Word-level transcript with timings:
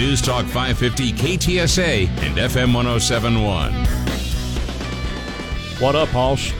News 0.00 0.22
Talk 0.22 0.46
550 0.46 1.12
KTSA 1.12 2.08
and 2.08 2.38
FM 2.38 2.72
1071. 2.74 3.70
What 5.78 5.94
up, 5.94 6.08
Hoss? 6.08 6.54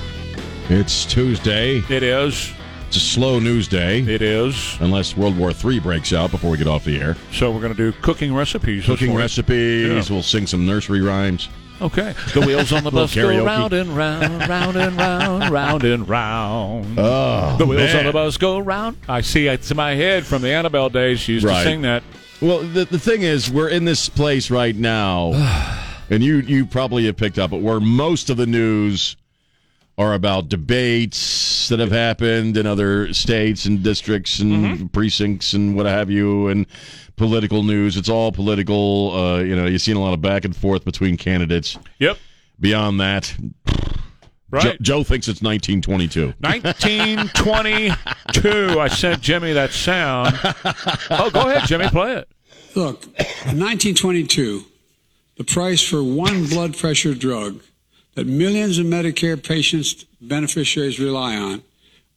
It's 0.69 1.07
Tuesday. 1.07 1.79
It 1.89 2.03
is. 2.03 2.53
It's 2.89 2.99
a 2.99 3.01
slow 3.01 3.39
news 3.39 3.67
day. 3.67 4.01
It 4.03 4.21
is. 4.21 4.77
Unless 4.81 5.17
World 5.17 5.39
War 5.39 5.53
III 5.53 5.81
breaks 5.81 6.13
out 6.13 6.31
before 6.31 6.51
we 6.51 6.59
get 6.59 6.67
off 6.67 6.85
the 6.85 7.01
air. 7.01 7.17
So 7.33 7.51
we're 7.51 7.63
going 7.63 7.75
to 7.75 7.91
do 7.93 7.99
cooking 8.03 8.35
recipes. 8.35 8.85
Cooking 8.85 9.15
recipes. 9.15 9.89
Yeah. 9.89 10.15
We'll 10.15 10.23
sing 10.23 10.47
some 10.47 10.67
nursery 10.67 11.01
rhymes. 11.01 11.49
Okay. 11.81 12.15
The 12.35 12.43
wheels 12.43 12.75
on 12.75 12.85
the 12.85 12.91
bus 12.91 13.15
go 13.15 13.43
round 13.43 13.73
and 13.73 13.97
round, 13.97 14.47
round 14.51 14.77
and 14.77 14.99
round, 14.99 15.51
round 15.51 15.85
and 15.85 16.07
round. 16.07 16.99
Oh, 16.99 17.57
the 17.57 17.65
wheels 17.65 17.95
man. 17.95 18.01
on 18.01 18.05
the 18.05 18.13
bus 18.13 18.37
go 18.37 18.59
round. 18.59 18.99
I 19.09 19.23
see 19.23 19.47
it's 19.47 19.71
in 19.71 19.79
my 19.79 19.95
head 19.95 20.27
from 20.27 20.43
the 20.43 20.51
Annabelle 20.53 20.91
days. 20.91 21.21
She 21.21 21.33
used 21.33 21.47
Right. 21.47 21.63
to 21.63 21.69
sing 21.71 21.81
that. 21.83 22.03
Well, 22.41 22.61
the, 22.61 22.85
the 22.87 22.99
thing 22.99 23.23
is, 23.23 23.51
we're 23.51 23.69
in 23.69 23.85
this 23.85 24.09
place 24.09 24.51
right 24.51 24.75
now, 24.75 25.33
and 26.11 26.23
you 26.23 26.37
you 26.37 26.65
probably 26.67 27.07
have 27.07 27.17
picked 27.17 27.39
up 27.39 27.53
it, 27.53 27.61
where 27.61 27.81
most 27.81 28.31
of 28.31 28.37
the 28.37 28.47
news 28.47 29.17
are 29.99 30.15
about 30.15 30.49
debates 30.49 31.69
that 31.69 31.79
have 31.79 31.91
happened 31.93 32.57
in 32.57 32.67
other 32.67 33.13
states 33.13 33.67
and 33.67 33.83
districts 33.83 34.39
and 34.39 34.53
Mm-hmm. 34.53 34.87
precincts 34.87 35.53
and 35.53 35.77
what 35.77 35.85
have 35.85 36.09
you, 36.11 36.49
and 36.49 36.67
political 37.17 37.63
news. 37.63 37.99
It's 37.99 38.09
all 38.09 38.33
political. 38.33 39.13
Uh, 39.15 39.39
you 39.41 39.55
know, 39.55 39.67
you've 39.67 39.83
seen 39.83 39.97
a 39.97 40.01
lot 40.01 40.15
of 40.15 40.23
back 40.23 40.47
and 40.47 40.57
forth 40.57 40.85
between 40.87 41.19
candidates. 41.19 41.77
Yep. 41.99 42.17
Beyond 42.59 43.01
that, 43.01 43.35
Right. 44.51 44.63
Joe, 44.63 44.77
Joe 44.81 45.05
thinks 45.05 45.29
it's 45.29 45.43
1922. 45.43 46.35
1922. 46.41 48.81
I 48.81 48.89
sent 48.89 49.21
Jimmy 49.21 49.53
that 49.53 49.71
sound. 49.71 50.37
Oh, 51.11 51.31
go 51.31 51.49
ahead, 51.49 51.69
Jimmy. 51.69 51.89
Play 51.89 52.17
it. 52.17 52.29
Look, 52.75 53.05
in 53.05 53.59
1922, 53.59 54.65
the 55.37 55.45
price 55.45 55.83
for 55.83 56.03
one 56.03 56.47
blood 56.47 56.77
pressure 56.77 57.15
drug 57.15 57.61
that 58.15 58.27
millions 58.27 58.79
of 58.79 58.87
Medicare 58.87 59.43
patients, 59.43 60.05
beneficiaries 60.21 61.01
rely 61.01 61.37
on, 61.37 61.63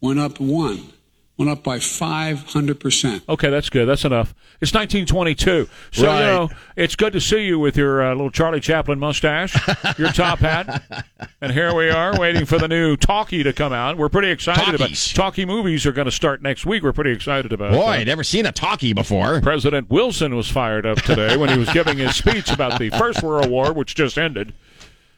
went 0.01 0.19
up 0.19 0.39
one, 0.39 0.91
went 1.37 1.49
up 1.49 1.63
by 1.63 1.79
500%. 1.79 3.21
Okay, 3.27 3.49
that's 3.49 3.69
good. 3.69 3.85
That's 3.85 4.05
enough. 4.05 4.33
It's 4.61 4.73
1922. 4.73 5.67
So, 5.91 6.05
Right. 6.07 6.19
you 6.19 6.25
know, 6.25 6.49
it's 6.75 6.95
good 6.95 7.13
to 7.13 7.19
see 7.21 7.45
you 7.45 7.57
with 7.59 7.75
your 7.75 8.03
uh, 8.03 8.11
little 8.11 8.29
Charlie 8.29 8.59
Chaplin 8.59 8.99
mustache, 8.99 9.55
your 9.97 10.11
top 10.11 10.39
hat. 10.39 10.83
And 11.41 11.51
here 11.51 11.73
we 11.75 11.89
are 11.89 12.17
waiting 12.17 12.45
for 12.45 12.57
the 12.57 12.69
new 12.69 12.95
Talkie 12.95 13.43
to 13.43 13.51
come 13.51 13.73
out. 13.73 13.97
We're 13.97 14.07
pretty 14.07 14.29
excited 14.29 14.77
Talkies. 14.77 15.11
about 15.11 15.23
Talkie 15.23 15.45
movies 15.45 15.85
are 15.85 15.91
going 15.91 16.05
to 16.05 16.11
start 16.11 16.41
next 16.41 16.65
week. 16.65 16.83
We're 16.83 16.93
pretty 16.93 17.11
excited 17.11 17.51
about 17.51 17.73
Boy, 17.73 17.97
that. 17.99 18.07
Never 18.07 18.23
seen 18.23 18.45
a 18.45 18.51
talkie 18.53 18.93
before. 18.93 19.41
President 19.41 19.89
Wilson 19.89 20.35
was 20.37 20.49
fired 20.49 20.85
up 20.85 21.01
today 21.01 21.35
when 21.35 21.49
he 21.49 21.57
was 21.57 21.69
giving 21.73 21.97
his 21.97 22.15
speech 22.15 22.49
about 22.49 22.79
the 22.79 22.89
First 22.91 23.23
World 23.23 23.49
War, 23.49 23.73
which 23.73 23.93
just 23.95 24.17
ended. 24.17 24.53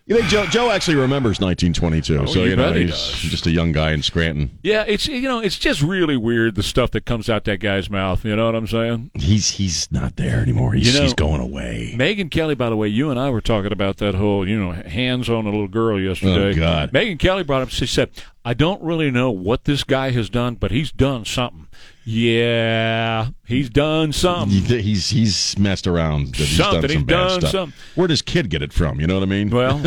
You 0.08 0.16
think 0.18 0.30
Joe, 0.30 0.46
Joe 0.46 0.70
actually 0.70 0.98
remembers 0.98 1.40
1922? 1.40 2.28
so 2.28 2.44
you 2.44 2.52
you 2.52 2.56
know 2.56 2.72
he's 2.74 2.92
does. 2.92 3.12
just 3.22 3.48
a 3.48 3.52
young 3.52 3.72
guy 3.72 3.92
in 3.92 4.04
Scranton. 4.04 4.60
Yeah, 4.62 4.84
it's 4.88 5.08
you 5.08 5.24
know, 5.24 5.40
it's 5.40 5.58
just 5.58 5.82
really 5.82 6.16
weird 6.16 6.54
the 6.54 6.62
stuff 6.62 6.92
that 6.92 7.06
comes 7.06 7.28
out 7.28 7.46
that 7.46 7.60
guy's 7.60 7.90
mouth. 7.90 8.24
You 8.24 8.36
know 8.36 8.46
what 8.46 8.54
I'm 8.54 8.68
saying? 8.68 9.10
He's 9.16 9.50
he's 9.50 9.92
not 9.92 10.16
there 10.16 10.42
anymore. 10.42 10.74
He's 10.74 10.94
You 10.94 11.00
know- 11.00 11.06
he's 11.06 11.16
going 11.16 11.42
away. 11.42 11.96
Megyn 11.98 12.30
Kelly, 12.30 12.54
by 12.54 12.70
the 12.70 12.76
way, 12.78 12.88
you 12.88 13.10
and 13.10 13.20
I 13.20 13.32
were 13.32 13.42
talking 13.42 13.72
about 13.72 13.98
that 13.98 14.14
whole, 14.14 14.48
you 14.48 14.60
know, 14.60 14.74
hands 14.74 15.28
on 15.28 15.48
a 15.48 15.50
little 15.50 15.68
girl 15.68 16.00
yesterday. 16.00 16.50
Oh, 16.50 16.54
God. 16.54 16.92
Megyn 16.92 17.18
Kelly 17.18 17.42
brought 17.44 17.64
up, 17.64 17.70
she 17.70 17.88
said, 17.88 18.12
I 18.44 18.54
don't 18.54 18.84
really 18.84 19.10
know 19.10 19.32
what 19.32 19.64
this 19.64 19.84
guy 19.84 20.12
has 20.12 20.30
done, 20.30 20.54
but 20.54 20.70
he's 20.70 20.92
done 20.92 21.26
something. 21.26 21.66
Yeah, 22.08 23.30
he's 23.46 23.70
done 23.70 24.14
something. 24.14 24.50
He- 24.50 24.82
He's 24.82 25.10
he's 25.10 25.58
messed 25.58 25.88
around. 25.88 26.36
He's 26.36 26.56
Something. 26.56 26.82
done 26.82 26.90
some 26.90 26.98
He's 27.00 27.04
bad 27.06 27.16
done 27.28 27.40
stuff. 27.42 27.52
something. 27.52 27.80
Where 27.96 28.08
does 28.08 28.22
kid 28.22 28.50
get 28.50 28.62
it 28.62 28.72
from? 28.72 29.00
You 29.00 29.08
know 29.08 29.16
what 29.16 29.24
I 29.24 29.26
mean? 29.26 29.50
Well, 29.50 29.82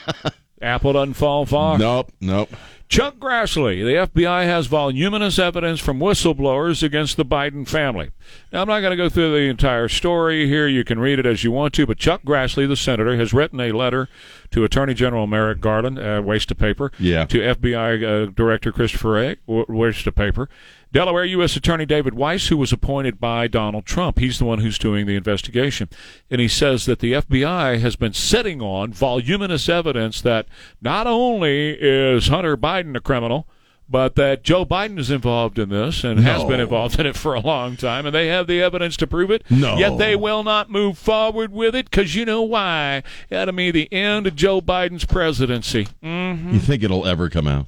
apple 0.62 0.92
doesn't 0.94 1.14
fall 1.14 1.46
far. 1.46 1.78
nope, 1.78 2.10
nope. 2.20 2.50
Chuck 2.92 3.16
Grassley, 3.16 3.82
the 3.82 4.20
FBI 4.20 4.44
has 4.44 4.66
voluminous 4.66 5.38
evidence 5.38 5.80
from 5.80 5.98
whistleblowers 5.98 6.82
against 6.82 7.16
the 7.16 7.24
Biden 7.24 7.66
family. 7.66 8.10
Now, 8.52 8.60
I'm 8.60 8.68
not 8.68 8.80
going 8.80 8.90
to 8.90 8.98
go 8.98 9.08
through 9.08 9.32
the 9.32 9.48
entire 9.48 9.88
story 9.88 10.46
here. 10.46 10.68
You 10.68 10.84
can 10.84 10.98
read 10.98 11.18
it 11.18 11.24
as 11.24 11.42
you 11.42 11.50
want 11.50 11.72
to, 11.74 11.86
but 11.86 11.96
Chuck 11.96 12.22
Grassley, 12.22 12.68
the 12.68 12.76
senator, 12.76 13.16
has 13.16 13.32
written 13.32 13.60
a 13.60 13.72
letter 13.72 14.10
to 14.50 14.62
Attorney 14.64 14.92
General 14.92 15.26
Merrick 15.26 15.62
Garland, 15.62 15.98
uh, 15.98 16.20
waste 16.22 16.50
of 16.50 16.58
paper, 16.58 16.92
Yeah. 16.98 17.24
to 17.24 17.38
FBI 17.40 18.02
uh, 18.04 18.30
Director 18.30 18.70
Christopher 18.72 19.12
Wray, 19.12 19.36
w- 19.46 19.64
waste 19.70 20.06
of 20.06 20.14
paper, 20.14 20.50
Delaware 20.92 21.24
U.S. 21.24 21.56
Attorney 21.56 21.86
David 21.86 22.12
Weiss, 22.12 22.48
who 22.48 22.58
was 22.58 22.70
appointed 22.70 23.18
by 23.18 23.48
Donald 23.48 23.86
Trump. 23.86 24.18
He's 24.18 24.38
the 24.38 24.44
one 24.44 24.58
who's 24.58 24.78
doing 24.78 25.06
the 25.06 25.16
investigation. 25.16 25.88
And 26.30 26.38
he 26.38 26.48
says 26.48 26.84
that 26.84 26.98
the 26.98 27.14
FBI 27.14 27.80
has 27.80 27.96
been 27.96 28.12
sitting 28.12 28.60
on 28.60 28.92
voluminous 28.92 29.70
evidence 29.70 30.20
that 30.20 30.46
not 30.82 31.06
only 31.06 31.78
is 31.80 32.26
Hunter 32.26 32.58
Biden 32.58 32.81
a 32.96 33.00
criminal, 33.00 33.46
but 33.88 34.14
that 34.16 34.42
Joe 34.42 34.64
Biden 34.64 34.98
is 34.98 35.10
involved 35.10 35.58
in 35.58 35.68
this 35.68 36.02
and 36.02 36.20
has 36.20 36.44
been 36.44 36.60
involved 36.60 36.98
in 36.98 37.06
it 37.06 37.16
for 37.16 37.34
a 37.34 37.40
long 37.40 37.76
time, 37.76 38.06
and 38.06 38.14
they 38.14 38.28
have 38.28 38.46
the 38.46 38.62
evidence 38.62 38.96
to 38.98 39.06
prove 39.06 39.30
it. 39.30 39.42
No. 39.50 39.76
Yet 39.76 39.98
they 39.98 40.16
will 40.16 40.42
not 40.42 40.70
move 40.70 40.96
forward 40.96 41.52
with 41.52 41.74
it 41.74 41.90
because 41.90 42.14
you 42.14 42.24
know 42.24 42.42
why? 42.42 43.02
That'll 43.28 43.54
be 43.54 43.70
the 43.70 43.92
end 43.92 44.26
of 44.26 44.36
Joe 44.36 44.60
Biden's 44.60 45.04
presidency. 45.04 45.88
Mm. 46.02 46.52
You 46.52 46.58
think 46.58 46.82
it'll 46.82 47.06
ever 47.06 47.28
come 47.28 47.46
out? 47.46 47.66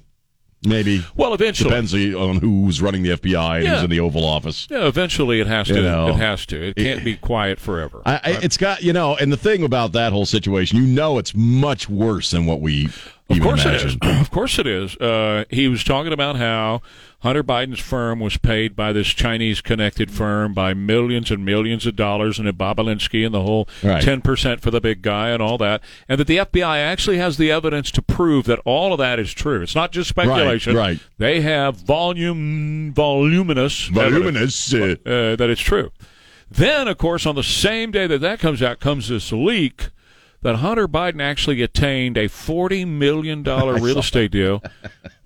Maybe. 0.64 1.04
Well, 1.16 1.34
eventually. 1.34 1.70
Depends 1.70 1.94
on 1.94 2.36
who's 2.36 2.80
running 2.80 3.02
the 3.02 3.10
FBI 3.10 3.56
and 3.56 3.64
Yeah. 3.64 3.75
who's 3.75 3.84
in 3.84 3.91
the 3.91 4.00
Oval 4.00 4.25
Office. 4.25 4.66
Yeah, 4.70 4.86
eventually 4.86 5.41
it 5.41 5.47
has 5.47 5.69
to. 5.69 5.75
You 5.75 5.82
know. 5.82 6.08
it 6.08 6.16
has 6.16 6.47
to. 6.47 6.69
It 6.69 6.76
can't 6.76 7.04
be 7.04 7.16
quiet 7.16 7.58
forever. 7.60 8.02
I, 8.06 8.14
I, 8.14 8.20
it's 8.42 8.56
got 8.56 8.82
you 8.82 8.92
know, 8.92 9.16
and 9.16 9.32
the 9.32 9.36
thing 9.36 9.62
about 9.62 9.92
that 9.92 10.12
whole 10.12 10.26
situation, 10.26 10.78
you 10.78 10.86
know, 10.86 11.19
it's 11.19 11.34
much 11.34 11.88
worse 11.88 12.30
than 12.30 12.47
what 12.47 12.60
we 12.60 12.86
Of 12.86 13.12
even 13.30 13.42
course 13.42 13.64
it 13.64 13.75
is. 13.75 13.97
Of 14.25 14.30
course 14.30 14.58
it 14.58 14.66
is. 14.66 14.97
Uh, 14.97 15.44
he 15.50 15.69
was 15.69 15.84
talking 15.84 16.12
about 16.12 16.36
how 16.36 16.81
Hunter 17.24 17.42
Biden's 17.42 17.80
firm 17.80 18.20
was 18.20 18.36
paid 18.36 18.76
by 18.76 18.92
this 18.92 19.08
Chinese 19.08 19.60
connected 19.62 20.10
firm 20.10 20.52
by 20.52 20.74
millions 20.74 21.30
and 21.30 21.42
millions 21.44 21.86
of 21.86 21.96
dollars, 21.96 22.38
and 22.38 22.46
Bobulinski 22.52 23.24
and 23.24 23.34
the 23.34 23.40
whole 23.42 23.66
Right. 23.82 24.02
ten 24.02 24.20
percent 24.20 24.60
for 24.60 24.70
the 24.70 24.80
big 24.80 25.00
guy 25.00 25.30
and 25.30 25.42
all 25.42 25.56
that, 25.58 25.82
and 26.06 26.20
that 26.20 26.26
the 26.26 26.36
FBI 26.36 26.76
actually 26.78 27.16
has 27.16 27.38
the 27.38 27.50
evidence 27.50 27.90
to 27.92 28.02
prove 28.02 28.44
that 28.44 28.60
all 28.66 28.92
of 28.92 28.98
that 28.98 29.18
is 29.18 29.32
true. 29.32 29.62
It's 29.62 29.74
not 29.74 29.90
just 29.90 30.10
speculation. 30.10 30.76
right. 30.76 30.98
They 31.18 31.40
have 31.40 31.76
volume 31.76 32.92
voluminous 32.94 33.88
evidence 33.88 34.70
Voluminous. 34.70 34.74
uh, 34.74 34.96
uh, 35.08 35.36
that 35.36 35.48
it's 35.50 35.62
true. 35.62 35.90
Then, 36.50 36.88
of 36.88 36.98
course, 36.98 37.24
on 37.26 37.34
the 37.36 37.42
same 37.42 37.90
day 37.90 38.06
that 38.06 38.20
that 38.20 38.38
comes 38.38 38.62
out, 38.62 38.78
comes 38.80 39.08
this 39.08 39.32
leak 39.32 39.88
that 40.44 40.56
Hunter 40.56 40.87
Biden 40.87 41.21
actually 41.21 41.60
attained 41.62 42.16
a 42.16 42.28
forty 42.28 42.84
million 42.84 43.43
dollar 43.43 43.75
real 43.81 43.99
estate 43.99 44.31
deal 44.31 44.62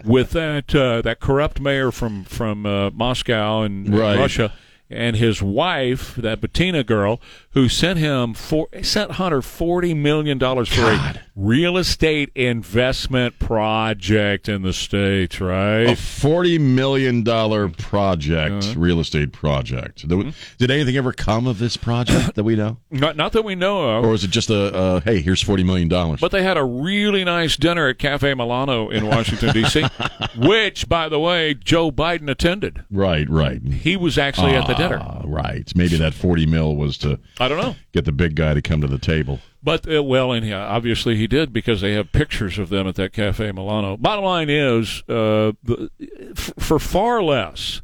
with 0.04 0.30
that 0.30 0.74
uh, 0.74 1.02
that 1.02 1.20
corrupt 1.20 1.60
mayor 1.60 1.90
from 1.92 2.24
from 2.24 2.64
uh, 2.64 2.90
Moscow 2.90 3.62
and 3.62 3.94
Right. 3.94 4.18
Russia. 4.18 4.54
And 4.90 5.16
his 5.16 5.42
wife, 5.42 6.14
that 6.14 6.40
Baturina 6.40 6.86
girl, 6.86 7.20
who 7.58 7.68
sent 7.68 7.98
him 7.98 8.34
for 8.34 8.68
sent 8.82 9.10
Hunter 9.12 9.42
forty 9.42 9.92
million 9.92 10.38
dollars 10.38 10.68
for 10.68 10.82
a 10.82 11.20
real 11.34 11.76
estate 11.76 12.30
investment 12.36 13.36
project 13.40 14.48
in 14.48 14.62
the 14.62 14.72
states, 14.72 15.40
right? 15.40 15.90
a 15.90 15.96
forty 15.96 16.56
million 16.58 17.24
dollar 17.24 17.68
project, 17.68 18.64
Uh-huh. 18.64 18.74
real 18.80 19.00
estate 19.00 19.32
project. 19.32 20.06
Did, 20.06 20.18
Mm-hmm. 20.18 20.30
did 20.58 20.70
anything 20.70 20.96
ever 20.96 21.12
come 21.12 21.46
of 21.48 21.58
this 21.58 21.76
project 21.76 22.36
that 22.36 22.44
we 22.44 22.54
know, 22.54 22.76
Not, 22.92 23.16
not 23.16 23.32
that 23.32 23.42
we 23.42 23.54
know 23.56 23.88
of. 23.98 24.04
or 24.04 24.10
was 24.10 24.22
it 24.22 24.30
just 24.30 24.50
a 24.50 24.72
uh, 24.74 25.00
hey, 25.00 25.20
here's 25.20 25.42
forty 25.42 25.64
million 25.64 25.88
dollars? 25.88 26.20
But 26.20 26.30
they 26.30 26.44
had 26.44 26.56
a 26.56 26.64
really 26.64 27.24
nice 27.24 27.56
dinner 27.56 27.88
at 27.88 27.98
Cafe 27.98 28.32
Milano 28.34 28.88
in 28.88 29.06
Washington 29.06 29.52
D.C., 29.52 29.84
which, 30.36 30.88
by 30.88 31.08
the 31.08 31.18
way, 31.18 31.54
Joe 31.54 31.90
Biden 31.90 32.30
attended. 32.30 32.84
Right, 32.90 33.28
right, 33.28 33.60
He 33.62 33.96
was 33.96 34.16
actually 34.16 34.54
at 34.54 34.66
the 34.68 34.74
dinner. 34.74 34.98
Ah, 35.28 35.34
right. 35.34 35.72
Maybe 35.76 35.96
that 35.96 36.14
forty 36.14 36.46
mil 36.46 36.76
was 36.76 36.98
to 36.98 37.18
I 37.40 37.48
don't 37.48 37.58
know, 37.60 37.76
get 37.92 38.04
the 38.04 38.12
big 38.12 38.34
guy 38.34 38.54
to 38.54 38.62
come 38.62 38.80
to 38.80 38.86
the 38.86 38.98
table. 38.98 39.40
but 39.62 39.90
uh, 39.92 40.02
well, 40.02 40.32
and 40.32 40.46
yeah, 40.46 40.64
obviously 40.66 41.16
he 41.16 41.26
did 41.26 41.52
because 41.52 41.80
they 41.80 41.92
have 41.92 42.12
pictures 42.12 42.58
of 42.58 42.68
them 42.68 42.86
at 42.86 42.94
that 42.96 43.12
Cafe 43.12 43.50
Milano. 43.52 43.96
Bottom 43.96 44.24
line 44.24 44.48
is, 44.50 45.02
uh, 45.08 45.52
the, 45.62 45.90
f- 46.36 46.52
for 46.58 46.78
far 46.78 47.22
less. 47.22 47.82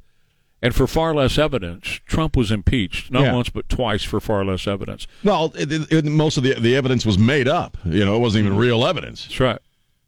And 0.62 0.74
for 0.74 0.86
far 0.86 1.14
less 1.14 1.36
evidence, 1.36 2.00
Trump 2.06 2.38
was 2.38 2.50
impeached 2.50 3.10
not 3.10 3.24
Yeah. 3.24 3.34
once 3.34 3.50
but 3.50 3.68
twice 3.68 4.02
for 4.02 4.18
far 4.18 4.46
less 4.46 4.66
evidence. 4.66 5.06
Well, 5.22 5.52
it, 5.58 5.70
it, 5.70 5.92
it- 5.92 6.04
most 6.06 6.38
of 6.38 6.42
the 6.42 6.54
the 6.54 6.74
evidence 6.74 7.04
was 7.04 7.18
made 7.18 7.46
up. 7.48 7.76
You 7.84 8.02
know, 8.02 8.16
it 8.16 8.20
wasn't 8.20 8.46
even 8.46 8.56
real 8.56 8.86
evidence. 8.86 9.24
That's 9.26 9.40
right. 9.40 9.58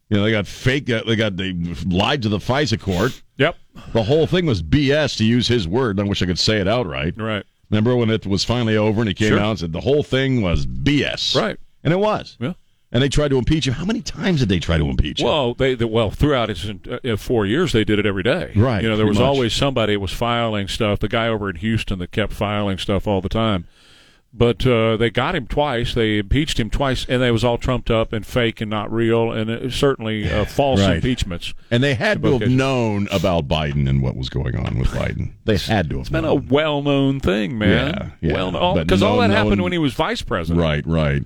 You 0.09 0.17
know, 0.17 0.23
they 0.23 0.31
got 0.31 0.47
fake. 0.47 0.87
They 0.87 1.15
got 1.15 1.37
they 1.37 1.53
lied 1.85 2.23
to 2.23 2.29
the 2.29 2.39
FISA 2.39 2.79
court. 2.79 3.21
Yep. 3.37 3.55
The 3.93 4.03
whole 4.03 4.27
thing 4.27 4.45
was 4.45 4.63
BS, 4.63 5.17
to 5.17 5.23
use 5.25 5.47
his 5.47 5.67
word. 5.67 5.99
I 5.99 6.03
wish 6.03 6.21
I 6.21 6.25
could 6.25 6.39
say 6.39 6.57
it 6.59 6.67
outright. 6.67 7.13
Right. 7.17 7.43
Remember 7.69 7.95
when 7.95 8.09
it 8.09 8.25
was 8.25 8.43
finally 8.43 8.77
over 8.77 9.01
and 9.01 9.07
he 9.07 9.13
came 9.13 9.29
Sure. 9.29 9.39
out 9.39 9.49
and 9.51 9.59
said 9.59 9.73
the 9.73 9.81
whole 9.81 10.03
thing 10.03 10.41
was 10.41 10.65
BS? 10.65 11.35
Right. 11.39 11.57
And 11.83 11.93
it 11.93 11.99
was. 11.99 12.37
Yeah. 12.39 12.53
And 12.91 13.03
they 13.03 13.09
tried 13.09 13.27
to 13.29 13.37
impeach 13.37 13.67
him. 13.67 13.73
How 13.73 13.83
many 13.83 14.01
times 14.01 14.39
did 14.39 14.47
they 14.47 14.59
try 14.59 14.77
to 14.77 14.85
impeach 14.89 15.19
him? 15.19 15.27
Well, 15.27 15.53
they, 15.53 15.75
they 15.75 15.83
well 15.83 16.09
throughout 16.09 16.49
its 16.49 16.65
uh, 16.69 17.17
four 17.17 17.45
years 17.45 17.73
they 17.73 17.83
did 17.83 17.99
it 17.99 18.05
every 18.05 18.23
day. 18.23 18.53
Right, 18.55 18.81
You 18.81 18.87
know, 18.89 18.95
there 18.95 19.05
was 19.05 19.17
much. 19.19 19.25
always 19.25 19.53
somebody 19.53 19.97
was 19.97 20.13
filing 20.13 20.69
stuff. 20.69 20.99
The 20.99 21.09
guy 21.09 21.27
over 21.27 21.49
in 21.49 21.57
Houston 21.57 21.99
that 21.99 22.11
kept 22.11 22.31
filing 22.31 22.77
stuff 22.77 23.05
all 23.05 23.19
the 23.19 23.27
time. 23.29 23.67
But 24.33 24.67
uh, 24.67 24.97
they 24.97 25.09
got 25.09 25.33
him 25.35 25.47
twice. 25.47 25.95
They 25.95 26.19
impeached 26.19 26.59
him 26.59 26.69
twice, 26.69 27.05
and 27.09 27.23
it 27.23 27.31
was 27.31 27.43
all 27.43 27.57
trumped 27.57 27.89
up 27.89 28.13
and 28.13 28.23
fake 28.25 28.61
and 28.61 28.69
not 28.69 28.91
real, 28.91 29.31
and 29.31 29.73
certainly 29.73 30.29
uh, 30.31 30.45
false 30.49 30.79
Right. 30.81 30.97
impeachments. 30.97 31.55
And 31.71 31.81
they 31.83 31.95
had 31.95 32.21
to 32.21 32.31
have 32.33 32.41
cases. 32.41 32.55
known 32.55 33.07
about 33.11 33.47
Biden 33.47 33.89
and 33.89 34.01
what 34.03 34.15
was 34.15 34.29
going 34.29 34.55
on 34.55 34.77
with 34.77 34.89
Biden. 34.89 35.31
They 35.45 35.57
had 35.57 35.89
to 35.89 35.95
have 35.95 36.01
It's 36.01 36.09
been 36.09 36.25
a 36.25 36.35
well-known 36.35 37.19
thing, 37.19 37.57
man. 37.57 38.11
Yeah, 38.21 38.29
yeah. 38.29 38.33
Well, 38.51 38.75
because 38.75 39.01
all 39.01 39.15
no- 39.15 39.21
that 39.21 39.27
no- 39.29 39.35
happened 39.35 39.63
when 39.63 39.71
he 39.71 39.77
was 39.79 39.93
vice 39.93 40.21
president. 40.21 40.61
Right, 40.61 40.85
right. 40.85 41.23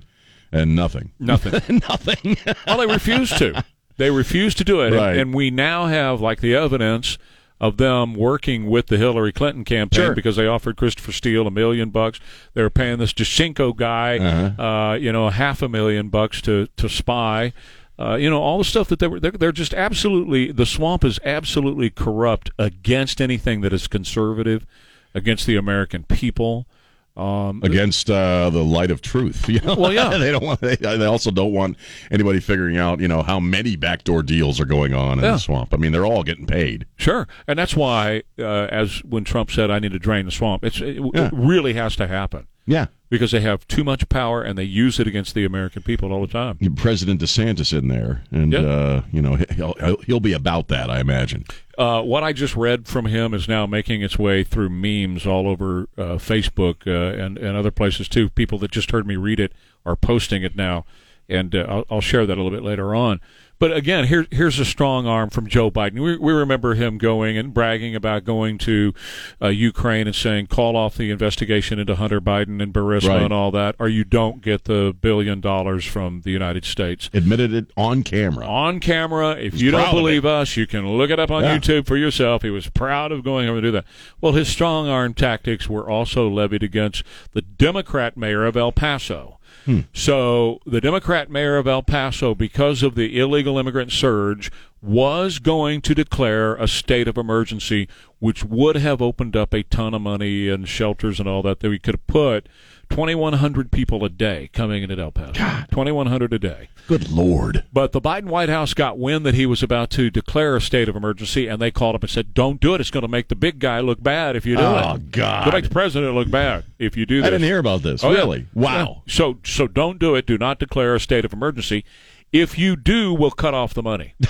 And 0.50 0.74
nothing. 0.74 1.12
Nothing. 1.18 1.82
nothing. 1.88 2.36
well, 2.66 2.78
they 2.78 2.86
refused 2.86 3.36
to. 3.38 3.62
They 3.98 4.10
refused 4.10 4.56
to 4.58 4.64
do 4.64 4.80
it, 4.80 4.92
Right. 4.94 5.10
and, 5.12 5.20
and 5.20 5.34
we 5.34 5.50
now 5.50 5.86
have 5.86 6.20
like 6.22 6.40
the 6.40 6.54
evidence 6.54 7.18
of 7.62 7.76
them 7.78 8.12
working 8.14 8.66
with 8.66 8.88
the 8.88 8.98
Hillary 8.98 9.32
Clinton 9.32 9.64
campaign 9.64 10.06
Sure. 10.06 10.14
because 10.14 10.36
they 10.36 10.46
offered 10.46 10.76
Christopher 10.76 11.12
Steele 11.12 11.46
a 11.46 11.50
million 11.50 11.88
bucks. 11.90 12.20
They 12.54 12.60
were 12.62 12.68
paying 12.70 12.98
this 12.98 13.12
Danchenko 13.14 13.74
guy, 13.76 14.18
Uh-huh. 14.18 14.62
uh, 14.62 14.94
you 14.96 15.12
know, 15.12 15.30
half 15.30 15.62
a 15.62 15.68
million 15.68 16.08
bucks 16.10 16.42
to 16.42 16.66
to 16.76 16.88
spy. 16.90 17.54
Uh, 17.98 18.16
you 18.16 18.28
know 18.28 18.42
all 18.42 18.58
the 18.58 18.64
stuff 18.64 18.88
that 18.88 18.98
they 18.98 19.06
were. 19.06 19.20
They're, 19.20 19.30
they're 19.30 19.52
just 19.52 19.72
absolutely. 19.74 20.50
The 20.50 20.66
swamp 20.66 21.04
is 21.04 21.20
absolutely 21.24 21.88
corrupt 21.90 22.50
against 22.58 23.20
anything 23.20 23.60
that 23.60 23.72
is 23.72 23.86
conservative, 23.86 24.66
against 25.14 25.46
the 25.46 25.56
American 25.56 26.02
people. 26.04 26.66
Um, 27.14 27.60
Against 27.62 28.08
uh, 28.10 28.48
the 28.50 28.64
light 28.64 28.90
of 28.90 29.02
truth. 29.02 29.46
You 29.52 29.60
know? 29.60 29.74
Well, 29.74 29.92
yeah. 29.92 30.08
they 30.18 30.30
don't 30.30 30.44
want. 30.44 30.60
They, 30.60 30.76
they 30.76 31.04
also 31.04 31.30
don't 31.30 31.52
want 31.52 31.76
anybody 32.10 32.40
figuring 32.40 32.78
out, 32.78 33.00
you 33.00 33.08
know, 33.08 33.22
how 33.22 33.38
many 33.38 33.76
backdoor 33.76 34.22
deals 34.22 34.58
are 34.60 34.64
going 34.64 34.94
on 34.94 35.18
in 35.18 35.24
Yeah. 35.24 35.32
the 35.32 35.38
swamp. 35.38 35.74
I 35.74 35.76
mean, 35.76 35.92
they're 35.92 36.06
all 36.06 36.22
getting 36.22 36.46
paid. 36.46 36.86
Sure, 36.96 37.28
and 37.46 37.58
that's 37.58 37.76
why, 37.76 38.22
uh, 38.38 38.44
as 38.70 39.04
when 39.04 39.24
Trump 39.24 39.50
said, 39.50 39.70
"I 39.70 39.78
need 39.78 39.92
to 39.92 39.98
drain 39.98 40.24
the 40.24 40.30
swamp," 40.32 40.64
it's, 40.64 40.80
it, 40.80 40.96
Yeah. 41.14 41.26
it 41.26 41.32
really 41.34 41.74
has 41.74 41.96
to 41.96 42.06
happen 42.06 42.46
Yeah. 42.66 42.86
because 43.10 43.30
they 43.32 43.40
have 43.40 43.66
too 43.68 43.84
much 43.84 44.08
power 44.08 44.42
and 44.42 44.56
they 44.56 44.64
use 44.64 44.98
it 44.98 45.06
against 45.06 45.34
the 45.34 45.44
American 45.44 45.82
people 45.82 46.12
all 46.12 46.22
the 46.22 46.32
time. 46.32 46.56
President 46.76 47.20
DeSantis 47.20 47.76
in 47.76 47.88
there, 47.88 48.22
and 48.30 48.52
Yeah. 48.54 48.60
uh, 48.60 49.02
you 49.12 49.20
know 49.20 49.36
he'll 49.54 49.74
he'll- 49.80 50.00
he'll 50.06 50.20
be 50.20 50.32
about 50.32 50.68
that, 50.68 50.88
I 50.88 51.00
imagine. 51.00 51.44
Uh, 51.78 52.02
what 52.02 52.22
I 52.22 52.32
just 52.32 52.54
read 52.54 52.86
from 52.86 53.06
him 53.06 53.32
is 53.32 53.48
now 53.48 53.66
making 53.66 54.02
its 54.02 54.18
way 54.18 54.44
through 54.44 54.68
memes 54.68 55.26
all 55.26 55.48
over 55.48 55.88
uh, 55.96 56.18
Facebook 56.18 56.86
uh, 56.86 57.16
and 57.22 57.38
and 57.38 57.56
other 57.56 57.70
places 57.70 58.08
too. 58.08 58.28
People 58.28 58.58
that 58.58 58.70
just 58.70 58.90
heard 58.90 59.06
me 59.06 59.16
read 59.16 59.40
it 59.40 59.52
are 59.86 59.96
posting 59.96 60.42
it 60.42 60.54
now, 60.54 60.84
and 61.28 61.54
uh, 61.54 61.64
I'll, 61.68 61.84
I'll 61.90 62.00
share 62.00 62.26
that 62.26 62.36
a 62.36 62.42
little 62.42 62.50
bit 62.50 62.62
later 62.64 62.94
on. 62.94 63.20
But 63.62 63.76
again, 63.76 64.08
here, 64.08 64.26
here's 64.32 64.58
a 64.58 64.64
strong 64.64 65.06
arm 65.06 65.30
from 65.30 65.46
Joe 65.46 65.70
Biden. 65.70 66.00
We, 66.02 66.16
we 66.18 66.32
remember 66.32 66.74
him 66.74 66.98
going 66.98 67.38
and 67.38 67.54
bragging 67.54 67.94
about 67.94 68.24
going 68.24 68.58
to 68.58 68.92
uh, 69.40 69.50
Ukraine 69.50 70.08
and 70.08 70.16
saying, 70.16 70.48
call 70.48 70.76
off 70.76 70.96
the 70.96 71.12
investigation 71.12 71.78
into 71.78 71.94
Hunter 71.94 72.20
Biden 72.20 72.60
and 72.60 72.74
Burisma 72.74 73.10
Right. 73.10 73.22
and 73.22 73.32
all 73.32 73.52
that, 73.52 73.76
or 73.78 73.88
you 73.88 74.02
don't 74.02 74.42
get 74.42 74.64
the 74.64 74.96
billion 75.00 75.40
dollars 75.40 75.84
from 75.84 76.22
the 76.22 76.32
United 76.32 76.64
States 76.64 77.08
Admitted 77.14 77.54
it 77.54 77.66
on 77.76 78.02
camera. 78.02 78.44
on 78.48 78.80
camera. 78.80 79.36
If 79.36 79.60
you 79.60 79.70
don't 79.70 79.94
believe 79.94 80.24
us, 80.26 80.56
you 80.56 80.66
can 80.66 80.96
look 80.98 81.10
it 81.10 81.20
up 81.20 81.30
on 81.30 81.44
Yeah. 81.44 81.56
YouTube 81.56 81.86
for 81.86 81.96
yourself. 81.96 82.42
He 82.42 82.50
was 82.50 82.68
proud 82.68 83.12
of 83.12 83.22
going 83.22 83.48
over 83.48 83.60
to 83.60 83.68
do 83.68 83.70
that. 83.70 83.84
Well, 84.20 84.32
his 84.32 84.48
strong 84.48 84.88
arm 84.88 85.14
tactics 85.14 85.68
were 85.68 85.88
also 85.88 86.28
levied 86.28 86.64
against 86.64 87.04
the 87.30 87.42
Democrat 87.42 88.16
mayor 88.16 88.44
of 88.44 88.56
El 88.56 88.72
Paso. 88.72 89.38
Hmm. 89.64 89.80
So 89.92 90.60
the 90.66 90.80
Democrat 90.80 91.30
mayor 91.30 91.56
of 91.56 91.66
El 91.66 91.82
Paso, 91.82 92.34
because 92.34 92.82
of 92.82 92.94
the 92.94 93.18
illegal 93.18 93.58
immigrant 93.58 93.92
surge, 93.92 94.50
was 94.80 95.38
going 95.38 95.80
to 95.82 95.94
declare 95.94 96.56
a 96.56 96.66
state 96.66 97.06
of 97.06 97.16
emergency, 97.16 97.88
which 98.18 98.44
would 98.44 98.76
have 98.76 99.00
opened 99.00 99.36
up 99.36 99.54
a 99.54 99.62
ton 99.62 99.94
of 99.94 100.02
money 100.02 100.48
and 100.48 100.68
shelters 100.68 101.20
and 101.20 101.28
all 101.28 101.42
that 101.42 101.60
that 101.60 101.70
we 101.70 101.78
could 101.78 101.94
have 101.94 102.06
put 102.06 102.48
2,100 102.92 103.72
people 103.72 104.04
a 104.04 104.08
day 104.08 104.50
coming 104.52 104.82
into 104.82 104.98
El 104.98 105.10
Paso. 105.10 105.32
2,100 105.32 106.32
a 106.32 106.38
day. 106.38 106.68
Good 106.86 107.10
lord. 107.10 107.64
But 107.72 107.92
the 107.92 108.00
Biden 108.00 108.26
White 108.26 108.48
House 108.48 108.74
got 108.74 108.98
wind 108.98 109.24
that 109.24 109.34
he 109.34 109.46
was 109.46 109.62
about 109.62 109.90
to 109.90 110.10
declare 110.10 110.56
a 110.56 110.60
state 110.60 110.88
of 110.88 110.96
emergency, 110.96 111.46
and 111.46 111.60
they 111.60 111.70
called 111.70 111.94
up 111.94 112.02
and 112.02 112.10
said, 112.10 112.34
"Don't 112.34 112.60
do 112.60 112.74
it. 112.74 112.80
It's 112.80 112.90
going 112.90 113.02
to 113.02 113.08
make 113.08 113.28
the 113.28 113.36
big 113.36 113.58
guy 113.58 113.80
look 113.80 114.02
bad 114.02 114.36
if 114.36 114.44
you 114.44 114.56
do 114.56 114.62
it. 114.62 114.66
Oh, 114.66 114.98
God. 115.10 115.48
It'll 115.48 115.56
make 115.56 115.64
the 115.64 115.70
president 115.70 116.14
look 116.14 116.30
bad 116.30 116.64
if 116.78 116.96
you 116.96 117.06
do 117.06 117.18
this." 117.22 117.28
I 117.28 117.30
didn't 117.30 117.46
hear 117.46 117.58
about 117.58 117.82
this. 117.82 118.04
Oh, 118.04 118.10
yeah. 118.10 118.18
really? 118.18 118.46
Wow. 118.52 119.02
So, 119.08 119.38
so 119.44 119.66
don't 119.66 119.98
do 119.98 120.14
it. 120.14 120.26
Do 120.26 120.36
not 120.36 120.58
declare 120.58 120.94
a 120.94 121.00
state 121.00 121.24
of 121.24 121.32
emergency. 121.32 121.84
If 122.32 122.58
you 122.58 122.76
do, 122.76 123.12
we'll 123.12 123.30
cut 123.30 123.52
off 123.54 123.74
the 123.74 123.82
money. 123.82 124.14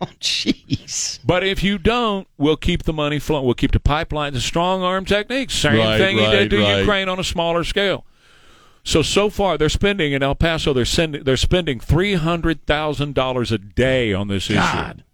Oh, 0.00 0.06
jeez. 0.20 1.20
But 1.24 1.44
if 1.44 1.62
you 1.62 1.78
don't, 1.78 2.26
we'll 2.38 2.56
keep 2.56 2.84
the 2.84 2.92
money 2.92 3.18
flowing. 3.18 3.44
We'll 3.44 3.54
keep 3.54 3.72
the 3.72 3.80
pipelines. 3.80 4.32
The 4.32 4.40
strong 4.40 4.82
arm 4.82 5.04
techniques. 5.04 5.54
Same 5.54 5.78
Right, 5.78 5.98
thing 5.98 6.16
he 6.18 6.26
did 6.26 6.50
to 6.50 6.58
right. 6.60 6.78
Ukraine 6.78 7.08
on 7.08 7.18
a 7.18 7.24
smaller 7.24 7.64
scale. 7.64 8.04
So 8.84 9.02
so 9.02 9.30
far, 9.30 9.56
they're 9.58 9.68
spending 9.68 10.12
in 10.12 10.22
El 10.22 10.34
Paso. 10.34 10.72
They're 10.72 10.84
sending. 10.84 11.22
They're 11.24 11.36
spending 11.36 11.78
three 11.78 12.14
hundred 12.14 12.66
thousand 12.66 13.14
dollars 13.14 13.52
a 13.52 13.58
day 13.58 14.12
on 14.12 14.28
this 14.28 14.46
issue. 14.50 14.54
God. 14.54 15.04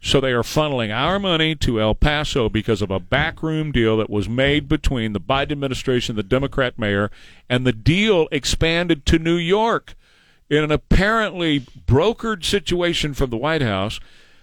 So 0.00 0.20
they 0.20 0.32
are 0.32 0.42
funneling 0.42 0.94
our 0.94 1.18
money 1.18 1.54
to 1.56 1.80
El 1.80 1.94
Paso 1.94 2.48
because 2.48 2.80
of 2.82 2.90
a 2.90 3.00
backroom 3.00 3.72
deal 3.72 3.96
that 3.98 4.10
was 4.10 4.28
made 4.28 4.68
between 4.68 5.12
the 5.12 5.20
Biden 5.20 5.52
administration, 5.52 6.16
the 6.16 6.22
Democrat 6.22 6.78
mayor, 6.78 7.10
and 7.48 7.66
the 7.66 7.72
deal 7.72 8.28
expanded 8.30 9.04
to 9.06 9.18
New 9.18 9.36
York 9.36 9.94
in 10.54 10.64
an 10.64 10.72
apparently 10.72 11.60
brokered 11.60 12.44
situation 12.44 13.14
from 13.14 13.30
the 13.30 13.36
White 13.36 13.62
House. 13.62 14.00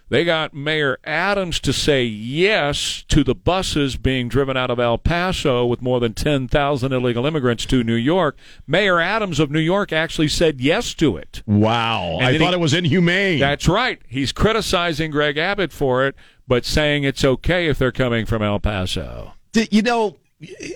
They 0.10 0.26
got 0.26 0.54
Mayor 0.54 0.98
Adams 1.06 1.58
to 1.62 1.72
say 1.72 2.04
yes 2.04 3.06
to 3.08 3.24
the 3.24 3.34
buses 3.34 3.96
being 3.96 4.28
driven 4.28 4.58
out 4.58 4.70
of 4.70 4.78
El 4.78 4.98
Paso 4.98 5.66
with 5.66 5.82
more 5.82 6.02
than 6.02 6.14
10,000 6.14 6.92
illegal 6.92 7.26
immigrants 7.26 7.66
to 7.68 7.82
New 7.82 7.96
York. 7.96 8.36
Mayor 8.68 9.00
Adams 9.00 9.40
of 9.40 9.50
New 9.50 9.62
York 9.62 9.94
actually 9.94 10.28
said 10.28 10.60
yes 10.60 10.94
to 10.96 11.16
it. 11.16 11.42
Wow. 11.46 12.18
And 12.20 12.26
I 12.26 12.38
thought 12.38 12.50
he- 12.50 12.56
it 12.56 12.60
was 12.60 12.74
inhumane. 12.74 13.40
That's 13.40 13.70
right. 13.70 14.02
He's 14.06 14.34
criticizing 14.34 15.12
Greg 15.12 15.38
Abbott 15.38 15.72
for 15.72 16.06
it, 16.06 16.16
but 16.46 16.66
saying 16.66 17.06
it's 17.06 17.24
okay 17.24 17.68
if 17.68 17.78
they're 17.80 17.94
coming 17.94 18.26
from 18.26 18.42
El 18.42 18.60
Paso. 18.60 19.36
You 19.54 19.82
know, 19.82 20.18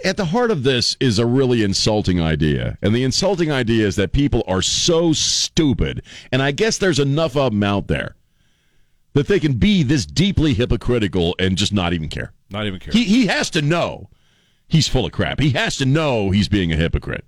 at 0.03 0.17
the 0.17 0.25
heart 0.25 0.51
of 0.51 0.63
this 0.63 0.95
is 0.99 1.17
a 1.19 1.25
really 1.25 1.63
insulting 1.63 2.21
idea. 2.21 2.77
And 2.81 2.93
the 2.95 3.03
insulting 3.03 3.51
idea 3.51 3.87
is 3.87 3.95
that 3.95 4.11
people 4.11 4.43
are 4.47 4.61
so 4.61 5.13
stupid. 5.13 6.01
And 6.31 6.41
I 6.41 6.51
guess 6.51 6.77
there's 6.77 6.99
enough 6.99 7.35
of 7.35 7.51
them 7.51 7.63
out 7.63 7.87
there 7.87 8.15
that 9.13 9.27
they 9.27 9.39
can 9.39 9.53
be 9.53 9.81
this 9.81 10.05
deeply 10.05 10.53
hypocritical 10.53 11.35
and 11.39 11.57
just 11.57 11.73
not 11.73 11.93
even 11.93 12.09
care. 12.09 12.31
Not 12.49 12.67
even 12.67 12.79
care. 12.79 12.91
He, 12.93 13.03
he 13.05 13.27
has 13.27 13.49
to 13.51 13.61
know 13.61 14.09
he's 14.67 14.87
full 14.87 15.05
of 15.05 15.11
crap. 15.11 15.39
He 15.39 15.51
has 15.51 15.77
to 15.77 15.85
know 15.85 16.31
he's 16.31 16.49
being 16.49 16.71
a 16.71 16.75
hypocrite. 16.75 17.25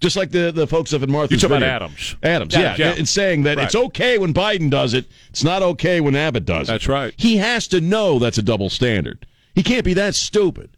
Just 0.00 0.16
like 0.16 0.30
the, 0.32 0.50
the 0.50 0.66
folks 0.66 0.92
up 0.92 1.02
in 1.02 1.12
Martha's 1.12 1.40
You're 1.42 1.48
talking 1.48 1.62
about 1.62 1.80
Vineyard. 1.80 1.84
Adams. 1.84 2.16
Adams, 2.24 2.54
Adams, 2.56 2.78
yeah. 2.78 2.86
yeah. 2.88 2.94
And 2.98 3.08
saying 3.08 3.44
that 3.44 3.56
Right. 3.56 3.64
it's 3.66 3.76
okay 3.76 4.18
when 4.18 4.34
Biden 4.34 4.68
does 4.68 4.94
it, 4.94 5.06
it's 5.30 5.44
not 5.44 5.62
okay 5.62 6.00
when 6.00 6.16
Abbott 6.16 6.44
does 6.44 6.68
it. 6.68 6.72
That's 6.72 6.88
right. 6.88 7.14
He 7.16 7.36
has 7.36 7.68
to 7.68 7.80
know 7.80 8.18
that's 8.18 8.36
a 8.36 8.42
double 8.42 8.68
standard. 8.68 9.26
He 9.54 9.62
can't 9.62 9.84
be 9.84 9.94
that 9.94 10.16
stupid. 10.16 10.70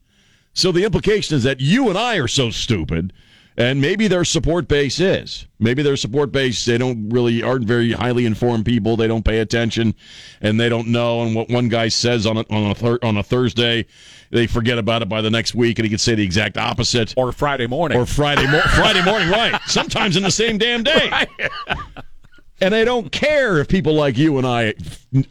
So 0.55 0.73
the 0.73 0.85
implication 0.85 1.37
is 1.37 1.43
that 1.43 1.61
you 1.61 1.89
and 1.89 1.99
I 1.99 2.17
are 2.17 2.29
so 2.29 2.51
stupid, 2.51 3.13
and 3.57 3.81
maybe 3.81 4.09
their 4.09 4.25
support 4.25 4.67
base 4.69 4.99
is. 5.01 5.47
Maybe 5.59 5.83
their 5.83 5.97
support 5.97 6.33
base 6.33 6.65
they 6.65 6.79
don't 6.79 7.09
really 7.11 7.43
aren't 7.43 7.67
very 7.67 7.93
highly 7.93 8.25
informed 8.25 8.65
people. 8.65 8.97
They 8.97 9.07
don't 9.09 9.25
pay 9.25 9.41
attention, 9.41 9.95
and 10.41 10.59
they 10.59 10.69
don't 10.69 10.89
know. 10.89 11.23
And 11.23 11.35
what 11.35 11.49
one 11.51 11.69
guy 11.69 11.89
says 11.89 12.27
on 12.27 12.37
a, 12.39 12.45
on 12.51 12.71
a 12.71 12.75
thir- 12.75 12.99
on 13.03 13.17
a 13.17 13.23
Thursday, 13.23 13.87
they 14.31 14.47
forget 14.47 14.79
about 14.79 15.03
it 15.03 15.09
by 15.09 15.21
the 15.21 15.31
next 15.31 15.55
week, 15.55 15.79
and 15.79 15.85
he 15.87 15.91
could 15.91 16.01
say 16.01 16.15
the 16.15 16.25
exact 16.25 16.57
opposite. 16.57 17.15
or 17.17 17.33
Friday 17.33 17.67
morning. 17.67 17.99
Or 17.99 18.07
Friday 18.07 18.47
mo- 18.47 18.61
Friday 18.75 19.05
morning, 19.05 19.29
right? 19.31 19.61
Sometimes 19.67 20.17
in 20.17 20.23
the 20.23 20.31
same 20.31 20.57
damn 20.59 20.83
day. 20.83 21.27
And 22.61 22.73
they 22.73 22.85
don't 22.85 23.11
care 23.11 23.59
if 23.59 23.69
people 23.69 23.95
like 23.95 24.17
you 24.17 24.39
and 24.39 24.47
I 24.47 24.75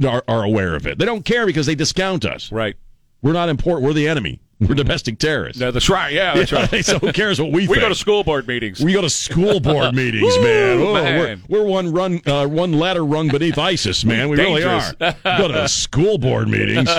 are, 0.05 0.23
are 0.27 0.43
aware 0.43 0.75
of 0.75 0.85
it. 0.85 0.99
They 0.99 1.05
don't 1.05 1.23
care 1.25 1.45
because 1.45 1.65
they 1.65 1.75
discount 1.75 2.25
us. 2.25 2.51
right. 2.51 2.75
We're 3.21 3.31
not 3.33 3.47
important. 3.47 3.85
We're 3.85 3.93
the 3.93 4.09
enemy. 4.09 4.41
We're 4.67 4.75
domestic 4.75 5.19
terrorists. 5.19 5.59
No, 5.59 5.71
that's 5.71 5.89
right. 5.89 6.13
Yeah, 6.13 6.33
that's 6.35 6.51
right. 6.51 6.85
so 6.85 6.99
who 6.99 7.11
cares 7.13 7.39
what 7.39 7.51
we, 7.51 7.61
We 7.61 7.67
think? 7.67 7.81
go 7.81 7.89
to 7.89 7.95
school 7.95 8.23
board 8.23 8.47
meetings. 8.47 8.83
We 8.83 8.93
go 8.93 9.01
to 9.01 9.09
school 9.09 9.59
board 9.59 9.93
meetings, 9.95 10.37
man. 10.39 10.79
Oh, 10.79 10.93
man. 10.93 11.43
We're, 11.47 11.61
we're 11.61 11.67
one 11.67 11.91
run, 11.91 12.21
uh, 12.25 12.47
one 12.47 12.73
ladder 12.73 13.05
rung 13.05 13.29
beneath 13.29 13.57
ISIS, 13.57 14.03
man. 14.05 14.29
We 14.29 14.37
really 14.37 14.63
are. 14.63 14.93
Go 15.23 15.47
to 15.47 15.67
school 15.67 16.17
board 16.17 16.47
meetings. 16.49 16.89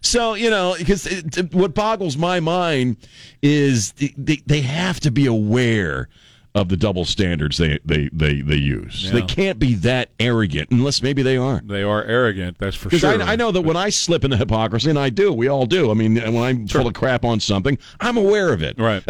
so 0.00 0.34
you 0.34 0.50
know, 0.50 0.74
because 0.78 1.06
what 1.52 1.74
boggles 1.74 2.16
my 2.16 2.40
mind 2.40 2.96
is 3.42 3.92
they, 3.92 4.14
they, 4.16 4.36
they 4.46 4.60
have 4.60 5.00
to 5.00 5.10
be 5.10 5.26
aware 5.26 6.08
of 6.56 6.70
the 6.70 6.76
double 6.76 7.04
standards 7.04 7.58
they 7.58 7.78
they 7.84 8.08
they, 8.14 8.40
they 8.40 8.56
use. 8.56 9.10
They 9.12 9.20
can't 9.20 9.58
be 9.58 9.74
that 9.74 10.08
arrogant 10.18 10.70
unless 10.70 11.02
maybe 11.02 11.22
they 11.22 11.36
are. 11.36 11.60
they 11.62 11.82
are 11.82 12.02
arrogant. 12.02 12.56
That's 12.58 12.74
for 12.74 12.88
sure. 12.90 13.22
I, 13.22 13.32
I 13.32 13.36
know 13.36 13.52
that 13.52 13.60
when 13.60 13.76
I 13.76 13.90
slip 13.90 14.24
into 14.24 14.38
hypocrisy, 14.38 14.88
and 14.88 14.98
I 14.98 15.10
do, 15.10 15.34
we 15.34 15.48
all 15.48 15.66
do. 15.66 15.90
I 15.90 15.94
mean, 15.94 16.16
when 16.16 16.42
I'm 16.42 16.66
full 16.66 16.86
of 16.86 16.94
crap 16.94 17.26
on 17.26 17.40
something, 17.40 17.76
I'm 18.00 18.16
aware 18.16 18.54
of 18.54 18.62
it. 18.62 18.78
Right. 18.78 19.02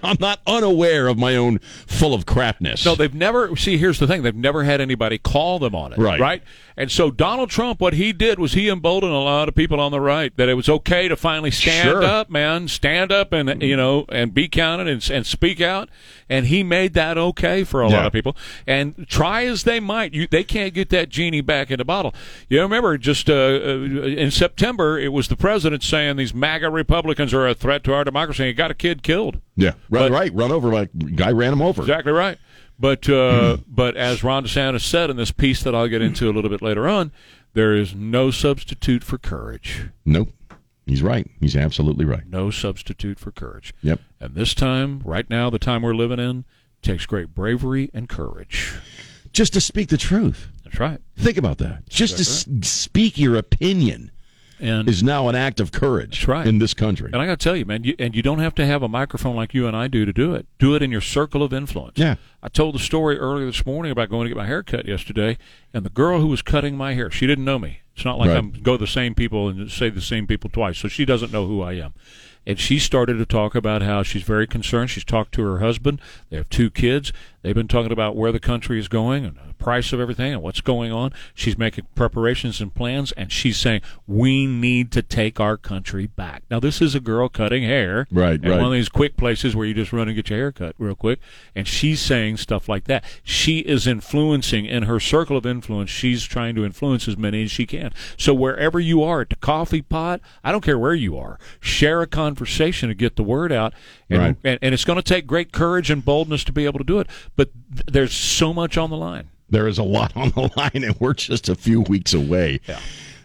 I'm 0.02 0.16
not 0.18 0.40
unaware 0.46 1.08
of 1.08 1.18
my 1.18 1.36
own 1.36 1.58
full 1.58 2.14
of 2.14 2.24
crapness. 2.24 2.86
No, 2.86 2.94
they've 2.94 3.14
never. 3.14 3.54
See, 3.56 3.76
here's 3.76 3.98
the 3.98 4.06
thing: 4.06 4.22
they've 4.22 4.34
never 4.34 4.64
had 4.64 4.80
anybody 4.80 5.18
call 5.18 5.58
them 5.58 5.74
on 5.74 5.92
it. 5.92 5.98
Right. 5.98 6.18
Right. 6.18 6.42
And 6.78 6.90
so 6.92 7.10
Donald 7.10 7.48
Trump, 7.48 7.80
what 7.80 7.94
he 7.94 8.12
did 8.12 8.38
was 8.38 8.52
he 8.52 8.68
emboldened 8.68 9.12
a 9.12 9.16
lot 9.18 9.48
of 9.48 9.54
people 9.54 9.80
on 9.80 9.92
the 9.92 10.00
right 10.00 10.36
that 10.36 10.48
it 10.50 10.54
was 10.54 10.68
okay 10.68 11.08
to 11.08 11.16
finally 11.16 11.50
stand 11.50 11.88
Sure. 11.88 12.02
up, 12.04 12.28
man, 12.28 12.68
stand 12.68 13.10
up 13.10 13.32
and 13.32 13.62
you 13.62 13.76
know 13.76 14.04
and 14.10 14.34
be 14.34 14.46
counted 14.46 14.86
and, 14.86 15.08
and 15.10 15.26
speak 15.26 15.60
out. 15.60 15.88
And 16.28 16.46
he 16.48 16.62
made 16.62 16.92
that 16.94 17.16
okay 17.16 17.64
for 17.64 17.80
a 17.82 17.88
Yeah. 17.88 17.96
lot 17.98 18.06
of 18.06 18.12
people. 18.12 18.36
And 18.66 19.06
try 19.08 19.46
as 19.46 19.62
they 19.62 19.80
might, 19.80 20.12
you, 20.12 20.26
they 20.26 20.42
can't 20.44 20.74
get 20.74 20.90
that 20.90 21.08
genie 21.08 21.40
back 21.40 21.70
in 21.70 21.78
the 21.78 21.84
bottle. 21.84 22.12
You 22.50 22.60
remember 22.60 22.98
just 22.98 23.30
uh, 23.30 23.32
uh, 23.32 23.68
in 23.78 24.30
September, 24.30 24.98
it 24.98 25.12
was 25.12 25.28
the 25.28 25.36
president 25.36 25.82
saying 25.82 26.16
these 26.16 26.34
MAGA 26.34 26.68
Republicans 26.68 27.32
are 27.32 27.46
a 27.46 27.54
threat 27.54 27.84
to 27.84 27.94
our 27.94 28.04
democracy. 28.04 28.42
and 28.42 28.48
He 28.48 28.52
got 28.52 28.70
a 28.70 28.74
kid 28.74 29.02
killed. 29.02 29.38
yeah, 29.56 29.70
right, 29.88 30.10
But- 30.10 30.10
right. 30.10 30.34
Run 30.34 30.52
over 30.52 30.70
by 30.70 30.88
guy 31.14 31.30
ran 31.30 31.52
him 31.52 31.62
over. 31.62 31.80
Exactly 31.80 32.12
right. 32.12 32.38
But 32.78 33.08
uh, 33.08 33.58
but 33.66 33.96
as 33.96 34.22
Ron 34.22 34.44
DeSantis 34.44 34.82
said 34.82 35.08
in 35.10 35.16
this 35.16 35.30
piece 35.32 35.62
that 35.62 35.74
I'll 35.74 35.88
get 35.88 36.02
into 36.02 36.28
a 36.28 36.32
little 36.32 36.50
bit 36.50 36.60
later 36.62 36.86
on, 36.88 37.10
there 37.54 37.74
is 37.74 37.94
no 37.94 38.30
substitute 38.30 39.02
for 39.02 39.16
courage. 39.16 39.88
Nope, 40.04 40.30
he's 40.84 41.02
right. 41.02 41.30
He's 41.40 41.56
absolutely 41.56 42.04
right. 42.04 42.26
No 42.28 42.50
substitute 42.50 43.18
for 43.18 43.32
courage. 43.32 43.72
Yep. 43.82 44.00
And 44.20 44.34
this 44.34 44.52
time, 44.54 45.00
right 45.04 45.28
now, 45.30 45.48
the 45.48 45.58
time 45.58 45.80
we're 45.82 45.94
living 45.94 46.18
in, 46.18 46.44
takes 46.82 47.06
great 47.06 47.34
bravery 47.34 47.90
and 47.94 48.08
courage. 48.10 48.74
Just 49.32 49.54
to 49.54 49.60
speak 49.60 49.88
the 49.88 49.96
truth. 49.96 50.48
That's 50.64 50.78
right. 50.78 51.00
Think 51.16 51.36
about 51.38 51.58
that. 51.58 51.88
Just 51.88 52.16
to 52.16 52.22
s- 52.22 52.46
speak 52.68 53.16
your 53.18 53.36
opinion 53.36 54.10
And 54.58 54.88
is 54.88 55.02
now 55.02 55.28
an 55.28 55.34
act 55.34 55.60
of 55.60 55.70
courage 55.72 56.26
right. 56.26 56.46
in 56.46 56.58
this 56.58 56.72
country. 56.74 57.10
and 57.12 57.20
I 57.20 57.26
got 57.26 57.38
to 57.38 57.44
tell 57.44 57.56
you, 57.56 57.64
man, 57.64 57.84
you, 57.84 57.94
and 57.98 58.14
you 58.14 58.22
don't 58.22 58.38
have 58.38 58.54
to 58.56 58.66
have 58.66 58.82
a 58.82 58.88
microphone 58.88 59.36
like 59.36 59.52
you 59.52 59.66
and 59.66 59.76
I 59.76 59.88
do 59.88 60.04
to 60.04 60.12
do 60.12 60.34
it. 60.34 60.46
Do 60.58 60.74
it 60.74 60.82
in 60.82 60.90
your 60.90 61.00
circle 61.00 61.42
of 61.42 61.52
influence. 61.52 61.98
Yeah. 61.98 62.16
I 62.42 62.48
told 62.48 62.74
the 62.74 62.78
story 62.78 63.18
earlier 63.18 63.46
this 63.46 63.66
morning 63.66 63.92
about 63.92 64.08
going 64.08 64.24
to 64.24 64.28
get 64.30 64.36
my 64.36 64.46
hair 64.46 64.62
cut 64.62 64.86
yesterday, 64.86 65.36
and 65.74 65.84
the 65.84 65.90
girl 65.90 66.20
who 66.20 66.28
was 66.28 66.42
cutting 66.42 66.76
my 66.76 66.94
hair, 66.94 67.10
she 67.10 67.26
didn't 67.26 67.44
know 67.44 67.58
me. 67.58 67.80
It's 67.94 68.04
not 68.04 68.18
like 68.18 68.28
Right. 68.28 68.36
I'm 68.36 68.50
go 68.50 68.76
to 68.76 68.78
the 68.78 68.86
same 68.86 69.14
people 69.14 69.48
and 69.48 69.70
say 69.70 69.88
the 69.88 70.00
same 70.02 70.26
people 70.26 70.50
twice, 70.50 70.78
so 70.78 70.88
she 70.88 71.04
doesn't 71.04 71.32
know 71.32 71.46
who 71.46 71.62
I 71.62 71.74
am. 71.74 71.94
And 72.46 72.60
she 72.60 72.78
started 72.78 73.14
to 73.14 73.26
talk 73.26 73.54
about 73.54 73.82
how 73.82 74.02
she's 74.02 74.22
very 74.22 74.46
concerned. 74.46 74.90
She's 74.90 75.04
talked 75.04 75.32
to 75.32 75.42
her 75.42 75.58
husband. 75.58 76.00
They 76.30 76.36
have 76.36 76.48
two 76.48 76.70
kids. 76.70 77.12
They've 77.46 77.54
been 77.54 77.68
talking 77.68 77.92
about 77.92 78.16
where 78.16 78.32
the 78.32 78.40
country 78.40 78.76
is 78.76 78.88
going 78.88 79.24
and 79.24 79.36
the 79.36 79.54
price 79.54 79.92
of 79.92 80.00
everything 80.00 80.32
and 80.32 80.42
what's 80.42 80.60
going 80.60 80.90
on. 80.90 81.12
She's 81.32 81.56
making 81.56 81.86
preparations 81.94 82.60
and 82.60 82.74
plans, 82.74 83.12
and 83.12 83.30
she's 83.30 83.56
saying 83.56 83.82
we 84.04 84.46
need 84.48 84.90
to 84.90 85.00
take 85.02 85.38
our 85.38 85.56
country 85.56 86.08
back. 86.08 86.42
Now, 86.50 86.58
this 86.58 86.82
is 86.82 86.96
a 86.96 87.00
girl 87.00 87.28
cutting 87.28 87.62
hair, 87.62 88.08
Right, 88.10 88.44
at 88.44 88.50
right. 88.50 88.56
One 88.56 88.66
of 88.66 88.72
these 88.72 88.88
quick 88.88 89.16
places 89.16 89.54
where 89.54 89.64
you 89.64 89.74
just 89.74 89.92
run 89.92 90.08
and 90.08 90.16
get 90.16 90.28
your 90.28 90.40
hair 90.40 90.50
cut 90.50 90.74
real 90.76 90.96
quick, 90.96 91.20
and 91.54 91.68
she's 91.68 92.00
saying 92.00 92.38
stuff 92.38 92.68
like 92.68 92.86
that. 92.86 93.04
She 93.22 93.60
is 93.60 93.86
influencing 93.86 94.66
in 94.66 94.82
her 94.82 94.98
circle 94.98 95.36
of 95.36 95.46
influence. 95.46 95.88
She's 95.88 96.24
trying 96.24 96.56
to 96.56 96.64
influence 96.64 97.06
as 97.06 97.16
many 97.16 97.44
as 97.44 97.52
she 97.52 97.64
can. 97.64 97.92
So 98.16 98.34
wherever 98.34 98.80
you 98.80 99.04
are 99.04 99.20
at 99.20 99.30
the 99.30 99.36
coffee 99.36 99.82
pot, 99.82 100.20
I 100.42 100.50
don't 100.50 100.64
care 100.64 100.80
where 100.80 100.94
you 100.94 101.16
are, 101.16 101.38
share 101.60 102.02
a 102.02 102.08
conversation 102.08 102.88
to 102.88 102.94
get 102.96 103.14
the 103.14 103.22
word 103.22 103.52
out. 103.52 103.72
And, 104.10 104.18
Right. 104.20 104.36
and, 104.42 104.58
and 104.62 104.74
it's 104.74 104.84
going 104.84 104.96
to 104.96 105.02
take 105.02 105.28
great 105.28 105.52
courage 105.52 105.90
and 105.92 106.04
boldness 106.04 106.42
to 106.44 106.52
be 106.52 106.64
able 106.64 106.78
to 106.78 106.84
do 106.84 106.98
it. 106.98 107.06
But 107.36 107.50
th- 107.72 107.86
there's 107.86 108.12
so 108.12 108.52
much 108.52 108.76
on 108.76 108.90
the 108.90 108.96
line. 108.96 109.28
There 109.48 109.68
is 109.68 109.78
a 109.78 109.84
lot 109.84 110.16
on 110.16 110.30
the 110.30 110.50
line, 110.56 110.82
and 110.84 110.98
we're 110.98 111.14
just 111.14 111.48
a 111.48 111.54
few 111.54 111.82
weeks 111.82 112.12
away 112.12 112.60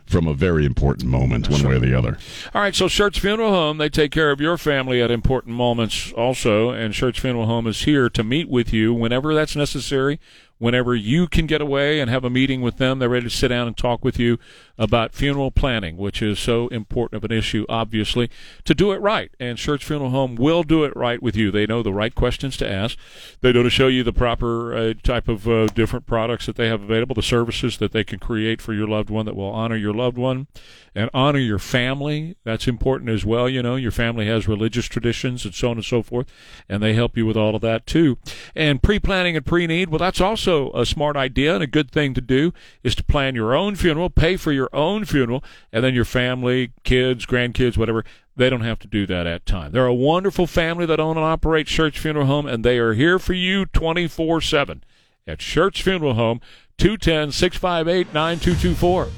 from 0.06 0.28
a 0.28 0.34
very 0.34 0.66
important 0.66 1.10
moment, 1.10 1.50
one 1.50 1.64
way 1.64 1.76
or 1.76 1.80
the 1.80 1.98
other. 1.98 2.18
All 2.54 2.62
right, 2.62 2.76
so 2.76 2.88
Church 2.90 3.20
Funeral 3.20 3.50
Home, 3.52 3.78
they 3.78 3.90
take 3.90 4.12
care 4.12 4.30
of 4.30 4.42
your 4.42 4.58
family 4.58 5.02
at 5.02 5.10
important 5.10 5.56
moments 5.56 6.12
also, 6.12 6.70
and 6.70 6.94
Church 6.94 7.20
Funeral 7.22 7.46
Home 7.46 7.66
is 7.66 7.84
here 7.84 8.10
to 8.10 8.24
meet 8.24 8.50
with 8.50 8.74
you 8.74 8.94
whenever 8.94 9.34
that's 9.34 9.56
necessary, 9.56 10.20
whenever 10.62 10.94
you 10.94 11.28
can 11.28 11.48
get 11.48 11.60
away 11.60 12.00
and 12.00 12.08
have 12.08 12.24
a 12.24 12.30
meeting 12.30 12.62
with 12.62 12.78
them. 12.78 13.00
They're 13.00 13.10
ready 13.10 13.26
to 13.26 13.36
sit 13.36 13.48
down 13.48 13.66
and 13.66 13.76
talk 13.76 14.06
with 14.06 14.20
you 14.20 14.38
about 14.78 15.12
funeral 15.12 15.50
planning, 15.50 15.98
which 15.98 16.22
is 16.22 16.38
so 16.38 16.68
important 16.68 17.18
of 17.18 17.30
an 17.30 17.36
issue, 17.36 17.66
obviously, 17.68 18.30
to 18.66 18.76
do 18.76 18.92
it 18.92 19.02
right. 19.02 19.32
And 19.40 19.58
Church 19.58 19.84
Funeral 19.84 20.12
Home 20.12 20.36
will 20.36 20.62
do 20.62 20.84
it 20.84 20.96
right 20.96 21.20
with 21.20 21.36
you. 21.36 21.50
They 21.50 21.66
know 21.66 21.82
the 21.82 21.92
right 21.92 22.14
questions 22.14 22.58
to 22.58 22.72
ask. 22.72 22.96
They 23.42 23.52
know 23.52 23.64
to 23.64 23.72
show 23.72 23.88
you 23.88 24.04
the 24.04 24.14
proper 24.14 24.76
uh, 24.76 24.94
type 25.02 25.28
of 25.28 25.48
uh, 25.48 25.66
different 25.68 26.06
products 26.06 26.46
that 26.46 26.58
they 26.58 26.68
have 26.68 26.84
available, 26.84 27.16
the 27.16 27.24
services 27.24 27.80
that 27.80 27.92
they 27.92 28.04
can 28.04 28.20
create 28.20 28.62
for 28.62 28.74
your 28.74 28.88
loved 28.88 29.10
one 29.10 29.26
that 29.26 29.36
will 29.36 29.50
honor 29.50 29.76
your 29.76 29.96
loved 29.96 30.20
one 30.20 30.46
and 30.94 31.10
honor 31.12 31.40
your 31.40 31.60
family. 31.60 32.36
That's 32.44 32.68
important 32.68 33.10
as 33.10 33.26
well. 33.26 33.50
You 33.50 33.64
know, 33.64 33.78
your 33.78 33.92
family 33.92 34.28
has 34.28 34.48
religious 34.48 34.86
traditions 34.86 35.44
and 35.44 35.56
so 35.56 35.72
on 35.72 35.78
and 35.78 35.86
so 35.86 36.04
forth, 36.04 36.28
and 36.70 36.84
they 36.84 36.94
help 36.94 37.18
you 37.18 37.26
with 37.26 37.38
all 37.38 37.56
of 37.56 37.62
that 37.62 37.88
too. 37.88 38.20
And 38.56 38.84
pre 38.84 39.00
planning 39.00 39.36
and 39.36 39.46
pre 39.46 39.66
need, 39.66 39.90
well, 39.90 40.00
that's 40.00 40.22
also 40.22 40.51
a 40.52 40.86
smart 40.86 41.16
idea 41.16 41.54
and 41.54 41.64
a 41.64 41.68
good 41.68 41.92
thing 41.92 42.14
to 42.14 42.22
do 42.22 42.54
is 42.84 42.96
to 42.96 43.04
plan 43.04 43.36
your 43.36 43.54
own 43.54 43.76
funeral, 43.76 44.10
pay 44.10 44.38
for 44.38 44.52
your 44.52 44.70
own 44.74 45.06
funeral, 45.06 45.44
and 45.72 45.84
then 45.84 45.94
your 45.94 46.06
family, 46.06 46.72
kids, 46.84 47.26
grandkids, 47.26 47.78
whatever. 47.78 48.04
They 48.36 48.50
don't 48.50 48.62
have 48.62 48.80
to 48.80 48.88
do 48.88 49.06
that 49.08 49.28
at 49.28 49.46
time. 49.46 49.72
They're 49.72 49.86
a 49.86 49.94
wonderful 49.94 50.48
family 50.48 50.86
that 50.86 51.00
own 51.00 51.18
and 51.18 51.26
operate 51.26 51.68
Church 51.68 52.00
Funeral 52.00 52.26
Home, 52.28 52.46
and 52.46 52.64
they 52.64 52.78
are 52.78 52.94
here 52.94 53.20
for 53.20 53.34
you 53.34 53.66
24 53.66 54.42
7 54.42 54.84
at 55.28 55.40
Church 55.40 55.84
Funeral 55.84 56.14
Home, 56.14 56.42
210 56.78 57.32
658 57.32 58.14
9224. 58.14 59.10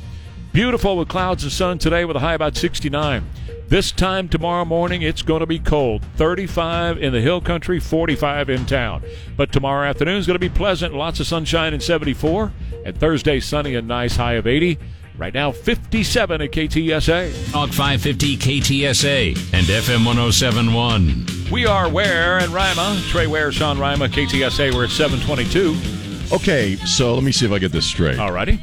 Beautiful 0.51 0.97
with 0.97 1.07
clouds 1.07 1.43
and 1.43 1.51
sun 1.51 1.77
today 1.77 2.05
with 2.05 2.15
a 2.15 2.19
high 2.19 2.35
about 2.35 2.55
69. 2.55 3.23
This 3.67 3.91
time 3.91 4.29
tomorrow 4.29 4.65
morning, 4.65 5.01
it's 5.01 5.21
going 5.21 5.39
to 5.39 5.45
be 5.47 5.57
cold 5.57 6.05
35 6.17 7.01
in 7.01 7.11
the 7.11 7.21
hill 7.21 7.41
country, 7.41 7.79
45 7.79 8.49
in 8.49 8.65
town. 8.65 9.03
But 9.35 9.51
tomorrow 9.51 9.87
afternoon 9.87 10.17
is 10.17 10.27
going 10.27 10.35
to 10.35 10.39
be 10.39 10.49
pleasant, 10.49 10.93
lots 10.93 11.19
of 11.19 11.27
sunshine 11.27 11.73
and 11.73 11.81
74. 11.81 12.51
And 12.85 12.99
Thursday, 12.99 13.39
sunny 13.39 13.75
and 13.75 13.87
nice, 13.87 14.15
high 14.15 14.33
of 14.33 14.45
80. 14.45 14.77
Right 15.17 15.33
now, 15.33 15.51
57 15.51 16.41
at 16.41 16.51
KTSA. 16.51 17.51
Talk 17.51 17.69
550 17.69 18.37
KTSA 18.37 19.29
and 19.53 19.65
FM 19.67 20.05
1071. 20.05 21.25
We 21.51 21.65
are 21.65 21.89
Ware 21.89 22.39
and 22.39 22.51
Rima. 22.51 22.99
Trey 23.07 23.27
Ware, 23.27 23.51
Sean 23.51 23.79
Rima, 23.79 24.07
KTSA. 24.07 24.73
We're 24.73 24.85
at 24.85 24.89
722. 24.89 26.35
Okay, 26.35 26.75
so 26.77 27.13
let 27.13 27.23
me 27.23 27.31
see 27.31 27.45
if 27.45 27.51
I 27.51 27.59
get 27.59 27.71
this 27.71 27.85
straight. 27.85 28.19
All 28.19 28.31
righty. 28.31 28.59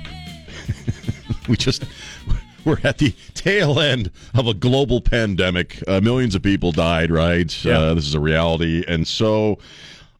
we 1.48 1.56
just 1.56 1.84
we're 2.64 2.78
at 2.84 2.98
the 2.98 3.14
tail 3.34 3.80
end 3.80 4.10
of 4.34 4.46
a 4.46 4.54
global 4.54 5.00
pandemic. 5.00 5.82
Uh, 5.88 6.00
millions 6.00 6.34
of 6.34 6.42
people 6.42 6.72
died, 6.72 7.10
right? 7.10 7.64
Yeah. 7.64 7.78
Uh, 7.78 7.94
this 7.94 8.06
is 8.06 8.14
a 8.14 8.20
reality, 8.20 8.84
and 8.86 9.06
so 9.06 9.58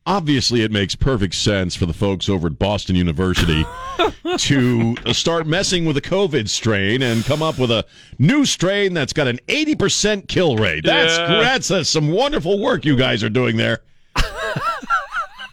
obviously 0.06 0.62
it 0.62 0.73
makes 0.73 0.94
perfect 0.94 1.35
sense 1.35 1.76
for 1.76 1.85
the 1.87 1.92
folks 1.92 2.28
over 2.28 2.47
at 2.49 2.59
Boston 2.59 2.97
University 2.97 3.64
to 4.38 4.97
start 5.12 5.47
messing 5.47 5.85
with 5.85 5.94
the 5.94 6.00
COVID 6.02 6.49
strain 6.49 7.02
and 7.02 7.25
come 7.25 7.42
up 7.42 7.59
with 7.59 7.70
a 7.70 7.85
new 8.18 8.44
strain 8.44 8.94
that's 8.94 9.12
got 9.12 9.28
an 9.28 9.38
eighty 9.49 9.75
percent 9.75 10.26
kill 10.28 10.56
rate. 10.56 10.85
That's 10.85 11.18
Yeah. 11.18 11.40
that's 11.40 11.70
uh, 11.70 11.85
some 11.85 12.09
wonderful 12.11 12.59
work 12.61 12.85
you 12.85 12.97
guys 12.97 13.23
are 13.23 13.28
doing 13.30 13.56
there. 13.56 13.80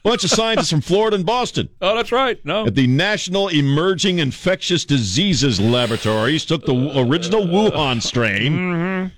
Bunch 0.07 0.23
of 0.23 0.29
scientists 0.29 0.69
from 0.69 0.81
Florida 0.81 1.15
and 1.17 1.25
Boston 1.25 1.67
Oh, 1.81 1.95
that's 1.95 2.11
right. 2.11 2.43
No. 2.45 2.65
at 2.67 2.75
the 2.75 2.87
National 2.87 3.49
Emerging 3.49 4.19
Infectious 4.19 4.85
Diseases 4.85 5.59
Laboratories 5.59 6.45
took 6.45 6.65
the 6.65 6.73
original 6.99 7.45
Wuhan 7.45 8.01
strain, 8.01 9.11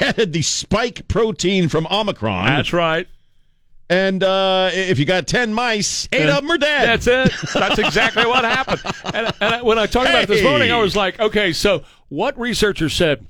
added 0.00 0.32
the 0.32 0.42
spike 0.42 1.08
protein 1.08 1.68
from 1.68 1.86
Omicron, 1.90 2.46
That's 2.46 2.72
right. 2.72 3.08
and 3.88 4.22
uh, 4.22 4.70
if 4.72 4.98
you 4.98 5.04
got 5.06 5.26
10 5.26 5.54
mice, 5.54 6.06
eight 6.12 6.28
of 6.28 6.42
them 6.42 6.50
are 6.50 6.58
dead. 6.58 6.86
That's 7.00 7.06
it. 7.06 7.50
That's 7.54 7.78
exactly 7.78 8.26
what 8.26 8.44
happened. 8.44 8.82
And, 9.14 9.26
and 9.40 9.54
I, 9.54 9.62
when 9.62 9.78
I 9.78 9.86
talked 9.86 10.10
about 10.10 10.28
this 10.28 10.42
morning, 10.42 10.70
I 10.70 10.78
was 10.80 10.94
like, 10.96 11.18
okay, 11.18 11.52
so 11.54 11.82
what 12.08 12.38
researchers 12.38 12.92
said? 12.92 13.26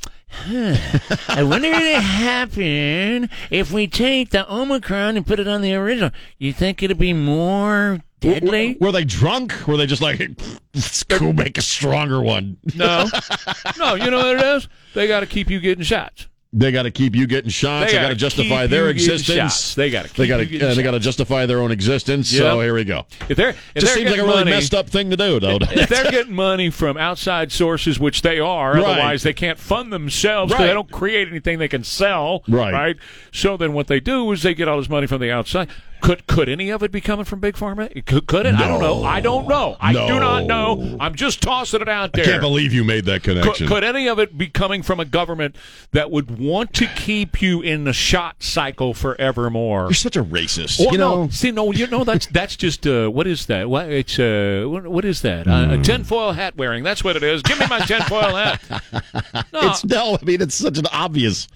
I 0.49 1.43
wonder 1.43 1.71
what 1.71 1.83
would 1.83 2.03
happen 2.03 3.31
if 3.51 3.73
we 3.73 3.87
take 3.87 4.31
the 4.31 4.53
Omicron 4.53 5.17
and 5.17 5.27
put 5.27 5.41
it 5.41 5.49
on 5.49 5.61
the 5.61 5.75
original. 5.75 6.11
You 6.39 6.53
think 6.53 6.83
it'd 6.83 6.99
be 6.99 7.13
more 7.13 8.01
deadly? 8.21 8.77
Were 8.81 8.93
they 8.93 9.05
drunk? 9.05 9.67
Were 9.67 9.77
they 9.77 9.87
just 9.87 10.03
like, 10.03 10.21
let's 10.75 11.03
go 11.05 11.33
make 11.33 11.59
a 11.59 11.63
stronger 11.63 12.23
one? 12.23 12.59
No, 12.75 13.09
no. 13.79 13.95
You 13.95 14.11
know 14.11 14.19
what 14.19 14.37
it 14.37 14.45
is? 14.45 14.69
They 14.95 15.07
got 15.09 15.21
to 15.21 15.27
keep 15.27 15.51
you 15.51 15.61
getting 15.61 15.85
shots. 15.85 16.29
They 16.59 16.73
got 16.73 16.85
to 16.85 16.91
keep 16.91 17.15
you 17.15 17.27
getting 17.27 17.51
shots. 17.51 17.93
They 17.93 17.99
got 17.99 18.03
gotta 18.05 18.15
justify 18.15 18.67
their 18.67 18.89
existence. 18.89 19.75
They 19.75 19.91
gotta 19.91 20.13
They 20.15 20.27
got 20.27 20.39
to. 20.39 20.59
Uh, 20.61 20.75
they 20.75 20.83
got 20.83 20.93
to 20.93 20.99
justify 21.01 21.45
their 21.45 21.61
own 21.61 21.71
existence. 21.71 22.31
So 22.31 22.61
here 22.63 22.73
we 22.73 22.85
go. 22.85 23.05
If 23.29 23.37
they're 23.37 23.51
if 23.51 23.57
Just 23.75 23.87
they're 23.87 23.95
seems 23.97 24.11
like 24.11 24.21
a 24.21 24.23
really 24.25 24.37
money, 24.39 24.51
messed 24.53 24.73
up 24.75 24.89
thing 24.89 25.11
to 25.11 25.17
do, 25.19 25.39
though. 25.39 25.59
if 25.61 25.91
they're 25.91 26.11
getting 26.11 26.35
money 26.35 26.71
from 26.71 26.97
outside 26.97 27.53
sources, 27.53 28.01
which 28.01 28.23
they 28.23 28.41
are, 28.41 28.73
Right. 28.75 28.85
otherwise 28.85 29.23
they 29.23 29.35
can't 29.35 29.59
fund 29.59 29.93
themselves 29.93 30.53
Right. 30.53 30.67
they 30.67 30.73
don't 30.73 30.91
create 30.91 31.29
anything 31.29 31.59
they 31.59 31.69
can 31.69 31.85
sell. 31.85 32.43
Right. 32.49 32.73
Right. 32.73 32.97
So 33.33 33.59
then 33.59 33.75
what 33.75 33.87
they 33.89 34.01
do 34.01 34.33
is 34.33 34.43
they 34.43 34.55
get 34.55 34.67
all 34.67 34.79
this 34.79 34.89
money 34.89 35.07
from 35.07 35.21
the 35.21 35.31
outside. 35.31 35.69
Could 36.03 36.27
could 36.27 36.49
any 36.49 36.71
of 36.71 36.83
it 36.83 36.93
be 36.93 37.01
coming 37.01 37.25
from 37.25 37.41
Big 37.41 37.55
Pharma? 37.55 37.89
Could, 38.07 38.27
could 38.27 38.47
it? 38.47 38.55
I 38.55 38.69
don't 38.69 38.81
know. 38.81 39.03
I 39.03 39.21
don't 39.21 39.49
know. 39.49 39.77
I 39.81 39.93
do 39.93 40.21
not 40.21 40.45
know. 40.45 40.97
I'm 41.01 41.15
just 41.15 41.43
tossing 41.43 41.81
it 41.81 41.89
out 41.89 42.13
there. 42.13 42.25
I 42.25 42.29
can't 42.29 42.41
believe 42.41 42.73
you 42.73 42.85
made 42.85 43.07
that 43.07 43.23
connection. 43.23 43.67
could 43.67 43.83
any 43.83 44.07
of 44.09 44.19
it 44.19 44.37
be 44.39 44.47
coming 44.49 44.83
from 44.83 45.01
a 45.01 45.05
government 45.05 45.57
that 45.93 46.11
would 46.11 46.39
want 46.39 46.73
to 46.75 46.87
keep 46.87 47.41
you 47.43 47.61
in 47.63 47.85
the 47.85 47.93
shot 47.93 48.43
cycle 48.43 48.95
forevermore? 48.95 49.85
You're 49.85 49.95
such 49.95 50.17
a 50.17 50.23
racist. 50.25 50.79
Well, 50.79 50.93
you 50.93 50.99
know. 50.99 51.25
no, 51.25 51.31
see, 51.31 51.51
no, 51.51 51.73
you 51.73 51.87
know 51.89 52.05
that's 52.05 52.27
that's 52.27 52.57
just 52.57 52.87
uh, 52.87 53.09
what 53.09 53.27
is 53.27 53.47
that? 53.47 53.69
What 53.69 53.91
it's 53.91 54.19
uh, 54.19 54.65
what, 54.67 54.87
what 54.87 55.05
is 55.05 55.23
that? 55.23 55.47
Uh, 55.49 55.65
Hmm. 55.67 55.71
a 55.73 55.83
tinfoil 55.83 56.33
hat 56.33 56.57
wearing. 56.57 56.85
That's 56.85 57.03
what 57.03 57.17
it 57.17 57.23
is. 57.23 57.43
Give 57.43 57.59
me 57.59 57.67
my 57.69 57.81
tinfoil 57.81 58.35
hat. 58.35 58.61
No, 59.53 59.71
It's 59.71 59.85
no. 59.85 60.19
I 60.21 60.25
mean, 60.25 60.41
it's 60.43 60.55
such 60.55 60.79
an 60.79 60.87
obvious 60.93 61.49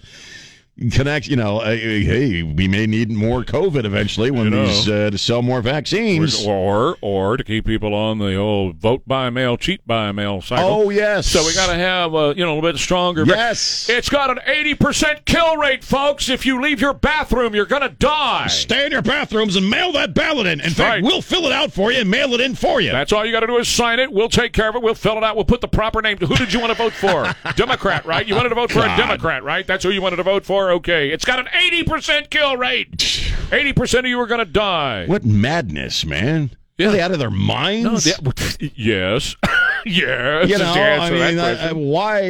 connect. 0.90 1.28
You 1.28 1.36
know, 1.36 1.58
uh, 1.58 1.70
hey, 1.70 2.42
we 2.42 2.68
may 2.68 2.86
need 2.86 3.10
more 3.10 3.42
COVID 3.44 3.84
eventually 3.84 4.30
when 4.30 4.44
You 4.44 4.50
know. 4.50 4.66
these 4.66 4.88
uh, 4.88 5.10
to 5.10 5.18
sell 5.18 5.42
more 5.42 5.62
vaccines. 5.62 6.46
or 6.46 6.96
or 7.00 7.36
to 7.36 7.44
keep 7.44 7.66
people 7.66 7.94
on 7.94 8.18
the 8.18 8.36
old 8.36 8.76
vote 8.76 9.02
by 9.06 9.30
mail, 9.30 9.56
cheat 9.56 9.86
by 9.86 10.12
mail 10.12 10.40
cycle. 10.40 10.64
Oh 10.66 10.90
yes. 10.90 11.26
So 11.26 11.44
we 11.44 11.54
got 11.54 11.68
to 11.68 11.74
have 11.74 12.14
uh, 12.14 12.34
you 12.36 12.44
know 12.44 12.52
a 12.52 12.54
little 12.54 12.70
bit 12.72 12.78
stronger. 12.78 13.24
Yes. 13.24 13.88
It's 13.88 14.08
got 14.08 14.30
an 14.30 14.40
eighty 14.46 14.74
percent 14.74 15.24
kill 15.26 15.56
rate, 15.56 15.84
folks. 15.84 16.28
If 16.28 16.46
you 16.46 16.60
leave 16.60 16.80
your 16.80 16.94
bathroom, 16.94 17.54
you're 17.54 17.66
gonna 17.66 17.88
die. 17.90 18.46
Stay 18.48 18.86
in 18.86 18.92
your 18.92 19.02
bathrooms 19.02 19.56
and 19.56 19.68
mail 19.68 19.92
that 19.92 20.14
ballot 20.14 20.46
in. 20.46 20.60
In 20.60 20.70
fact, 20.70 20.78
right. 20.78 21.02
we'll 21.02 21.22
fill 21.22 21.46
it 21.46 21.52
out 21.52 21.72
for 21.72 21.92
you 21.92 22.00
and 22.00 22.10
mail 22.10 22.32
it 22.34 22.40
in 22.40 22.54
for 22.54 22.80
you. 22.80 22.90
That's 22.92 23.12
all 23.12 23.24
you 23.24 23.32
got 23.32 23.40
to 23.40 23.46
do 23.46 23.56
is 23.58 23.68
sign 23.68 23.98
it. 23.98 24.12
We'll 24.12 24.28
take 24.28 24.52
care 24.52 24.68
of 24.68 24.76
it. 24.76 24.82
We'll 24.82 24.94
fill 24.94 25.16
it 25.18 25.24
out. 25.24 25.36
We'll 25.36 25.44
put 25.44 25.60
the 25.60 25.68
proper 25.68 26.00
name. 26.02 26.18
Who 26.18 26.34
did 26.36 26.52
you 26.52 26.60
want 26.60 26.70
to 26.70 26.76
vote 26.78 26.92
for? 26.92 27.34
Democrat, 27.56 28.04
right? 28.06 28.26
You 28.26 28.34
wanted 28.34 28.50
to 28.50 28.54
vote 28.54 28.70
for 28.70 28.80
God. 28.80 28.98
a 28.98 29.02
Democrat, 29.02 29.42
right? 29.44 29.66
That's 29.66 29.84
who 29.84 29.90
you 29.90 30.02
wanted 30.02 30.16
to 30.16 30.22
vote 30.22 30.44
for. 30.44 30.59
Okay. 30.72 31.10
It's 31.10 31.24
got 31.24 31.38
an 31.38 31.46
80% 31.46 32.30
kill 32.30 32.56
rate. 32.56 32.90
80% 32.98 34.00
of 34.00 34.06
you 34.06 34.20
are 34.20 34.26
going 34.26 34.38
to 34.38 34.44
die. 34.44 35.06
what 35.06 35.24
madness, 35.24 36.04
man? 36.04 36.50
Yeah. 36.78 36.88
Are 36.88 36.92
they 36.92 37.00
out 37.00 37.10
of 37.12 37.18
their 37.18 37.30
minds? 37.30 38.06
No, 38.06 38.30
that- 38.30 38.72
yes. 38.76 39.36
yes. 39.84 40.48
you 40.48 40.58
know, 40.58 40.72
I 40.72 41.10
mean, 41.10 41.36
question. 41.38 41.68
uh, 41.70 41.74
why 41.74 42.20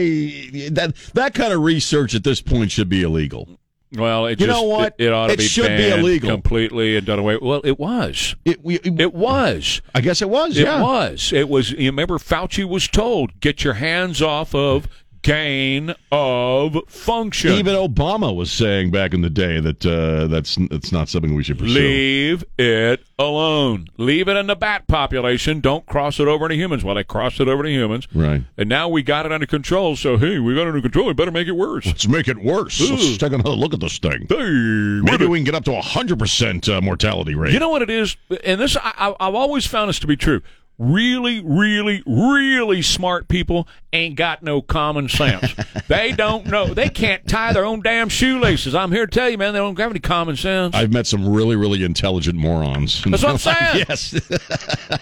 that 0.71 0.95
that 1.15 1.35
kind 1.35 1.53
of 1.53 1.61
research 1.63 2.15
at 2.15 2.25
this 2.25 2.41
point 2.41 2.71
should 2.73 2.89
be 2.89 3.03
illegal. 3.03 3.49
well, 3.97 4.27
it 4.27 4.41
you 4.41 4.47
just, 4.47 4.59
know 4.59 4.65
what? 4.65 4.95
It, 4.99 5.07
it 5.07 5.13
ought 5.13 5.29
to 5.29 5.35
It 5.35 5.39
be 5.39 5.45
should 5.47 5.69
be 5.69 5.91
illegal. 5.91 6.31
completely 6.31 6.97
and 6.97 7.07
done 7.07 7.19
away. 7.21 7.39
Well, 7.41 7.61
it 7.65 7.79
was. 7.79 8.35
It, 8.45 8.65
we, 8.65 8.77
it, 8.77 9.01
It 9.01 9.15
was. 9.15 9.83
I 9.95 10.01
guess 10.01 10.21
it 10.21 10.31
was. 10.31 10.57
It 10.59 10.63
yeah. 10.65 10.83
was. 10.83 11.33
It 11.33 11.49
was. 11.49 11.71
You 11.71 11.91
remember, 11.91 12.19
Fauci 12.19 12.65
was 12.65 12.89
told, 12.89 13.39
"Get 13.41 13.63
your 13.63 13.75
hands 13.75 14.21
off 14.21 14.53
of 14.55 14.89
gain 15.23 15.95
of 16.13 16.77
function." 16.89 17.53
Even 17.53 17.75
Obama 17.75 18.35
was 18.35 18.51
saying 18.51 18.91
back 18.91 19.15
in 19.15 19.21
the 19.21 19.31
day 19.31 19.61
that 19.61 19.85
uh, 19.85 20.27
that's 20.27 20.57
that's 20.71 20.93
not 20.93 21.09
something 21.09 21.35
we 21.35 21.43
should 21.43 21.59
pursue. 21.59 21.75
Leave 21.75 22.45
it 22.59 23.05
alone. 23.19 23.89
Leave 23.99 24.29
it 24.29 24.37
in 24.37 24.47
the 24.47 24.57
bat 24.57 24.87
population. 24.87 25.61
Don't 25.61 25.87
cross 25.87 26.19
it 26.19 26.27
over 26.27 26.49
to 26.49 26.55
humans. 26.55 26.83
Well, 26.83 26.95
they 26.95 27.05
crossed 27.05 27.41
it 27.41 27.49
over 27.49 27.63
to 27.63 27.71
humans. 27.71 28.09
Right. 28.15 28.43
And 28.57 28.69
now 28.69 28.89
we 28.89 29.03
got 29.03 29.27
it 29.27 29.33
under 29.33 29.47
control. 29.47 29.97
So, 29.97 30.17
hey, 30.17 30.39
we 30.39 30.55
got 30.55 30.63
it 30.63 30.69
under 30.69 30.81
control. 30.81 31.07
We 31.07 31.13
better 31.13 31.31
make 31.31 31.49
it 31.49 31.53
worse. 31.53 31.87
Let's 31.87 32.09
make 32.09 32.29
it 32.29 32.39
worse. 32.39 32.81
Let's 32.81 33.19
take 33.19 33.33
another 33.33 33.51
look 33.51 33.75
at 33.75 33.81
this 33.81 33.99
thing. 33.99 34.27
Hey, 34.29 35.01
Maybe 35.03 35.27
we 35.27 35.39
can 35.39 35.45
get 35.45 35.55
up 35.55 35.65
to 35.65 35.77
a 35.77 35.83
hundred 35.83 36.19
percent 36.19 36.69
uh, 36.69 36.81
mortality 36.81 37.35
rate. 37.35 37.53
You 37.53 37.59
know 37.59 37.71
what 37.71 37.83
it 37.83 37.91
is? 37.91 38.17
And 38.45 38.61
this, 38.61 38.77
I, 38.77 38.93
I, 38.97 39.29
I've 39.29 39.35
always 39.35 39.67
found 39.67 39.89
this 39.89 39.99
to 40.01 40.07
be 40.07 40.17
true. 40.17 40.43
Really, 40.83 41.43
really, 41.45 42.03
really 42.07 42.81
smart 42.81 43.29
people 43.29 43.69
ain't 43.93 44.15
got 44.17 44.43
no 44.43 44.63
common 44.63 45.11
sense. 45.11 45.55
they 45.89 46.13
don't 46.13 46.47
know. 46.47 46.73
They 46.73 46.89
can't 46.89 47.29
tie 47.29 47.53
their 47.53 47.67
own 47.67 47.83
damn 47.83 48.09
shoelaces. 48.09 48.75
I'm 48.75 48.91
here 48.91 49.05
to 49.05 49.11
tell 49.13 49.29
you, 49.29 49.37
man, 49.37 49.53
they 49.53 49.59
don't 49.59 49.79
have 49.79 49.91
any 49.91 50.01
common 50.01 50.37
sense. 50.37 50.75
I've 50.75 50.91
met 50.91 51.07
some 51.07 51.29
really, 51.29 51.55
really 51.55 51.85
intelligent 51.85 52.39
morons. 52.39 53.03
That's 53.05 53.23
what 53.23 53.33
I'm 53.33 53.39
saying. 53.75 53.85
yes. 53.89 54.11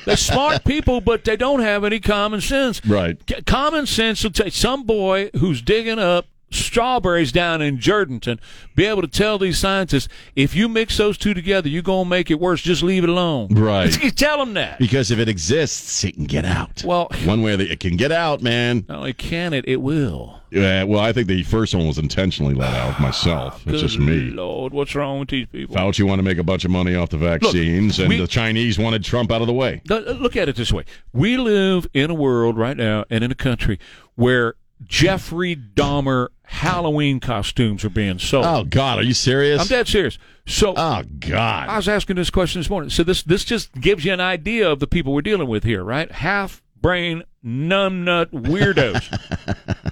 They're 0.04 0.16
smart 0.16 0.64
people, 0.64 1.00
but 1.00 1.23
they 1.25 1.36
don't 1.36 1.60
have 1.60 1.84
any 1.84 2.00
common 2.00 2.41
sense. 2.41 2.84
Right. 2.84 3.17
C- 3.30 3.41
common 3.43 3.86
sense 3.86 4.25
will 4.25 4.32
take 4.32 4.54
some 4.54 4.82
boy 4.82 5.30
who's 5.38 5.62
digging 5.62 6.00
up 6.00 6.26
strawberries 6.50 7.32
down 7.32 7.61
in 7.63 7.78
Jourdanton 7.78 8.39
be 8.75 8.84
able 8.87 9.02
to 9.02 9.08
tell 9.08 9.39
these 9.39 9.58
scientists 9.58 10.08
if 10.34 10.54
you 10.54 10.69
mix 10.69 10.97
those 10.97 11.19
two 11.19 11.34
together, 11.34 11.69
you're 11.69 11.82
gonna 11.82 12.08
make 12.08 12.30
it 12.30 12.41
worse. 12.41 12.63
Just 12.63 12.82
leave 12.82 13.04
it 13.04 13.11
alone. 13.11 13.49
Right. 13.54 14.02
You 14.02 14.11
tell 14.13 14.39
them 14.39 14.54
that. 14.54 14.78
because 14.78 15.11
if 15.11 15.19
it 15.19 15.28
exists, 15.28 16.04
it 16.04 16.13
can 16.13 16.25
get 16.25 16.45
out. 16.45 16.82
Well, 16.84 17.08
One 17.25 17.43
way 17.43 17.56
that 17.56 17.71
it 17.71 17.80
can 17.80 17.97
get 17.97 18.13
out, 18.13 18.43
man. 18.43 18.84
not 18.89 18.99
only 18.99 19.13
can 19.13 19.52
it, 19.52 19.67
it 19.69 19.76
will. 19.82 20.34
Uh, 20.50 20.82
well, 20.89 20.99
I 21.00 21.13
think 21.13 21.28
the 21.28 21.43
first 21.43 21.75
one 21.75 21.87
was 21.87 21.99
intentionally 21.99 22.54
let 22.54 22.73
out 22.73 22.99
myself. 22.99 23.67
It's 23.67 23.82
just 23.82 23.99
me. 23.99 24.30
Lord, 24.30 24.73
what's 24.73 24.95
wrong 24.95 25.21
with 25.21 25.28
these 25.28 25.47
people? 25.47 25.76
Fauci 25.76 26.02
wanted 26.02 26.23
to 26.23 26.28
make 26.28 26.39
a 26.39 26.43
bunch 26.43 26.65
of 26.65 26.71
money 26.71 26.95
off 26.95 27.11
the 27.11 27.19
vaccines, 27.19 27.99
and 27.99 28.08
we- 28.08 28.17
the 28.19 28.26
Chinese 28.26 28.78
wanted 28.78 29.04
Trump 29.04 29.30
out 29.30 29.43
of 29.43 29.47
the 29.47 29.52
way. 29.52 29.82
Look 29.91 30.37
at 30.37 30.49
it 30.49 30.56
this 30.56 30.73
way: 30.73 30.84
we 31.13 31.37
live 31.37 31.87
in 31.93 32.11
a 32.11 32.15
world 32.15 32.56
right 32.56 32.78
now, 32.78 33.04
and 33.11 33.23
in 33.23 33.30
a 33.30 33.34
country 33.34 33.78
where 34.15 34.54
Jeffrey 34.84 35.56
Dahmer 35.56 36.28
Halloween 36.45 37.21
costumes 37.21 37.84
are 37.84 37.91
being 37.91 38.19
sold. 38.19 38.47
Oh 38.47 38.64
God, 38.64 38.99
are 38.99 39.02
you 39.02 39.14
serious? 39.14 39.60
I'm 39.60 39.67
dead 39.67 39.88
serious. 39.88 40.19
So 40.47 40.75
Oh 40.76 41.02
God. 41.21 41.69
I 41.69 41.76
was 41.76 41.88
asking 41.88 42.17
this 42.17 42.30
question 42.30 42.60
this 42.60 42.71
morning. 42.71 42.91
So 42.91 43.02
this 43.02 43.23
this 43.23 43.45
just 43.45 43.73
gives 43.75 44.04
you 44.04 44.12
an 44.12 44.21
idea 44.21 44.71
of 44.71 44.80
the 44.80 44.86
people 44.86 45.12
we're 45.12 45.23
dealing 45.23 45.49
with 45.49 45.64
here, 45.64 45.84
right? 45.84 46.10
Half 46.10 46.62
brain 46.80 47.25
numbnut 47.45 48.26
weirdos. 48.26 49.04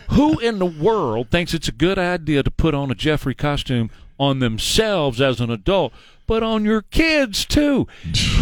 Who 0.11 0.39
in 0.39 0.59
the 0.59 0.67
world 0.67 1.31
thinks 1.31 1.53
it's 1.53 1.69
a 1.69 1.73
good 1.73 1.99
idea 1.99 2.43
to 2.43 2.51
put 2.51 2.75
on 2.75 2.91
a 2.91 2.95
Jeffrey 2.95 3.35
costume 3.35 3.91
on 4.19 4.39
themselves 4.39 5.21
as 5.21 5.41
an 5.41 5.51
adult, 5.51 5.93
but 6.27 6.43
on 6.43 6.65
your 6.65 6.83
kids 6.83 7.45
too? 7.45 7.87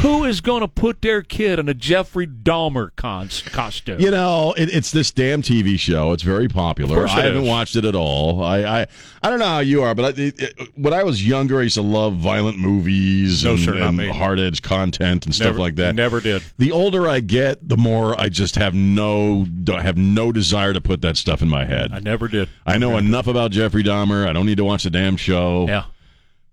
Who 0.00 0.24
is 0.24 0.40
going 0.40 0.60
to 0.60 0.68
put 0.68 1.02
their 1.02 1.22
kid 1.22 1.58
in 1.58 1.68
a 1.68 1.74
Jeffrey 1.74 2.26
Dahmer 2.26 2.90
costume? 2.96 4.00
You 4.00 4.10
know, 4.10 4.54
it, 4.56 4.74
it's 4.74 4.90
this 4.90 5.10
damn 5.10 5.42
TV 5.42 5.78
show. 5.78 6.12
It's 6.12 6.22
very 6.22 6.48
popular. 6.48 7.06
I 7.06 7.22
haven't 7.22 7.42
is. 7.42 7.48
watched 7.48 7.76
it 7.76 7.84
at 7.84 7.94
all. 7.94 8.42
I, 8.42 8.58
I, 8.82 8.86
I 9.22 9.30
don't 9.30 9.38
know 9.38 9.44
how 9.46 9.58
you 9.60 9.82
are, 9.82 9.94
but 9.94 10.18
I, 10.18 10.22
it, 10.22 10.40
it- 10.42 10.68
when 10.76 10.92
I 10.92 11.02
was 11.02 11.26
younger, 11.26 11.60
I 11.60 11.62
used 11.62 11.76
to 11.76 11.82
love 11.82 12.14
violent 12.16 12.58
movies 12.58 13.44
No, 13.44 13.52
and, 13.52 13.60
sir, 13.60 13.74
and 13.76 14.00
hard 14.10 14.40
edge 14.40 14.62
content 14.62 15.26
and 15.26 15.34
stuff 15.34 15.56
like 15.56 15.76
that. 15.76 15.94
Never 15.94 16.20
did. 16.20 16.42
The 16.58 16.72
older 16.72 17.08
I 17.08 17.20
get, 17.20 17.68
the 17.68 17.76
more 17.76 18.18
I 18.20 18.28
just 18.28 18.56
have 18.56 18.74
no 18.74 19.46
I 19.72 19.82
have 19.82 19.96
no 19.96 20.32
desire 20.32 20.72
to 20.72 20.80
put 20.80 21.00
that 21.02 21.16
stuff 21.16 21.42
in 21.42 21.48
my 21.48 21.64
head. 21.64 21.92
I 21.92 22.00
never 22.00 22.28
did. 22.28 22.48
I 22.66 22.78
know 22.78 22.96
enough 22.96 23.26
about 23.26 23.50
Jeffrey 23.50 23.82
Dahmer. 23.82 24.28
I 24.28 24.32
don't 24.32 24.46
need 24.46 24.56
to 24.58 24.64
watch 24.64 24.84
the 24.84 24.90
damn 24.90 25.16
show. 25.16 25.66
Yeah. 25.68 25.84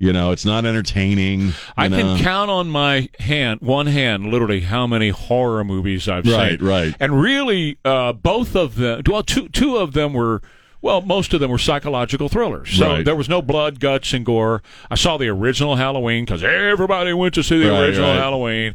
You 0.02 0.12
know, 0.14 0.32
it's 0.32 0.46
not 0.46 0.66
entertaining. 0.66 1.54
I 1.78 1.88
know. 1.88 1.98
can 1.98 2.24
count 2.24 2.50
on 2.50 2.70
my 2.70 3.08
hand, 3.20 3.62
one 3.62 3.86
hand, 3.86 4.26
literally 4.32 4.62
how 4.62 4.88
many 4.88 5.10
horror 5.10 5.64
movies 5.64 6.10
I've 6.10 6.26
Right, 6.26 6.58
seen. 6.58 6.68
right. 6.68 6.96
And 7.00 7.22
really, 7.22 7.78
uh, 7.86 8.14
both 8.14 8.56
of 8.56 8.78
them, 8.78 9.04
well, 9.08 9.22
two 9.22 9.48
two 9.50 9.78
of 9.78 9.94
them 9.94 10.14
were, 10.14 10.42
well, 10.82 11.02
most 11.02 11.36
of 11.36 11.40
them 11.40 11.52
were 11.52 11.60
psychological 11.60 12.30
thrillers. 12.30 12.72
So 12.72 12.88
Right. 12.96 13.06
there 13.06 13.16
was 13.16 13.30
no 13.30 13.44
blood, 13.44 13.80
guts, 13.80 14.12
and 14.14 14.26
gore. 14.26 14.64
I 14.90 14.96
saw 14.96 15.18
the 15.18 15.28
original 15.28 15.76
Halloween 15.76 16.26
because 16.26 16.44
everybody 16.44 17.14
went 17.14 17.36
to 17.36 17.44
see 17.44 17.60
the 17.64 17.70
Right, 17.70 17.82
original 17.82 18.10
right. 18.10 18.18
Halloween. 18.18 18.74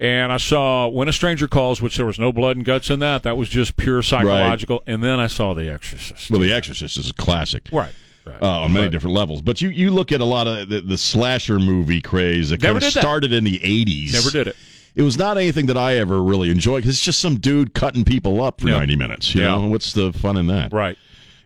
And 0.00 0.32
I 0.32 0.38
saw 0.38 0.88
When 0.88 1.08
a 1.08 1.12
Stranger 1.12 1.46
Calls, 1.46 1.82
which 1.82 1.98
there 1.98 2.06
was 2.06 2.18
no 2.18 2.32
blood 2.32 2.56
and 2.56 2.64
guts 2.64 2.88
in 2.88 3.00
that. 3.00 3.22
That 3.22 3.36
was 3.36 3.50
just 3.50 3.76
pure 3.76 4.02
psychological. 4.02 4.82
And 4.86 5.04
then 5.04 5.20
I 5.20 5.26
saw 5.26 5.52
The 5.52 5.70
Exorcist. 5.70 6.30
Well, 6.30 6.40
The 6.40 6.52
Exorcist 6.54 6.96
is 6.96 7.10
a 7.10 7.14
classic. 7.14 7.68
Right. 7.70 7.92
Right. 8.24 8.42
Uh, 8.42 8.60
on 8.60 8.72
many 8.72 8.84
Right. 8.86 8.92
different 8.92 9.14
levels, 9.16 9.42
but 9.42 9.60
you, 9.60 9.68
you 9.70 9.90
look 9.90 10.12
at 10.12 10.20
a 10.20 10.24
lot 10.24 10.46
of 10.46 10.68
the, 10.68 10.80
the 10.80 10.98
slasher 10.98 11.58
movie 11.58 12.00
craze 12.00 12.50
that 12.50 12.62
Never 12.62 12.74
kind 12.74 12.84
of 12.84 12.88
did 12.92 12.94
that. 12.96 13.00
started 13.00 13.32
in 13.32 13.44
the 13.44 13.58
'80s. 13.58 14.12
Never 14.12 14.30
did 14.30 14.48
it. 14.48 14.56
It 14.94 15.02
was 15.02 15.18
not 15.18 15.36
anything 15.38 15.66
that 15.66 15.76
I 15.76 15.96
ever 15.96 16.22
really 16.22 16.50
enjoyed 16.50 16.82
because 16.84 16.96
it's 16.96 17.04
just 17.04 17.18
some 17.20 17.36
dude 17.36 17.74
cutting 17.74 18.04
people 18.04 18.42
up 18.42 18.60
for 18.60 18.68
Yeah. 18.68 18.78
90 18.78 18.94
minutes. 18.96 19.34
You 19.34 19.40
Yeah. 19.42 19.48
know, 19.56 19.66
what's 19.66 19.92
the 19.92 20.12
fun 20.12 20.36
in 20.36 20.46
that? 20.46 20.72
Right. 20.72 20.96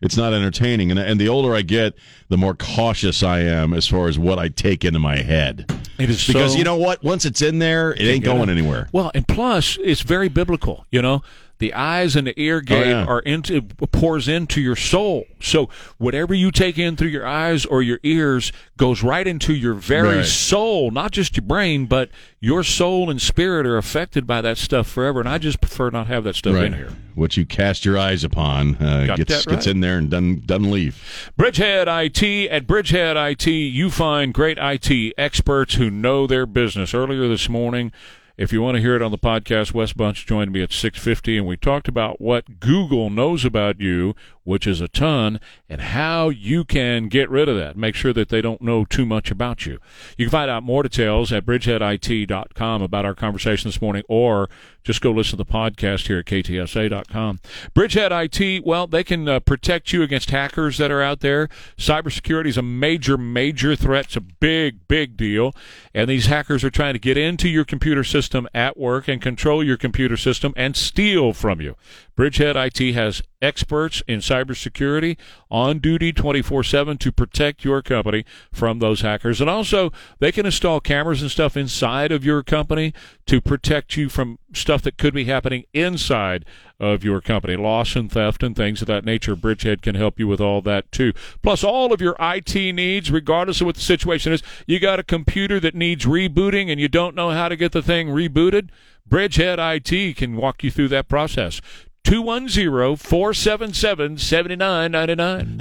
It's 0.01 0.17
not 0.17 0.33
entertaining, 0.33 0.91
and 0.93 1.01
and 1.01 1.21
the 1.21 1.29
older 1.29 1.55
I 1.57 1.63
get, 1.63 1.95
the 2.29 2.37
more 2.37 2.55
cautious 2.55 3.23
I 3.25 3.41
am 3.41 3.75
as 3.75 3.87
far 3.89 4.07
as 4.07 4.17
what 4.19 4.39
I 4.39 4.47
take 4.49 4.85
into 4.85 5.01
my 5.01 5.17
head. 5.17 5.65
It 5.99 6.09
is 6.11 6.25
Because 6.25 6.53
so- 6.53 6.59
you 6.59 6.63
know 6.63 6.77
what? 6.77 7.03
Once 7.03 7.25
it's 7.25 7.43
in 7.43 7.59
there, 7.59 7.93
it 7.95 8.03
ain't 8.03 8.23
going 8.23 8.49
it. 8.49 8.53
anywhere. 8.53 8.89
Well, 8.93 9.11
and 9.15 9.27
plus, 9.27 9.77
it's 9.83 10.03
very 10.03 10.29
biblical. 10.29 10.87
You 10.93 11.03
know, 11.03 11.23
The 11.59 11.75
eyes 11.75 12.15
and 12.17 12.27
the 12.27 12.41
ear 12.41 12.61
gate 12.61 12.87
yeah. 12.87 13.05
are 13.05 13.21
into 13.21 13.63
pours 13.63 14.29
into 14.29 14.61
your 14.61 14.77
soul. 14.77 15.25
So 15.41 15.69
whatever 15.99 16.35
you 16.35 16.51
take 16.51 16.79
in 16.79 16.97
through 16.97 17.09
your 17.09 17.27
eyes 17.27 17.65
or 17.67 17.83
your 17.83 17.99
ears 18.03 18.53
goes 18.77 19.03
right 19.03 19.27
into 19.27 19.53
your 19.55 19.75
very 19.75 20.19
Right. 20.19 20.25
soul, 20.27 20.91
not 20.91 21.11
just 21.13 21.37
your 21.37 21.45
brain, 21.45 21.87
but 21.87 22.11
your 22.41 22.63
soul 22.63 23.11
and 23.11 23.21
spirit 23.21 23.67
are 23.67 23.77
affected 23.77 24.27
by 24.27 24.41
that 24.41 24.57
stuff 24.59 24.87
forever. 24.89 25.21
And 25.21 25.29
I 25.29 25.39
just 25.39 25.61
prefer 25.61 25.91
not 25.91 26.07
have 26.07 26.25
that 26.25 26.37
stuff 26.37 26.55
in 26.57 26.73
here. 26.75 26.93
What 27.15 27.37
you 27.37 27.45
cast 27.45 27.85
your 27.85 27.99
eyes 27.99 28.23
upon 28.23 28.77
uh, 28.77 29.17
gets 29.17 29.47
right. 29.47 29.57
gets 29.57 29.67
in 29.67 29.81
there 29.81 29.99
and 29.99 30.09
doesn't 30.09 30.47
doesn't 30.47 30.71
leave. 30.71 31.33
Bridgehead 31.37 31.89
IT. 31.89 32.49
At 32.51 32.67
Bridgehead 32.69 33.17
IT, 33.17 33.47
you 33.49 33.91
find 33.91 34.33
great 34.33 34.59
IT 34.61 35.15
experts 35.19 35.75
who 35.75 35.91
know 35.91 36.27
their 36.29 36.47
business. 36.47 36.95
Earlier 36.95 37.27
this 37.27 37.49
morning, 37.49 37.91
if 38.39 38.53
you 38.53 38.63
want 38.63 38.77
to 38.77 38.81
hear 38.81 38.95
it 38.95 39.03
on 39.03 39.11
the 39.11 39.19
podcast, 39.19 39.75
Wes 39.75 39.93
Bunch 39.93 40.25
joined 40.25 40.53
me 40.53 40.63
at 40.63 40.71
6:50 40.71 41.39
and 41.39 41.47
we 41.47 41.57
talked 41.57 41.89
about 41.89 42.21
what 42.21 42.61
Google 42.61 43.11
knows 43.11 43.45
about 43.45 43.81
you, 43.81 44.15
which 44.49 44.67
is 44.67 44.81
a 44.81 44.89
ton, 44.89 45.39
and 45.69 45.83
how 45.83 46.31
you 46.31 46.65
can 46.65 47.09
get 47.09 47.29
rid 47.29 47.51
of 47.51 47.57
that. 47.59 47.77
Make 47.77 47.95
sure 47.95 48.15
that 48.15 48.31
they 48.31 48.41
don't 48.41 48.63
know 48.63 48.87
too 48.87 49.05
much 49.05 49.31
about 49.31 49.67
you. 49.67 49.79
You 50.17 50.25
can 50.25 50.31
find 50.31 50.51
out 50.51 50.63
more 50.63 50.83
details 50.83 51.31
at 51.35 51.45
bridgeheadit.com 51.45 52.81
about 52.81 53.05
our 53.05 53.15
conversation 53.15 53.69
this 53.69 53.83
morning 53.83 54.05
or 54.09 54.49
just 54.89 55.03
go 55.03 55.11
listen 55.11 55.33
to 55.33 55.45
the 55.45 55.45
podcast 55.45 56.07
here 56.07 56.21
at 56.21 56.25
ktsa.com. 56.25 57.41
Bridgehead 57.75 58.11
IT, 58.11 58.65
well, 58.65 58.87
they 58.87 59.05
can 59.05 59.29
uh, 59.29 59.39
protect 59.39 59.93
you 59.93 60.03
against 60.03 60.31
hackers 60.31 60.79
that 60.79 60.91
are 60.91 61.03
out 61.03 61.21
there. 61.21 61.51
Cybersecurity 61.77 62.47
is 62.47 62.57
a 62.57 62.63
major, 62.63 63.19
major 63.19 63.77
threat. 63.77 64.07
It's 64.07 64.17
a 64.17 64.23
big, 64.23 64.89
big 64.89 65.19
deal. 65.19 65.55
And 65.93 66.09
these 66.09 66.25
hackers 66.25 66.65
are 66.65 66.71
trying 66.71 66.95
to 66.95 66.99
get 66.99 67.19
into 67.19 67.51
your 67.51 67.67
computer 67.67 68.03
system 68.03 68.49
at 68.55 68.79
work 68.79 69.09
and 69.09 69.21
control 69.21 69.63
your 69.63 69.77
computer 69.77 70.17
system 70.17 70.55
and 70.57 70.75
steal 70.75 71.35
from 71.35 71.61
you. 71.61 71.77
Bridgehead 72.19 72.57
IT 72.57 72.95
has 72.95 73.23
experts 73.41 74.03
in 74.09 74.19
cybersecurity 74.19 75.17
on 75.53 75.79
duty 75.79 76.13
24 76.13 76.65
7 76.65 76.99
to 76.99 77.13
protect 77.13 77.65
your 77.65 77.81
company 77.81 78.25
from 78.51 78.81
those 78.81 79.03
hackers. 79.03 79.41
And 79.41 79.49
also, 79.49 79.93
they 80.19 80.33
can 80.33 80.45
install 80.45 80.81
cameras 80.81 81.23
and 81.23 81.31
stuff 81.31 81.57
inside 81.57 82.11
of 82.11 82.25
your 82.25 82.43
company 82.43 82.93
to 83.27 83.41
protect 83.41 83.97
you 83.97 84.09
from 84.09 84.41
stuff 84.53 84.83
that 84.83 84.99
could 84.99 85.15
be 85.15 85.27
happening 85.27 85.63
inside 85.73 86.45
of 86.81 87.05
your 87.05 87.21
company, 87.21 87.55
loss 87.55 87.95
and 87.95 88.11
theft 88.11 88.43
and 88.43 88.57
things 88.57 88.81
of 88.81 88.89
that 88.89 89.05
nature. 89.05 89.37
Bridgehead 89.37 89.81
can 89.81 89.95
help 89.95 90.19
you 90.19 90.27
with 90.27 90.41
all 90.41 90.61
that 90.63 90.91
too. 90.91 91.13
Plus, 91.41 91.63
all 91.63 91.93
of 91.93 92.01
your 92.01 92.17
IT 92.19 92.53
needs, 92.75 93.13
regardless 93.13 93.61
of 93.61 93.67
what 93.67 93.77
the 93.77 93.81
situation 93.81 94.33
is. 94.33 94.43
You 94.67 94.81
got 94.81 94.99
a 94.99 95.05
computer 95.05 95.61
that 95.61 95.77
needs 95.77 96.05
rebooting 96.05 96.69
and 96.69 96.81
you 96.81 96.89
don't 96.89 97.15
know 97.15 97.31
how 97.31 97.49
to 97.49 97.55
get 97.55 97.71
the 97.71 97.83
thing 97.83 98.09
rebooted? 98.09 98.71
Bridgehead 99.09 99.59
IT 99.59 100.17
can 100.17 100.37
walk 100.37 100.63
you 100.63 100.71
through 100.71 100.89
that 100.89 101.09
process. 101.09 101.63
210 102.09 102.97
477 102.97 104.17
7999. 104.17 105.59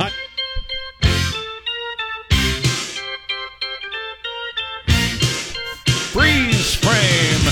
Freeze 6.14 6.76
frame. 6.76 7.44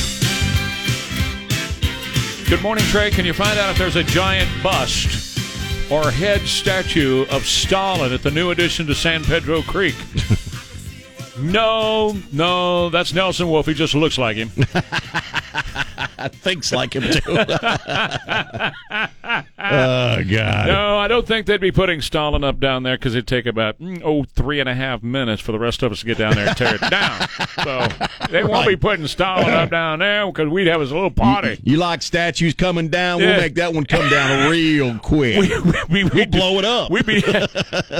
Good 2.49 2.63
morning, 2.63 2.85
Trey. 2.85 3.11
Can 3.11 3.25
you 3.25 3.33
find 3.33 3.59
out 3.59 3.69
if 3.69 3.77
there's 3.77 3.97
a 3.97 4.03
giant 4.03 4.49
bust 4.63 5.41
or 5.91 6.09
head 6.09 6.47
statue 6.47 7.25
of 7.31 7.45
Stalin 7.45 8.13
at 8.13 8.23
the 8.23 8.31
new 8.31 8.51
addition 8.51 8.87
to 8.87 8.95
San 8.95 9.25
Pedro 9.25 9.61
Creek? 9.63 9.95
no, 11.39 12.15
no, 12.31 12.89
that's 12.89 13.13
Nelson 13.13 13.49
Wolff. 13.49 13.65
He 13.65 13.73
just 13.73 13.93
looks 13.93 14.17
like 14.17 14.37
him. 14.37 14.49
Thinks 16.29 16.71
like 16.71 16.95
him 16.95 17.03
too. 17.03 17.21
oh 17.27 17.43
God. 19.59 20.67
No, 20.67 20.97
I 20.97 21.07
don't 21.07 21.27
think 21.27 21.45
they'd 21.45 21.59
be 21.59 21.71
putting 21.71 22.01
Stalin 22.01 22.43
up 22.43 22.59
down 22.59 22.83
there 22.83 22.97
because 22.97 23.15
it'd 23.15 23.27
take 23.27 23.45
about 23.45 23.79
mm, 23.79 24.01
oh 24.03 24.23
three 24.23 24.59
and 24.59 24.69
a 24.69 24.73
half 24.73 25.03
minutes 25.03 25.41
for 25.41 25.51
the 25.51 25.59
rest 25.59 25.83
of 25.83 25.91
us 25.91 25.99
to 25.99 26.05
get 26.05 26.17
down 26.17 26.35
there 26.35 26.47
and 26.47 26.57
tear 26.57 26.75
it 26.75 26.81
down. 26.89 27.27
So 27.63 27.87
they 28.29 28.43
won't 28.43 28.67
be 28.67 28.75
putting 28.75 29.07
Stalin 29.07 29.53
up 29.53 29.69
down 29.69 29.99
there 29.99 30.25
because 30.27 30.49
we'd 30.49 30.67
have 30.67 30.81
a 30.81 30.85
little 30.85 31.11
party. 31.11 31.59
You 31.63 31.77
like 31.77 32.01
statues 32.01 32.53
coming 32.53 32.87
down? 32.89 33.19
Yeah. 33.19 33.31
We'll 33.31 33.41
make 33.41 33.55
that 33.55 33.73
one 33.73 33.85
come 33.85 34.09
down 34.09 34.49
real 34.49 34.97
quick. 34.99 35.37
we, 35.39 35.49
we, 35.89 36.03
we'll 36.05 36.13
we'd, 36.13 36.31
blow 36.31 36.59
it 36.59 36.65
up. 36.65 36.89
we'd 36.89 37.05
be 37.05 37.21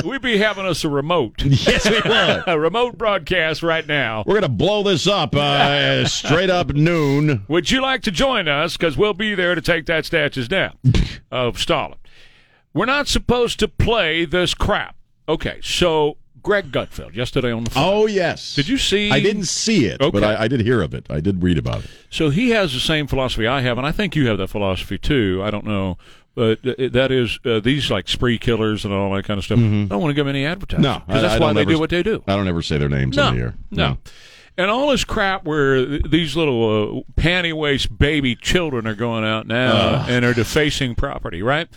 we'd 0.06 0.21
be 0.21 0.38
having 0.38 0.65
us 0.65 0.84
a 0.84 0.89
remote, 0.89 1.43
yes, 1.43 1.89
we 1.89 2.00
will. 2.02 2.43
a 2.48 2.58
remote 2.58 2.98
broadcast 2.98 3.24
right 3.31 3.85
now. 3.88 4.23
We're 4.25 4.35
gonna 4.35 4.49
blow 4.49 4.83
this 4.83 5.07
up 5.07 5.35
uh, 5.35 6.05
straight 6.07 6.49
up 6.49 6.69
noon. 6.73 7.45
Would 7.47 7.71
you 7.71 7.81
like 7.81 8.01
to 8.03 8.11
join 8.11 8.47
us? 8.47 8.77
Because 8.77 8.97
we'll 8.97 9.13
be 9.13 9.35
there 9.35 9.55
to 9.55 9.61
take 9.61 9.85
that 9.88 10.05
statues 10.05 10.47
down 10.47 10.77
of 11.31 11.59
Stalin. 11.59 11.97
We're 12.73 12.85
not 12.85 13.07
supposed 13.07 13.59
to 13.59 13.67
play 13.67 14.25
this 14.25 14.53
crap. 14.53 14.95
Okay, 15.29 15.59
so 15.63 16.17
Greg 16.41 16.71
Gutfeld 16.71 17.15
yesterday 17.15 17.51
on 17.51 17.63
the 17.63 17.71
phone. 17.71 17.83
Oh 17.83 18.05
yes. 18.05 18.53
Did 18.55 18.67
you 18.67 18.77
see? 18.77 19.09
I 19.11 19.19
didn't 19.19 19.45
see 19.45 19.85
it, 19.85 19.99
Okay. 20.01 20.11
but 20.11 20.23
I, 20.23 20.43
I 20.43 20.47
did 20.47 20.61
hear 20.61 20.81
of 20.81 20.93
it. 20.93 21.07
I 21.09 21.19
did 21.19 21.41
read 21.41 21.57
about 21.57 21.83
it. 21.85 21.89
So 22.09 22.29
he 22.29 22.51
has 22.51 22.73
the 22.73 22.79
same 22.79 23.07
philosophy 23.07 23.47
I 23.47 23.61
have, 23.61 23.77
and 23.77 23.88
I 23.88 23.91
think 23.91 24.15
you 24.15 24.27
have 24.27 24.38
that 24.38 24.49
philosophy 24.49 24.97
too. 24.97 25.41
I 25.43 25.49
don't 25.49 25.65
know. 25.65 25.97
But 26.36 26.60
uh, 26.67 26.89
that 26.91 27.12
is 27.12 27.39
uh, 27.45 27.62
these 27.62 27.89
like 27.89 28.08
spree 28.10 28.38
killers 28.38 28.84
and 28.86 28.93
all 28.93 29.13
that 29.15 29.24
kind 29.26 29.38
of 29.38 29.45
stuff. 29.45 29.58
I 29.58 29.62
don't 29.62 29.89
want 29.89 30.10
to 30.10 30.13
give 30.13 30.26
them 30.26 30.36
any 30.36 30.45
advertising. 30.45 30.84
No, 30.84 31.02
because 31.08 31.21
that's 31.21 31.34
I- 31.36 31.38
I 31.38 31.39
why 31.39 31.54
they 31.54 31.62
ever- 31.62 31.71
do 31.71 31.80
what 31.80 31.89
they 31.89 32.04
do. 32.04 32.24
I 32.28 32.36
don't 32.36 32.48
ever 32.48 32.62
say 32.62 32.78
their 32.78 32.89
names 32.89 33.15
No, 33.15 33.32
the 33.34 33.39
air. 33.39 33.56
no. 33.71 33.98
And 34.58 34.69
all 34.71 34.89
this 34.89 35.04
crap 35.04 35.43
where 35.43 35.86
these 36.00 36.36
little 36.38 37.04
uh, 37.08 37.21
panty 37.21 37.52
waist 37.54 37.98
baby 37.98 38.36
children 38.36 38.88
are 38.88 38.95
going 38.95 39.26
out 39.26 39.48
now 39.48 40.06
and 40.08 40.24
are 40.24 40.34
defacing 40.34 40.95
property, 40.95 41.41
right? 41.41 41.67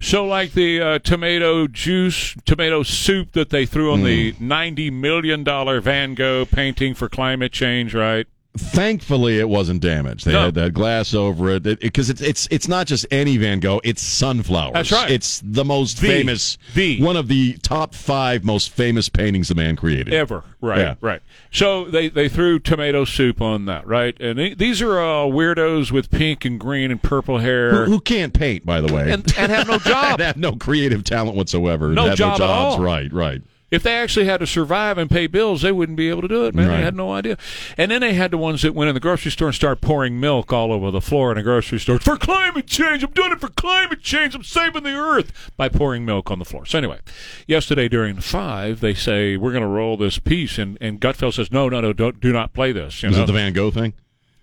So, 0.00 0.26
like 0.26 0.52
the 0.52 0.80
uh, 0.80 0.98
tomato 0.98 1.66
juice, 1.68 2.34
tomato 2.44 2.82
soup 2.82 3.32
that 3.32 3.50
they 3.50 3.66
threw 3.66 3.92
on 3.92 4.02
the 4.02 4.32
Hmm. 4.32 4.48
ninety 4.48 4.90
million 4.90 5.44
dollar 5.44 5.80
Van 5.80 6.14
Gogh 6.14 6.44
painting 6.44 6.94
for 6.94 7.08
climate 7.08 7.52
change, 7.52 7.94
right? 7.94 8.26
Thankfully, 8.56 9.40
it 9.40 9.48
wasn't 9.48 9.80
damaged. 9.80 10.24
They 10.26 10.32
No. 10.32 10.44
had 10.44 10.54
that 10.54 10.74
glass 10.74 11.12
over 11.12 11.50
it 11.50 11.64
because 11.64 12.08
it's 12.08 12.20
it's 12.20 12.46
it's 12.52 12.68
not 12.68 12.86
just 12.86 13.04
any 13.10 13.36
Van 13.36 13.58
Gogh. 13.58 13.80
It's 13.82 14.00
sunflowers. 14.00 14.74
That's 14.74 14.92
right. 14.92 15.10
It's 15.10 15.42
the 15.44 15.64
most 15.64 16.00
The- 16.00 16.06
famous, 16.06 16.56
the. 16.74 17.02
one 17.02 17.16
of 17.16 17.26
the 17.26 17.54
top 17.62 17.94
five 17.94 18.44
most 18.44 18.70
famous 18.70 19.08
paintings 19.08 19.48
the 19.48 19.56
man 19.56 19.74
created. 19.74 20.14
Ever, 20.14 20.44
right, 20.60 20.78
Yeah. 20.78 20.94
right. 21.00 21.20
So 21.50 21.86
they 21.86 22.08
they 22.08 22.28
threw 22.28 22.60
tomato 22.60 23.04
soup 23.04 23.40
on 23.42 23.66
that, 23.66 23.86
right? 23.88 24.16
And 24.20 24.38
they, 24.38 24.54
these 24.54 24.80
are 24.80 25.00
all 25.00 25.32
weirdos 25.32 25.90
with 25.90 26.10
pink 26.12 26.44
and 26.44 26.58
green 26.60 26.92
and 26.92 27.02
purple 27.02 27.38
hair. 27.38 27.84
Who, 27.86 27.92
who 27.94 28.00
can't 28.00 28.32
paint, 28.32 28.64
by 28.64 28.80
the 28.80 28.94
way, 28.94 29.10
and, 29.10 29.24
and 29.36 29.50
have 29.50 29.66
no 29.66 29.78
job. 29.80 30.20
and 30.20 30.22
have 30.22 30.36
no 30.36 30.52
creative 30.52 31.02
talent 31.02 31.36
whatsoever. 31.36 31.88
No 31.88 32.14
job 32.14 32.34
no 32.34 32.46
jobs. 32.46 32.76
all. 32.76 32.80
Right, 32.80 33.12
right. 33.12 33.42
If 33.74 33.82
they 33.82 33.96
actually 33.96 34.26
had 34.26 34.38
to 34.40 34.46
survive 34.46 34.98
and 34.98 35.10
pay 35.10 35.26
bills, 35.26 35.62
they 35.62 35.72
wouldn't 35.72 35.96
be 35.96 36.08
able 36.08 36.22
to 36.22 36.28
do 36.28 36.44
it, 36.46 36.54
man. 36.54 36.68
Right. 36.68 36.76
They 36.78 36.82
had 36.82 36.94
no 36.94 37.12
idea. 37.12 37.36
And 37.76 37.90
then 37.90 38.00
they 38.00 38.14
had 38.14 38.30
the 38.30 38.38
ones 38.38 38.62
that 38.62 38.74
went 38.74 38.88
in 38.88 38.94
the 38.94 39.00
grocery 39.00 39.30
store 39.30 39.48
and 39.48 39.54
started 39.54 39.80
pouring 39.80 40.20
milk 40.20 40.52
all 40.52 40.72
over 40.72 40.90
the 40.90 41.00
floor 41.00 41.32
in 41.32 41.38
a 41.38 41.42
grocery 41.42 41.80
store. 41.80 41.98
For 41.98 42.16
climate 42.16 42.66
change! 42.66 43.02
I'm 43.02 43.10
doing 43.12 43.32
it 43.32 43.40
for 43.40 43.48
climate 43.48 44.00
change! 44.00 44.34
I'm 44.34 44.44
saving 44.44 44.82
the 44.84 44.94
earth 44.94 45.50
by 45.56 45.68
pouring 45.68 46.04
milk 46.04 46.30
on 46.30 46.38
the 46.38 46.44
floor. 46.44 46.64
So 46.66 46.78
anyway, 46.78 47.00
yesterday 47.46 47.88
during 47.88 48.16
five, 48.20 48.80
they 48.80 48.94
say, 48.94 49.36
we're 49.36 49.52
going 49.52 49.62
to 49.62 49.68
roll 49.68 49.96
this 49.96 50.18
piece. 50.18 50.56
And, 50.58 50.78
and 50.80 51.00
Gutfeld 51.00 51.34
says, 51.34 51.50
no, 51.50 51.68
no, 51.68 51.80
no, 51.80 51.92
don't, 51.92 52.20
do 52.20 52.32
not 52.32 52.52
play 52.52 52.72
this. 52.72 53.02
You 53.02 53.10
Is 53.10 53.16
know? 53.16 53.24
it 53.24 53.26
the 53.26 53.32
Van 53.32 53.52
Gogh 53.52 53.70
thing? 53.70 53.92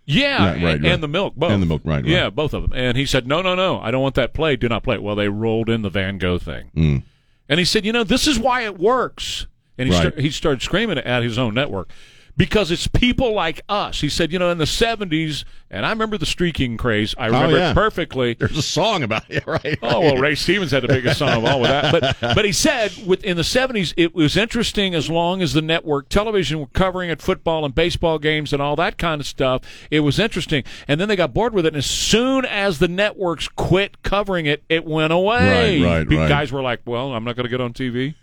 Yeah, 0.05 0.45
Right, 0.45 0.55
and, 0.55 0.63
right. 0.63 0.85
and 0.85 1.01
the 1.03 1.07
milk, 1.07 1.35
both. 1.35 1.51
And 1.51 1.61
the 1.61 1.65
milk, 1.67 1.81
right. 1.85 2.03
Yeah, 2.03 2.29
both 2.29 2.53
of 2.53 2.63
them. 2.63 2.73
And 2.75 2.97
he 2.97 3.05
said, 3.05 3.27
no, 3.27 3.41
no, 3.41 3.55
no, 3.55 3.79
I 3.79 3.91
don't 3.91 4.01
want 4.01 4.15
that 4.15 4.33
played. 4.33 4.59
Do 4.59 4.67
not 4.67 4.83
play 4.83 4.95
it. 4.95 5.03
Well, 5.03 5.15
they 5.15 5.29
rolled 5.29 5.69
in 5.69 5.83
the 5.83 5.89
Van 5.89 6.17
Gogh 6.17 6.39
thing. 6.39 6.71
Mm. 6.75 7.03
And 7.51 7.59
he 7.59 7.65
said, 7.65 7.85
you 7.85 7.91
know, 7.91 8.05
this 8.05 8.27
is 8.27 8.39
why 8.39 8.61
it 8.61 8.79
works. 8.79 9.45
And 9.77 9.89
he, 9.89 9.93
Right. 9.95 10.17
he 10.17 10.29
started 10.31 10.61
screaming 10.61 10.97
at 10.97 11.21
his 11.21 11.37
own 11.37 11.53
network 11.53 11.91
because 12.37 12.71
it's 12.71 12.87
people 12.87 13.33
like 13.33 13.61
us. 13.69 14.01
He 14.01 14.09
said, 14.09 14.31
you 14.31 14.39
know, 14.39 14.49
in 14.49 14.57
the 14.57 14.65
70s, 14.65 15.43
and 15.69 15.85
I 15.85 15.89
remember 15.89 16.17
the 16.17 16.25
streaking 16.25 16.77
craze. 16.77 17.13
I 17.17 17.27
oh, 17.27 17.31
remember 17.31 17.55
Oh, 17.55 17.59
yeah. 17.59 17.71
it 17.71 17.73
perfectly. 17.73 18.33
There's 18.33 18.57
a 18.57 18.61
song 18.61 19.03
about 19.03 19.23
it, 19.29 19.43
right? 19.47 19.77
Oh 19.81 20.01
well, 20.01 20.17
Ray 20.17 20.35
Stevens 20.35 20.71
had 20.71 20.83
the 20.83 20.87
biggest 20.87 21.19
song 21.19 21.29
of 21.29 21.45
all 21.45 21.61
with 21.61 21.69
that. 21.69 21.91
But 21.91 22.17
but 22.35 22.45
he 22.45 22.51
said 22.51 22.91
with 23.05 23.23
in 23.23 23.37
the 23.37 23.43
seventies 23.43 23.93
it 23.97 24.13
was 24.13 24.35
interesting 24.35 24.93
as 24.95 25.09
long 25.09 25.41
as 25.41 25.53
the 25.53 25.61
network 25.61 26.09
television 26.09 26.59
were 26.59 26.67
covering 26.67 27.09
it 27.09 27.21
football 27.21 27.63
and 27.65 27.73
baseball 27.73 28.19
games 28.19 28.53
and 28.53 28.61
all 28.61 28.75
that 28.75 28.97
kind 28.97 29.21
of 29.21 29.27
stuff. 29.27 29.61
It 29.89 30.01
was 30.01 30.19
interesting, 30.19 30.63
and 30.87 30.99
then 30.99 31.07
they 31.07 31.15
got 31.15 31.33
bored 31.33 31.53
with 31.53 31.65
it. 31.65 31.69
And 31.69 31.77
as 31.77 31.85
soon 31.85 32.45
as 32.45 32.79
the 32.79 32.87
networks 32.87 33.47
quit 33.47 34.03
covering 34.03 34.45
it, 34.45 34.63
it 34.67 34.85
went 34.85 35.13
away. 35.13 35.81
Right, 35.81 36.09
right. 36.09 36.29
Guys 36.29 36.51
were 36.51 36.61
like, 36.61 36.81
"Well, 36.85 37.13
I'm 37.13 37.23
not 37.23 37.35
going 37.35 37.45
to 37.45 37.49
get 37.49 37.61
on 37.61 37.73
TV." 37.73 38.15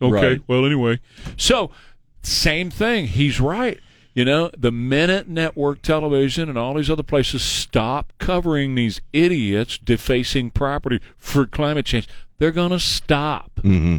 Okay. 0.00 0.40
Well, 0.48 0.66
anyway, 0.66 0.98
so 1.36 1.70
same 2.22 2.70
thing. 2.70 3.06
He's 3.06 3.40
right. 3.40 3.78
You 4.14 4.26
know, 4.26 4.50
the 4.56 4.70
minute 4.70 5.26
network 5.26 5.80
television 5.80 6.50
and 6.50 6.58
all 6.58 6.74
these 6.74 6.90
other 6.90 7.02
places 7.02 7.42
stop 7.42 8.12
covering 8.18 8.74
these 8.74 9.00
idiots 9.12 9.78
defacing 9.78 10.50
property 10.50 11.00
for 11.16 11.46
climate 11.46 11.86
change, 11.86 12.06
they're 12.38 12.50
going 12.50 12.72
to 12.72 12.80
stop. 12.80 13.52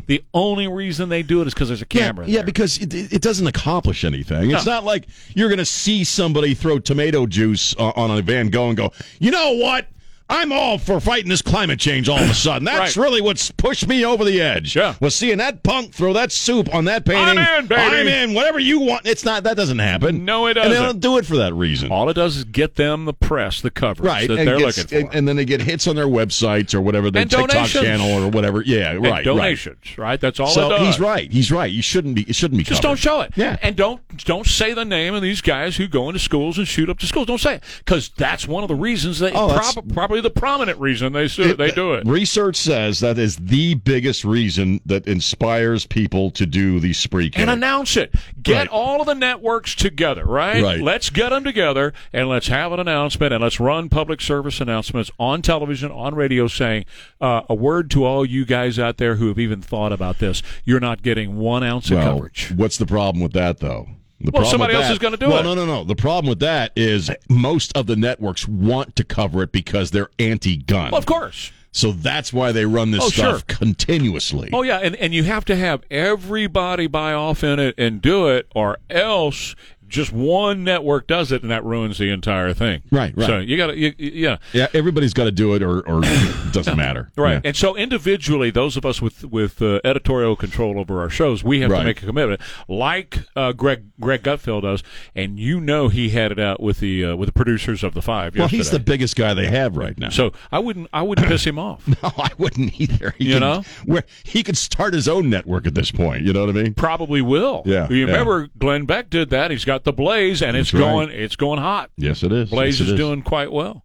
The 0.05 0.23
only 0.33 0.67
reason 0.67 1.09
they 1.09 1.23
do 1.23 1.41
it 1.41 1.47
is 1.47 1.53
because 1.55 1.69
there's 1.69 1.81
a 1.81 1.85
camera. 1.85 2.25
Mm-hmm. 2.25 2.33
Yeah, 2.33 2.39
yeah 2.41 2.45
because 2.45 2.77
it, 2.77 2.93
it 2.93 3.21
doesn't 3.23 3.47
accomplish 3.47 4.03
anything. 4.03 4.51
It's 4.51 4.65
not 4.65 4.83
like 4.83 5.07
you're 5.33 5.49
going 5.49 5.59
to 5.59 5.65
see 5.65 6.03
somebody 6.03 6.53
throw 6.53 6.77
tomato 6.77 7.25
juice 7.25 7.73
on, 7.75 7.93
on 7.95 8.19
a 8.19 8.21
Van 8.21 8.49
Gogh 8.49 8.67
and 8.67 8.77
go, 8.77 8.91
you 9.19 9.31
know 9.31 9.53
what? 9.53 9.87
I'm 10.29 10.51
all 10.51 10.77
for 10.77 10.99
fighting 10.99 11.29
this 11.29 11.41
climate 11.41 11.79
change 11.79 12.09
all 12.09 12.17
of 12.17 12.29
a 12.29 12.33
sudden. 12.33 12.63
That's 12.65 12.97
Right. 12.97 13.03
really 13.03 13.21
what's 13.21 13.51
pushed 13.51 13.87
me 13.87 14.03
over 14.05 14.23
the 14.23 14.41
edge. 14.41 14.75
Yeah. 14.75 14.95
Was 14.99 15.15
seeing 15.15 15.37
that 15.37 15.63
punk 15.63 15.93
throw 15.93 16.13
that 16.13 16.31
soup 16.31 16.73
on 16.73 16.85
that 16.85 17.05
painting. 17.05 17.37
I'm 17.37 17.59
in, 17.63 17.67
baby. 17.67 17.81
I'm 17.81 18.07
in. 18.07 18.33
Whatever 18.33 18.57
you 18.59 18.79
want. 18.79 19.05
It's 19.05 19.23
not. 19.25 19.43
That 19.43 19.55
doesn't 19.57 19.79
happen. 19.79 20.25
No, 20.25 20.47
it 20.47 20.55
doesn't. 20.55 20.71
And 20.71 20.79
they 20.81 20.83
don't 20.85 20.99
do 20.99 21.17
it 21.17 21.25
for 21.25 21.35
that 21.37 21.53
reason. 21.53 21.91
All 21.91 22.09
it 22.09 22.13
does 22.15 22.37
is 22.37 22.43
get 22.45 22.75
them 22.75 23.05
the 23.05 23.13
press, 23.13 23.61
the 23.61 23.69
coverage 23.69 24.07
Right, 24.07 24.27
that 24.27 24.39
and, 24.39 24.47
they're 24.47 24.57
gets- 24.57 24.77
looking 24.77 24.87
for. 25.01 25.07
and, 25.07 25.15
and 25.15 25.27
then 25.27 25.35
they 25.35 25.45
get 25.45 25.61
hits 25.61 25.87
on 25.87 25.95
their 25.95 26.07
websites 26.07 26.73
or 26.73 26.81
whatever, 26.81 27.11
their 27.11 27.23
And 27.23 27.29
TikTok 27.31 27.49
donations. 27.51 27.83
channel 27.83 28.23
or 28.23 28.29
whatever. 28.29 28.61
Yeah, 28.65 28.93
right, 28.93 29.01
right. 29.01 29.25
donations, 29.25 29.97
right. 29.97 30.19
That's 30.19 30.39
all 30.39 30.47
it 30.47 30.53
So 30.53 30.69
does. 30.69 30.81
he's 30.87 30.99
right. 30.99 31.31
He's 31.31 31.51
right. 31.51 31.71
You 31.71 31.81
shouldn't 31.81 32.15
be. 32.15 32.23
It 32.23 32.35
shouldn't 32.35 32.57
be. 32.57 32.63
Just 32.63 32.81
covered. 32.81 32.89
don't 32.91 32.97
show 32.99 33.21
it. 33.21 33.33
Yeah. 33.35 33.57
And 33.61 33.75
don't 33.75 34.01
don't 34.25 34.47
say 34.47 34.73
the 34.73 34.85
name 34.85 35.13
of 35.13 35.21
these 35.21 35.41
guys 35.41 35.75
who 35.77 35.87
go 35.87 36.07
into 36.09 36.19
schools 36.19 36.57
and 36.57 36.67
shoot 36.67 36.89
up 36.89 36.99
the 36.99 37.07
schools. 37.07 37.27
Don't 37.27 37.41
say 37.41 37.55
it 37.55 37.63
because 37.79 38.09
that's 38.17 38.47
one 38.47 38.63
of 38.63 38.69
the 38.69 38.75
reasons 38.75 39.19
they 39.19 39.31
Oh, 39.31 39.49
prob- 39.49 39.93
probably 39.93 40.12
the 40.21 40.29
prominent 40.29 40.79
reason 40.79 41.13
they 41.13 41.27
sue, 41.27 41.53
they 41.53 41.71
do 41.71 41.93
it. 41.93 42.05
Research 42.07 42.55
says 42.55 42.99
that 42.99 43.17
is 43.17 43.35
the 43.37 43.75
biggest 43.75 44.23
reason 44.23 44.79
that 44.85 45.07
inspires 45.07 45.85
people 45.85 46.31
to 46.31 46.45
do 46.45 46.79
the 46.79 46.93
spree 46.93 47.31
and 47.35 47.49
announce 47.49 47.97
it. 47.97 48.13
Get 48.41 48.53
Right. 48.53 48.67
all 48.69 49.01
of 49.01 49.07
the 49.07 49.15
networks 49.15 49.75
together, 49.75 50.25
right? 50.25 50.61
Right. 50.63 50.81
Let's 50.81 51.09
get 51.09 51.29
them 51.29 51.43
together 51.43 51.93
and 52.11 52.27
let's 52.29 52.47
have 52.47 52.71
an 52.71 52.79
announcement 52.79 53.33
and 53.33 53.41
let's 53.43 53.59
run 53.59 53.89
public 53.89 54.21
service 54.21 54.59
announcements 54.61 55.11
on 55.19 55.41
television, 55.41 55.91
on 55.91 56.15
radio, 56.15 56.47
saying 56.47 56.85
uh, 57.21 57.41
a 57.49 57.55
word 57.55 57.89
to 57.91 58.05
all 58.05 58.25
you 58.25 58.45
guys 58.45 58.77
out 58.79 58.97
there 58.97 59.15
who 59.15 59.27
have 59.27 59.39
even 59.39 59.61
thought 59.61 59.91
about 59.91 60.19
this. 60.19 60.41
You're 60.65 60.79
not 60.79 61.01
getting 61.01 61.37
one 61.37 61.63
ounce 61.63 61.89
of 61.91 61.99
coverage. 61.99 62.51
what's 62.55 62.77
the 62.77 62.85
problem 62.85 63.21
with 63.23 63.33
that 63.33 63.59
though? 63.59 63.87
The 64.23 64.31
Well, 64.31 64.41
problem 64.43 64.51
somebody 64.51 64.73
else 64.75 64.85
that- 64.87 64.93
is 64.93 64.99
gonna 64.99 65.17
do 65.17 65.27
well, 65.27 65.39
it. 65.39 65.43
No, 65.43 65.53
no, 65.53 65.65
no. 65.65 65.83
The 65.83 65.95
problem 65.95 66.29
with 66.29 66.39
that 66.39 66.71
is 66.77 67.11
most 67.29 67.75
of 67.75 67.87
the 67.87 67.95
networks 67.97 68.47
want 68.47 68.95
to 68.95 69.03
cover 69.03 69.43
it 69.43 69.51
because 69.51 69.91
they're 69.91 70.09
anti-gun. 70.17 70.91
Well, 70.91 70.99
of 70.99 71.05
course. 71.05 71.51
So 71.75 71.91
that's 71.91 72.31
why 72.31 72.51
they 72.51 72.65
run 72.65 72.91
this 72.91 73.03
Oh, 73.03 73.09
stuff 73.09 73.39
sure. 73.39 73.41
continuously. 73.47 74.49
Oh 74.53 74.61
yeah, 74.61 74.77
and 74.77 74.95
and 74.97 75.13
you 75.13 75.23
have 75.23 75.43
to 75.45 75.55
have 75.55 75.81
everybody 75.89 76.85
buy 76.87 77.13
off 77.13 77.43
in 77.43 77.59
it 77.59 77.73
and 77.79 78.01
do 78.01 78.27
it, 78.27 78.47
or 78.55 78.77
else 78.91 79.55
just 79.93 80.11
one 80.11 80.63
network 80.63 81.07
does 81.07 81.31
it, 81.31 81.41
and 81.43 81.51
that 81.51 81.63
ruins 81.63 81.97
the 81.99 82.09
entire 82.09 82.53
thing. 82.53 82.81
Right, 82.91 83.15
right. 83.15 83.25
So 83.27 83.37
you 83.39 83.55
got 83.57 83.67
to, 83.67 83.77
yeah. 84.03 84.37
Yeah, 84.51 84.67
everybody's 84.73 85.13
got 85.13 85.25
to 85.25 85.31
do 85.31 85.53
it, 85.53 85.61
or, 85.63 85.79
or 85.87 86.01
it 86.03 86.51
doesn't 86.53 86.75
matter. 86.77 87.11
Right, 87.17 87.33
Yeah. 87.33 87.41
and 87.45 87.55
so 87.55 87.75
individually, 87.75 88.49
those 88.49 88.75
of 88.75 88.85
us 88.85 89.01
with 89.01 89.23
with 89.25 89.61
uh, 89.61 89.79
editorial 89.83 90.35
control 90.35 90.79
over 90.79 90.99
our 90.99 91.09
shows, 91.09 91.43
we 91.43 91.61
have 91.61 91.71
Right. 91.71 91.79
to 91.79 91.85
make 91.85 92.01
a 92.03 92.05
commitment, 92.05 92.41
like 92.67 93.19
uh, 93.35 93.51
Greg 93.53 93.85
Greg 93.99 94.23
Gutfeld 94.23 94.63
does, 94.63 94.83
and 95.15 95.39
you 95.39 95.59
know 95.61 95.87
he 95.89 96.09
had 96.09 96.31
it 96.31 96.39
out 96.39 96.59
with 96.61 96.79
the 96.79 97.05
uh, 97.05 97.15
with 97.15 97.27
the 97.27 97.33
producers 97.33 97.83
of 97.83 97.93
the 97.93 98.01
Five. 98.01 98.35
Well, 98.35 98.47
he's 98.47 98.71
the 98.71 98.79
biggest 98.79 99.15
guy 99.15 99.33
they 99.33 99.47
have 99.47 99.77
right 99.77 99.97
now. 99.97 100.09
So 100.09 100.33
I 100.51 100.59
wouldn't 100.59 100.87
I 100.91 101.01
wouldn't 101.03 101.27
piss 101.27 101.45
him 101.45 101.59
off. 101.59 101.87
no, 102.03 102.11
I 102.17 102.31
wouldn't 102.37 102.79
either. 102.81 103.13
He 103.17 103.25
You 103.25 103.33
can- 103.33 103.39
know? 103.41 103.63
where 103.85 104.03
he 104.23 104.43
could 104.43 104.57
start 104.57 104.93
his 104.93 105.07
own 105.07 105.29
network 105.29 105.67
at 105.67 105.75
this 105.75 105.91
point. 105.91 106.23
You 106.23 106.33
know 106.33 106.45
what 106.45 106.49
I 106.49 106.63
mean? 106.63 106.73
Probably 106.73 107.21
will. 107.21 107.61
Yeah, 107.65 107.87
You 107.89 107.97
yeah. 107.97 108.05
remember 108.05 108.49
Glenn 108.57 108.85
Beck 108.85 109.09
did 109.09 109.29
that. 109.29 109.51
He's 109.51 109.65
got 109.65 109.82
the 109.83 109.93
Blaze, 109.93 110.41
and 110.41 110.57
it's 110.57 110.73
right. 110.73 110.79
going 110.79 111.09
it's 111.09 111.35
going 111.35 111.59
hot. 111.59 111.89
Yes, 111.97 112.23
it 112.23 112.31
is. 112.31 112.49
Blaze 112.49 112.79
Yes, 112.79 112.89
it 112.89 112.93
is 112.93 112.97
doing 112.97 113.21
quite 113.21 113.51
well. 113.51 113.83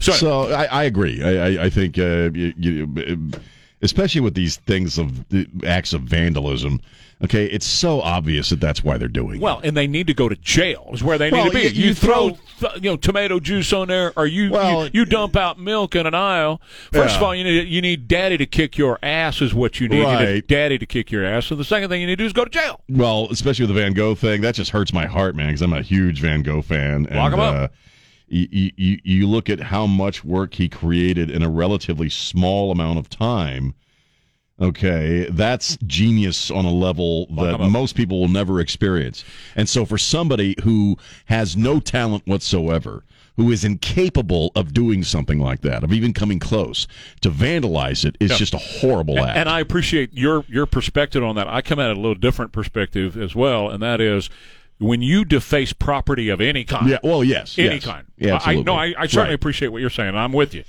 So, 0.00 0.12
So 0.12 0.52
I, 0.52 0.64
I 0.64 0.82
agree. 0.84 1.22
I, 1.22 1.30
I, 1.30 1.64
I 1.64 1.70
think, 1.70 1.96
uh, 1.96 2.30
you, 2.34 2.52
you, 2.58 3.30
especially 3.82 4.20
with 4.20 4.34
these 4.34 4.56
things 4.56 4.98
of 4.98 5.24
acts 5.64 5.92
of 5.92 6.02
vandalism. 6.02 6.80
Okay, 7.24 7.46
it's 7.46 7.66
so 7.66 8.00
obvious 8.00 8.50
that 8.50 8.58
that's 8.60 8.82
why 8.82 8.98
they're 8.98 9.06
doing. 9.06 9.36
it. 9.36 9.40
well, 9.42 9.60
and 9.62 9.76
they 9.76 9.86
need 9.86 10.08
to 10.08 10.14
go 10.14 10.28
to 10.28 10.34
jail. 10.36 10.90
Is 10.92 11.04
where 11.04 11.18
they 11.18 11.30
Well, 11.30 11.44
need 11.44 11.52
to 11.52 11.70
be. 11.70 11.76
you- 11.76 11.88
You, 11.88 11.94
throw, 11.94 12.30
throw- 12.58 12.70
th- 12.70 12.82
you 12.82 12.90
know 12.90 12.96
tomato 12.96 13.38
juice 13.38 13.72
on 13.72 13.88
there, 13.88 14.12
or 14.16 14.26
you 14.26 14.50
Well- 14.50 14.86
you, 14.86 14.90
you 14.92 15.04
dump 15.04 15.36
out 15.36 15.58
milk 15.58 15.94
in 15.94 16.06
an 16.06 16.14
aisle. 16.14 16.60
First 16.92 17.16
of 17.16 17.22
all, 17.22 17.34
you 17.34 17.44
need 17.44 17.68
you 17.68 17.80
need 17.80 18.08
daddy 18.08 18.36
to 18.38 18.46
kick 18.46 18.76
your 18.76 18.98
ass 19.04 19.40
is 19.40 19.54
what 19.54 19.78
you 19.78 19.88
need. 19.88 19.98
You 20.02 20.18
need 20.34 20.46
daddy 20.48 20.78
to 20.78 20.86
kick 20.86 21.12
your 21.12 21.24
ass. 21.24 21.46
So 21.46 21.54
the 21.54 21.64
second 21.64 21.90
thing 21.90 22.00
you 22.00 22.06
need 22.08 22.16
to 22.18 22.24
do 22.24 22.26
is 22.26 22.32
go 22.32 22.44
to 22.44 22.50
jail. 22.50 22.80
Well, 22.88 23.28
especially 23.30 23.66
with 23.66 23.76
the 23.76 23.80
Van 23.80 23.92
Gogh 23.92 24.14
thing, 24.16 24.40
that 24.40 24.54
just 24.56 24.70
hurts 24.72 24.92
my 24.92 25.06
heart, 25.06 25.36
man, 25.36 25.46
because 25.48 25.62
I'm 25.62 25.72
a 25.72 25.82
huge 25.82 26.20
Van 26.20 26.42
Gogh 26.42 26.62
fan. 26.62 27.06
And, 27.08 27.16
Lock 27.16 27.32
'em 27.32 27.40
up. 27.40 27.54
Uh, 27.54 27.68
you, 28.28 28.70
you, 28.76 28.98
you 29.04 29.26
look 29.28 29.50
at 29.50 29.60
how 29.60 29.86
much 29.86 30.24
work 30.24 30.54
he 30.54 30.68
created 30.68 31.30
in 31.30 31.42
a 31.42 31.50
relatively 31.50 32.08
small 32.08 32.70
amount 32.72 32.98
of 32.98 33.08
time. 33.10 33.74
Okay, 34.62 35.26
that's 35.30 35.76
genius 35.86 36.50
on 36.50 36.64
a 36.64 36.70
level 36.70 37.26
that 37.36 37.58
most 37.60 37.96
people 37.96 38.20
will 38.20 38.28
never 38.28 38.60
experience. 38.60 39.24
And 39.56 39.68
so, 39.68 39.84
for 39.84 39.98
somebody 39.98 40.54
who 40.62 40.96
has 41.26 41.56
no 41.56 41.80
talent 41.80 42.26
whatsoever, 42.26 43.02
who 43.36 43.50
is 43.50 43.64
incapable 43.64 44.52
of 44.54 44.72
doing 44.72 45.02
something 45.02 45.38
like 45.40 45.62
that, 45.62 45.82
of 45.82 45.92
even 45.92 46.12
coming 46.12 46.38
close 46.38 46.86
to 47.22 47.30
vandalize 47.30 48.04
it, 48.04 48.16
is 48.20 48.30
Yeah. 48.30 48.36
just 48.36 48.54
a 48.54 48.58
horrible 48.58 49.18
act. 49.18 49.36
And 49.36 49.48
I 49.48 49.58
appreciate 49.60 50.10
your 50.12 50.44
your 50.48 50.66
perspective 50.66 51.24
on 51.24 51.34
that. 51.36 51.48
I 51.48 51.60
come 51.62 51.78
at 51.80 51.90
it 51.90 51.96
a 51.96 52.00
little 52.00 52.14
different 52.14 52.52
perspective 52.52 53.16
as 53.16 53.34
well, 53.34 53.68
and 53.68 53.82
that 53.82 54.00
is 54.00 54.30
when 54.78 55.00
you 55.02 55.24
deface 55.24 55.72
property 55.72 56.28
of 56.28 56.40
any 56.40 56.64
kind. 56.64 56.88
yeah, 56.88 56.98
well, 57.02 57.22
yes, 57.24 57.58
any 57.58 57.74
yes. 57.76 57.84
kind. 57.84 58.04
Yeah, 58.18 58.32
I, 58.32 58.36
absolutely. 58.36 58.64
no, 58.64 58.74
I, 58.74 58.84
I 58.98 59.06
certainly 59.06 59.28
Right. 59.28 59.32
appreciate 59.34 59.68
what 59.68 59.80
you're 59.80 59.90
saying. 59.90 60.14
I'm 60.16 60.32
with 60.32 60.54
you. 60.54 60.64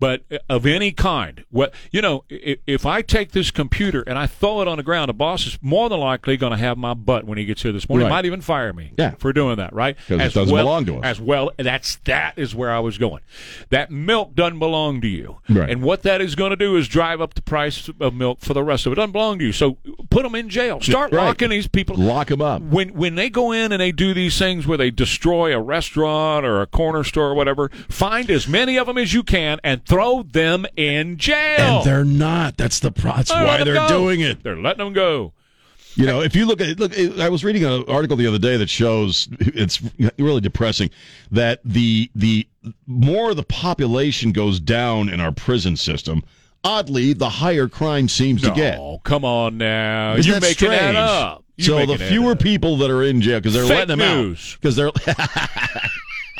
But 0.00 0.22
uh, 0.30 0.38
of 0.48 0.64
any 0.66 0.92
kind, 0.92 1.44
what 1.50 1.74
you 1.90 2.00
know, 2.00 2.24
if, 2.28 2.58
if 2.66 2.86
I 2.86 3.02
take 3.02 3.32
this 3.32 3.50
computer 3.50 4.02
and 4.06 4.16
I 4.18 4.26
throw 4.26 4.60
it 4.62 4.68
on 4.68 4.76
the 4.76 4.82
ground, 4.82 5.08
the 5.08 5.12
boss 5.14 5.46
is 5.46 5.58
more 5.60 5.88
than 5.88 5.98
likely 6.00 6.36
going 6.36 6.52
to 6.52 6.56
have 6.58 6.78
my 6.78 6.94
butt 6.94 7.24
when 7.24 7.36
he 7.38 7.44
gets 7.44 7.62
here 7.62 7.72
this 7.72 7.88
morning. 7.88 8.06
Right. 8.06 8.10
He 8.10 8.16
might 8.16 8.24
even 8.26 8.40
fire 8.40 8.72
me 8.72 8.92
Yeah. 8.98 9.14
for 9.18 9.32
doing 9.32 9.56
that, 9.56 9.72
right? 9.72 9.96
'Cause 10.08 10.20
it 10.20 10.34
doesn't 10.34 10.52
well, 10.52 10.64
belong 10.64 10.86
to 10.86 10.96
us. 10.98 11.04
As 11.04 11.20
well, 11.20 11.50
that's 11.56 11.96
that 12.04 12.34
is 12.36 12.54
where 12.54 12.70
I 12.70 12.78
was 12.80 12.96
going. 12.98 13.22
That 13.70 13.90
milk 13.90 14.34
doesn't 14.34 14.58
belong 14.58 15.00
to 15.00 15.08
you, 15.08 15.38
Right. 15.48 15.68
and 15.70 15.82
what 15.82 16.02
that 16.04 16.20
is 16.20 16.34
going 16.34 16.50
to 16.50 16.56
do 16.56 16.76
is 16.76 16.86
drive 16.88 17.20
up 17.20 17.34
the 17.34 17.42
price 17.42 17.90
of 18.00 18.14
milk 18.14 18.40
for 18.40 18.54
the 18.54 18.62
rest 18.62 18.86
of 18.86 18.92
it. 18.92 18.94
It 18.94 18.96
doesn't 18.96 19.12
belong 19.12 19.38
to 19.40 19.44
you. 19.46 19.52
So 19.52 19.78
put 20.10 20.22
them 20.22 20.34
in 20.34 20.48
jail. 20.48 20.80
Start 20.80 21.12
Right. 21.12 21.26
locking 21.26 21.50
these 21.50 21.66
people. 21.66 21.96
Lock 21.96 22.28
them 22.28 22.40
up. 22.40 22.62
When 22.62 22.90
when 22.90 23.14
they 23.16 23.30
go 23.30 23.52
in 23.52 23.72
and 23.72 23.80
they 23.80 23.92
do 23.92 24.14
these 24.14 24.38
things 24.38 24.66
where 24.66 24.78
they 24.78 24.90
destroy 24.90 25.54
a 25.54 25.60
restaurant 25.60 26.46
or 26.46 26.60
a 26.62 26.66
corner 26.66 27.02
store 27.04 27.28
or 27.28 27.34
whatever, 27.34 27.70
find 27.88 28.30
as 28.30 28.46
many 28.46 28.76
of 28.76 28.86
them 28.86 28.96
as 28.98 29.12
you 29.12 29.22
can 29.22 29.58
and 29.64 29.84
throw 29.88 30.22
them 30.22 30.66
in 30.76 31.16
jail. 31.16 31.78
And 31.78 31.84
they're 31.86 32.04
not. 32.04 32.56
That's 32.56 32.78
the 32.80 32.90
pro- 32.92 33.16
that's 33.16 33.30
They're 33.32 33.44
why 33.46 33.64
they're 33.64 33.74
go. 33.74 33.88
doing 33.88 34.20
it. 34.20 34.42
They're 34.42 34.56
letting 34.56 34.84
them 34.84 34.92
go. 34.92 35.32
You 35.94 36.06
know, 36.06 36.20
if 36.20 36.36
you 36.36 36.46
look 36.46 36.60
at 36.60 36.78
look, 36.78 36.96
I 37.18 37.28
was 37.28 37.42
reading 37.42 37.64
an 37.64 37.84
article 37.88 38.16
the 38.16 38.26
other 38.28 38.38
day 38.38 38.56
that 38.56 38.70
shows 38.70 39.28
it's 39.40 39.80
really 40.18 40.40
depressing 40.40 40.90
that 41.32 41.60
the 41.64 42.08
the 42.14 42.46
more 42.86 43.34
the 43.34 43.42
population 43.42 44.30
goes 44.30 44.60
down 44.60 45.08
in 45.08 45.20
our 45.20 45.32
prison 45.32 45.74
system, 45.76 46.22
oddly, 46.62 47.14
the 47.14 47.28
higher 47.28 47.66
crime 47.66 48.06
seems 48.08 48.42
to 48.42 48.52
get. 48.52 48.78
Oh, 48.78 49.00
come 49.02 49.24
on 49.24 49.58
now. 49.58 50.14
Isn't 50.14 50.30
You're 50.30 50.34
that 50.40 50.46
making 50.46 50.54
strange? 50.68 50.80
that 50.82 50.94
up. 50.96 51.44
You're 51.56 51.80
so 51.80 51.86
the 51.86 51.98
fewer 51.98 52.36
people 52.36 52.76
that 52.76 52.90
are 52.90 53.02
in 53.02 53.20
jail 53.20 53.40
because 53.40 53.54
they're 53.54 53.64
Fake 53.64 53.88
letting 53.88 53.98
them 53.98 54.28
news. 54.28 54.52
out 54.54 54.60
because 54.60 54.76
they're. 54.76 54.92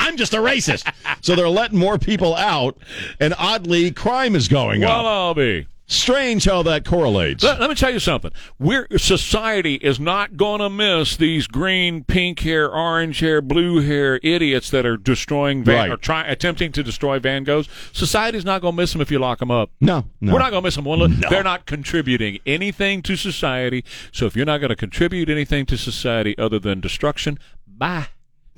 I'm 0.09 0.16
just 0.16 0.33
a 0.35 0.38
racist. 0.38 0.90
so 1.21 1.35
they're 1.35 1.49
letting 1.49 1.79
more 1.79 1.99
people 1.99 2.35
out, 2.35 2.77
and 3.21 3.35
oddly, 3.38 3.90
crime 3.90 4.35
is 4.35 4.49
going 4.49 4.81
Well, 4.81 5.01
up. 5.01 5.07
I'll 5.07 5.35
be. 5.35 5.66
Strange 5.90 6.44
how 6.44 6.62
that 6.64 6.85
correlates. 6.85 7.42
Let, 7.42 7.61
let 7.61 7.71
me 7.71 7.75
tell 7.75 7.90
you 7.90 7.99
something. 7.99 8.31
We're 8.59 8.87
society 8.99 9.77
is 9.77 9.99
not 9.99 10.37
going 10.37 10.61
to 10.61 10.68
miss 10.68 11.16
these 11.16 11.47
green, 11.47 12.05
pink 12.05 12.40
hair, 12.40 12.71
orange 12.71 13.21
hair, 13.21 13.40
blue 13.40 13.81
hair 13.81 14.21
idiots 14.23 14.68
that 14.71 14.85
are 14.85 14.99
destroying 14.99 15.64
Van, 15.64 15.77
Right. 15.77 15.90
or 15.90 15.97
try, 15.97 16.27
attempting 16.27 16.73
to 16.73 16.83
destroy 16.83 17.18
Van 17.18 17.42
Goghs. 17.42 17.68
Society's 17.97 18.44
not 18.44 18.61
going 18.61 18.75
to 18.75 18.83
miss 18.83 18.92
them 18.92 19.01
if 19.01 19.11
you 19.11 19.18
lock 19.18 19.38
them 19.38 19.51
up. 19.51 19.71
No, 19.81 20.05
no. 20.21 20.35
We're 20.35 20.40
not 20.40 20.51
going 20.51 20.62
to 20.62 20.66
miss 20.66 20.75
them. 20.77 20.85
Well, 20.85 20.99
look, 20.99 21.11
They're 21.31 21.42
not 21.42 21.64
contributing 21.64 22.38
anything 22.44 23.01
to 23.05 23.16
society. 23.16 23.83
So 24.12 24.27
if 24.27 24.37
you're 24.37 24.44
not 24.44 24.59
going 24.59 24.68
to 24.68 24.77
contribute 24.77 25.31
anything 25.31 25.64
to 25.66 25.79
society 25.79 26.37
other 26.37 26.59
than 26.59 26.81
destruction, 26.81 27.38
bye. 27.66 28.09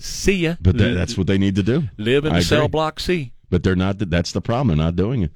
See 0.01 0.35
ya. 0.37 0.55
But 0.61 0.79
that, 0.79 0.95
that's 0.95 1.17
what 1.19 1.27
they 1.27 1.39
need 1.39 1.55
to 1.57 1.63
do. 1.63 1.85
Live 1.99 2.25
in 2.25 2.33
I 2.33 2.39
the 2.41 2.45
cell 2.45 2.59
agree. 2.61 2.69
block 2.69 3.01
C. 3.01 3.33
But 3.51 3.63
they're 3.63 3.77
not. 3.77 3.99
That's 3.99 4.33
the 4.33 4.41
problem. 4.41 4.77
They're 4.77 4.87
not 4.87 4.97
doing 4.97 5.23
it. 5.23 5.33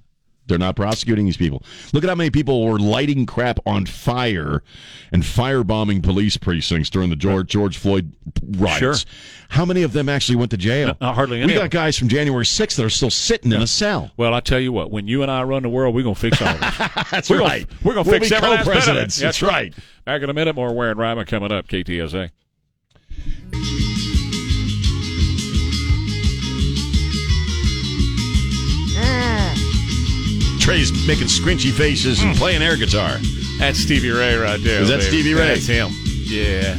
They're 0.47 0.59
not 0.59 0.77
prosecuting 0.77 1.25
these 1.25 1.39
people. 1.39 1.63
Look 1.95 2.05
at 2.05 2.11
how 2.11 2.15
many 2.15 2.29
people 2.31 2.67
were 2.67 2.79
lighting 2.79 3.25
crap 3.25 3.59
on 3.65 3.87
fire 3.87 4.63
and 5.11 5.23
firebombing 5.23 6.03
police 6.03 6.37
precincts 6.37 6.91
during 6.91 7.09
the 7.09 7.17
George 7.17 7.49
George 7.49 7.79
Floyd 7.79 8.13
riots. 8.59 8.79
Sure. 8.79 8.95
How 9.49 9.65
many 9.65 9.85
of 9.85 9.95
them 9.95 10.07
actually 10.11 10.37
went 10.37 10.51
to 10.51 10.59
jail? 10.59 10.99
No, 11.01 11.13
hardly 11.15 11.39
any 11.41 11.47
We 11.47 11.57
of 11.57 11.63
got 11.63 11.71
guys 11.71 11.97
from 11.99 12.09
January 12.09 12.45
6th 12.45 12.77
that 12.77 12.85
are 12.85 12.91
still 12.91 13.09
sitting 13.09 13.53
in 13.53 13.63
a 13.63 13.67
cell. 13.67 14.11
Well, 14.19 14.35
I 14.35 14.41
tell 14.41 14.61
you 14.61 14.71
what, 14.71 14.91
when 14.91 15.09
you 15.09 15.23
and 15.23 15.31
I 15.31 15.45
run 15.45 15.63
the 15.63 15.71
world, 15.71 15.95
we're 15.95 16.03
going 16.03 16.15
to 16.15 16.21
fix 16.21 16.43
all 16.43 16.53
this. 16.53 16.79
That's 17.11 17.31
we're 17.31 17.41
right. 17.41 17.67
Gonna, 17.67 17.81
we're 17.83 17.95
going 17.95 18.05
to 18.05 18.11
We'll 18.11 18.21
fix 18.21 18.29
be 18.29 18.37
every 18.37 18.49
last 18.51 18.67
bit 18.67 18.67
of 18.67 18.69
it. 18.69 18.81
co-presidents. 18.83 19.19
That's 19.19 19.41
right. 19.43 19.73
Back 20.05 20.21
in 20.21 20.29
a 20.29 20.35
minute, 20.35 20.55
more 20.55 20.75
Ware 20.75 20.91
and 20.91 21.01
Rima 21.01 21.25
coming 21.25 21.53
up, 21.53 21.69
KTSA. 21.69 22.31
Trey's 30.65 31.07
making 31.07 31.27
squinchy 31.27 31.71
faces 31.71 32.23
and 32.23 32.33
hmm. 32.33 32.39
playing 32.39 32.63
air 32.63 32.79
guitar. 32.79 33.19
That's 33.59 33.79
Stevie 33.79 34.11
Ray 34.11 34.35
right 34.35 34.59
there. 34.63 34.81
Is 34.81 34.89
that 34.89 35.01
baby. 35.01 35.09
Stevie 35.11 35.35
Ray? 35.35 35.49
That's 35.49 35.67
him. 35.67 35.91
Yeah. 36.25 36.75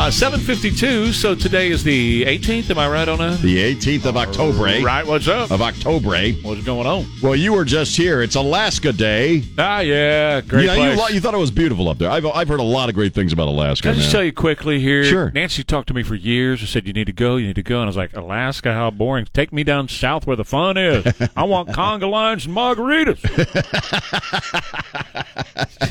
Uh, 0.00 0.10
752, 0.10 1.12
so 1.12 1.34
today 1.34 1.68
is 1.68 1.84
the 1.84 2.24
18th, 2.24 2.70
am 2.70 2.78
I 2.78 2.88
right 2.88 3.06
on 3.06 3.18
that? 3.18 3.38
The 3.40 3.58
18th 3.58 4.06
of 4.06 4.16
October. 4.16 4.66
eh? 4.66 4.82
Right, 4.82 5.06
what's 5.06 5.28
up? 5.28 5.50
Of 5.50 5.60
October. 5.60 6.14
eh? 6.14 6.32
What's 6.40 6.64
going 6.64 6.86
on? 6.86 7.04
Well, 7.22 7.36
you 7.36 7.52
were 7.52 7.66
just 7.66 7.94
here. 7.98 8.22
It's 8.22 8.34
Alaska 8.34 8.94
Day. 8.94 9.42
Ah, 9.58 9.80
yeah, 9.80 10.40
great 10.40 10.62
you, 10.62 10.66
know, 10.68 10.90
you, 10.92 10.96
place. 10.96 11.12
you 11.12 11.20
thought 11.20 11.34
it 11.34 11.36
was 11.36 11.50
beautiful 11.50 11.86
up 11.90 11.98
there. 11.98 12.10
I've, 12.10 12.24
I've 12.24 12.48
heard 12.48 12.60
a 12.60 12.62
lot 12.62 12.88
of 12.88 12.94
great 12.94 13.12
things 13.12 13.34
about 13.34 13.48
Alaska. 13.48 13.88
Can 13.88 13.90
I 13.90 13.94
just 13.96 14.06
man. 14.06 14.12
tell 14.12 14.24
you 14.24 14.32
quickly 14.32 14.80
here? 14.80 15.04
Sure. 15.04 15.30
Nancy 15.32 15.62
talked 15.62 15.88
to 15.88 15.94
me 15.94 16.02
for 16.02 16.14
years 16.14 16.60
and 16.60 16.68
said, 16.70 16.86
You 16.86 16.94
need 16.94 17.08
to 17.08 17.12
go, 17.12 17.36
you 17.36 17.48
need 17.48 17.56
to 17.56 17.62
go. 17.62 17.74
And 17.76 17.82
I 17.82 17.86
was 17.88 17.98
like, 17.98 18.16
Alaska, 18.16 18.72
how 18.72 18.90
boring. 18.90 19.26
Take 19.34 19.52
me 19.52 19.64
down 19.64 19.88
south 19.88 20.26
where 20.26 20.36
the 20.36 20.46
fun 20.46 20.78
is. 20.78 21.04
I 21.36 21.44
want 21.44 21.68
conga 21.68 22.10
lines 22.10 22.46
and 22.46 22.56
margaritas. 22.56 23.20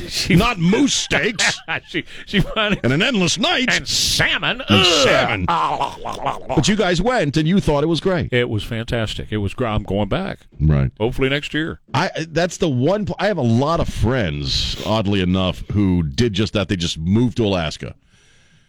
she, 0.08 0.34
Not 0.34 0.58
moose 0.58 0.94
steaks 0.94 1.58
she, 1.88 2.04
she 2.26 2.40
finally. 2.40 2.80
and 2.82 2.92
an 2.92 3.02
endless 3.02 3.38
night. 3.38 3.68
And 3.70 3.86
salmon. 4.00 4.62
Ugh. 4.68 4.84
salmon. 5.04 5.46
But 6.48 6.68
you 6.68 6.76
guys 6.76 7.00
went 7.00 7.36
and 7.36 7.46
you 7.46 7.60
thought 7.60 7.82
it 7.84 7.88
was 7.88 8.00
great. 8.00 8.32
It 8.32 8.48
was 8.48 8.64
fantastic. 8.64 9.28
It 9.30 9.38
was. 9.38 9.54
gr- 9.54 9.66
I'm 9.66 9.82
going 9.84 10.08
back. 10.08 10.40
Right. 10.60 10.90
Hopefully 10.98 11.28
next 11.28 11.54
year. 11.54 11.80
I 11.94 12.10
that's 12.28 12.56
the 12.56 12.68
one. 12.68 13.06
pl- 13.06 13.16
I 13.18 13.26
have 13.28 13.38
a 13.38 13.42
lot 13.42 13.80
of 13.80 13.88
friends, 13.88 14.80
oddly 14.84 15.20
enough, 15.20 15.62
who 15.72 16.02
did 16.02 16.32
just 16.32 16.52
that. 16.54 16.68
They 16.68 16.76
just 16.76 16.98
moved 16.98 17.36
to 17.38 17.44
Alaska 17.44 17.94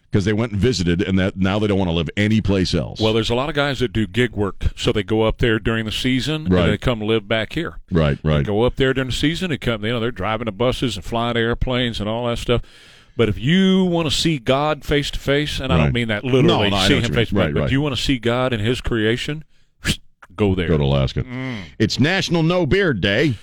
because 0.10 0.26
they 0.26 0.34
went 0.34 0.52
and 0.52 0.60
visited, 0.62 1.02
and 1.02 1.17
that 1.17 1.38
now 1.38 1.58
they 1.58 1.67
don't 1.67 1.78
want 1.80 1.88
to 1.89 1.94
live 1.94 2.10
anyplace 2.17 2.74
else. 2.74 3.00
Well, 3.00 3.13
there's 3.13 3.30
a 3.30 3.36
lot 3.36 3.48
of 3.50 3.56
guys 3.56 3.80
that 3.80 3.94
do 3.94 4.06
gig 4.06 4.34
work, 4.34 4.65
so 4.76 4.91
they 4.91 5.04
go 5.04 5.22
up 5.24 5.38
there 5.38 5.58
during 5.58 5.86
the 5.86 5.91
season 5.91 6.46
Right. 6.50 6.63
and 6.65 6.74
they 6.74 6.78
come 6.78 7.00
live 7.02 7.28
back 7.30 7.54
here. 7.54 7.78
right, 7.91 8.22
They 8.22 8.30
right. 8.30 8.46
go 8.46 8.63
up 8.63 8.76
there 8.76 8.94
during 8.94 9.10
the 9.10 9.15
season. 9.15 9.52
and 9.52 9.62
come, 9.62 9.86
you 9.86 9.91
know, 9.94 10.00
they're 10.02 10.12
driving 10.12 10.46
the 10.46 10.52
buses 10.52 10.98
and 10.98 11.06
flying 11.06 11.38
airplanes 11.38 12.00
and 12.02 12.10
all 12.10 12.28
that 12.28 12.39
stuff. 12.39 12.62
But 13.17 13.30
if 13.30 13.38
you 13.38 13.84
want 13.86 14.10
to 14.10 14.15
see 14.15 14.39
God 14.39 14.84
face 14.86 15.12
to 15.12 15.19
face, 15.19 15.60
and 15.60 15.71
I 15.71 15.78
don't 15.78 15.93
mean 15.93 16.08
that 16.08 16.24
literally, 16.24 16.47
No, 16.47 16.69
no, 16.69 16.88
see 16.88 16.95
Him 16.95 17.02
face 17.02 17.08
to 17.10 17.13
face, 17.13 17.32
but 17.32 17.54
right. 17.54 17.71
you 17.71 17.82
want 17.82 17.95
to 17.95 18.02
see 18.02 18.17
God 18.19 18.54
in 18.54 18.60
His 18.60 18.82
creation, 18.82 19.43
go 20.36 20.56
there. 20.56 20.67
Go 20.69 20.78
to 20.78 20.84
Alaska. 20.84 21.26
It's 21.78 22.00
National 22.00 22.41
No 22.43 22.65
Beard 22.65 23.02
Day. 23.02 23.36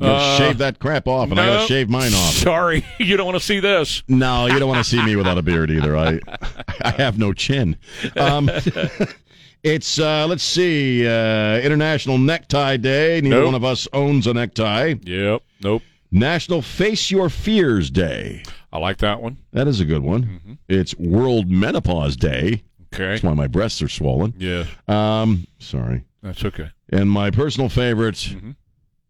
You 0.00 0.06
Uh, 0.08 0.38
shave 0.38 0.58
that 0.58 0.80
crap 0.80 1.06
off, 1.06 1.30
and 1.30 1.38
I 1.40 1.46
gotta 1.46 1.68
shave 1.68 1.88
mine 1.88 2.12
off. 2.12 2.34
Sorry, 2.34 2.84
you 2.98 3.16
don't 3.16 3.26
want 3.26 3.38
to 3.38 3.44
see 3.44 3.60
this. 3.60 4.02
No, 4.08 4.46
you 4.46 4.58
don't 4.58 4.68
want 4.68 4.84
to 4.84 4.90
see 4.90 5.00
me 5.04 5.14
without 5.14 5.38
a 5.38 5.42
beard 5.42 5.70
either. 5.70 5.96
I 5.96 6.18
I 6.82 6.90
have 6.90 7.16
no 7.16 7.32
chin. 7.32 7.76
Um, 8.16 8.50
it's 9.62 9.98
uh, 9.98 10.26
let's 10.28 10.42
see, 10.42 11.06
uh, 11.06 11.58
International 11.60 12.18
Necktie 12.18 12.76
Day. 12.76 13.20
Neither 13.20 13.36
Nope. 13.36 13.44
one 13.46 13.54
of 13.54 13.64
us 13.64 13.86
owns 13.92 14.26
a 14.26 14.34
necktie. 14.34 14.94
Yep. 15.02 15.42
Nope. 15.62 15.82
National 16.10 16.60
Face 16.62 17.10
Your 17.10 17.28
Fears 17.28 17.90
Day. 17.90 18.42
I 18.74 18.78
like 18.78 18.98
that 18.98 19.22
one. 19.22 19.38
That 19.52 19.68
is 19.68 19.80
a 19.80 19.84
good 19.84 20.02
one. 20.02 20.24
Mm-hmm. 20.24 20.52
It's 20.68 20.94
World 20.98 21.48
Menopause 21.48 22.16
Day. 22.16 22.64
Okay. 22.92 23.06
That's 23.12 23.22
why 23.22 23.32
my 23.34 23.46
breasts 23.46 23.80
are 23.82 23.88
swollen. 23.88 24.34
Yeah, 24.36 24.64
Um, 24.88 25.46
sorry. 25.60 26.04
that's 26.22 26.44
okay. 26.44 26.70
And 26.90 27.10
my 27.10 27.30
personal 27.30 27.68
favorite, 27.70 28.16
Mm-hmm. 28.16 28.50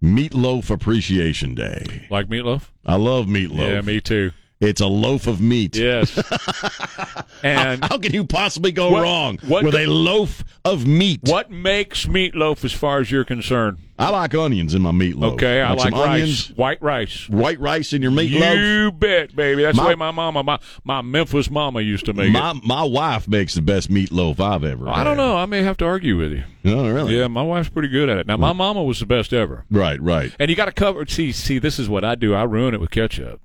Meatloaf 0.02 0.68
Appreciation 0.68 1.54
Day. 1.54 2.06
Like 2.10 2.28
meatloaf? 2.28 2.68
I 2.84 2.96
love 2.96 3.24
meatloaf. 3.26 3.70
Yeah, 3.70 3.80
me 3.80 4.02
too. 4.02 4.32
It's 4.64 4.80
a 4.80 4.86
loaf 4.86 5.26
of 5.26 5.40
meat. 5.40 5.76
Yes. 5.76 6.16
and 7.42 7.84
How 7.84 7.98
can 7.98 8.12
you 8.12 8.24
possibly 8.24 8.72
go 8.72 8.90
What- 8.90 9.02
wrong 9.02 9.38
what 9.46 9.64
with 9.64 9.74
go- 9.74 9.80
a 9.80 9.86
loaf 9.86 10.42
of 10.64 10.86
meat? 10.86 11.20
what 11.24 11.50
makes 11.50 12.06
meatloaf 12.06 12.64
as 12.64 12.72
far 12.72 13.00
as 13.00 13.10
you're 13.10 13.24
concerned? 13.24 13.78
I 13.96 14.10
like 14.10 14.34
onions 14.34 14.74
in 14.74 14.82
my 14.82 14.90
meatloaf. 14.90 15.34
Okay, 15.34 15.60
I 15.62 15.72
like 15.74 15.80
some 15.92 16.00
rice, 16.00 16.22
onions, 16.22 16.48
white 16.56 16.82
rice. 16.82 17.28
white 17.28 17.60
rice 17.60 17.92
in 17.92 18.02
your 18.02 18.10
meatloaf. 18.10 18.56
You 18.84 18.90
bet, 18.90 19.36
baby. 19.36 19.62
That's 19.62 19.76
My- 19.76 19.84
the 19.84 19.88
way 19.90 19.94
my 19.94 20.10
mama, 20.10 20.42
my, 20.42 20.58
my 20.82 21.00
Memphis 21.02 21.48
mama 21.48 21.80
used 21.80 22.06
to 22.06 22.12
make 22.12 22.32
my 22.32 22.50
it. 22.52 22.64
my 22.64 22.82
wife 22.82 23.28
makes 23.28 23.54
the 23.54 23.62
best 23.62 23.90
meatloaf 23.90 24.40
I've 24.40 24.64
ever. 24.64 24.88
I 24.88 25.04
don't 25.04 25.16
know. 25.16 25.36
I 25.36 25.46
may 25.46 25.62
have 25.62 25.76
to 25.76 25.84
argue 25.84 26.16
with 26.18 26.32
you. 26.32 26.42
No, 26.64 26.90
really. 26.92 27.16
Yeah, 27.16 27.28
my 27.28 27.42
wife's 27.42 27.68
pretty 27.68 27.88
good 27.88 28.08
at 28.08 28.18
it. 28.18 28.26
Now, 28.26 28.36
my 28.36 28.52
mama 28.52 28.82
was 28.82 28.98
the 28.98 29.06
best 29.06 29.32
ever. 29.32 29.64
Right, 29.70 30.00
right. 30.00 30.34
And 30.40 30.50
you 30.50 30.56
got 30.56 30.64
to 30.64 30.72
cover. 30.72 31.06
See, 31.06 31.30
see, 31.30 31.58
this 31.60 31.78
is 31.78 31.88
what 31.88 32.04
I 32.04 32.14
do. 32.16 32.34
I 32.34 32.42
ruin 32.44 32.74
it 32.74 32.80
with 32.80 32.90
ketchup. 32.90 33.40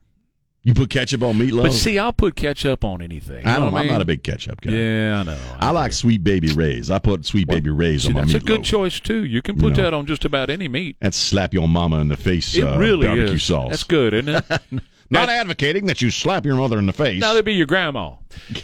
You 0.63 0.73
put 0.73 0.89
ketchup 0.89 1.23
on 1.23 1.35
meatloaf. 1.35 1.63
But 1.63 1.73
see, 1.73 1.97
I'll 1.97 2.11
put 2.11 2.35
ketchup 2.35 2.83
on 2.83 3.01
anything. 3.01 3.45
I 3.45 3.55
don't. 3.59 3.73
I 3.73 3.79
am 3.79 3.85
mean? 3.85 3.93
not 3.93 4.01
a 4.01 4.05
big 4.05 4.23
ketchup 4.23 4.59
guy. 4.59 4.71
Yeah, 4.71 5.19
I 5.19 5.23
know. 5.23 5.37
I 5.57 5.71
like 5.71 5.93
Sweet 5.93 6.21
Baby 6.23 6.51
Ray's. 6.51 6.91
I 6.91 6.99
put 6.99 7.25
Sweet 7.25 7.47
Baby 7.47 7.69
Ray's 7.69 8.03
See, 8.03 8.09
on 8.09 8.13
my 8.15 8.21
that's 8.21 8.33
meatloaf. 8.33 8.41
a 8.41 8.45
good 8.45 8.63
choice 8.65 8.99
too. 8.99 9.23
You 9.23 9.41
can 9.41 9.55
put 9.55 9.71
You 9.71 9.77
know. 9.77 9.83
that 9.83 9.93
on 9.93 10.05
just 10.05 10.25
about 10.25 10.49
any 10.49 10.67
meat. 10.67 10.97
That's 10.99 11.15
slap 11.17 11.53
your 11.53 11.67
mama 11.69 11.99
in 12.01 12.09
the 12.09 12.17
face. 12.17 12.55
It 12.55 12.63
uh, 12.63 12.77
really 12.77 13.07
barbecue 13.07 13.35
is. 13.35 13.43
sauce. 13.43 13.69
That's 13.69 13.83
good, 13.85 14.13
isn't 14.13 14.29
it? 14.49 14.61
Not 15.11 15.29
advocating 15.29 15.87
that 15.87 16.01
you 16.01 16.11
slap 16.11 16.45
your 16.45 16.55
mother 16.55 16.77
in 16.77 16.85
the 16.85 16.93
face. 16.93 17.19
now 17.19 17.29
that'd 17.29 17.45
be 17.45 17.53
your 17.53 17.65
grandma. 17.67 18.13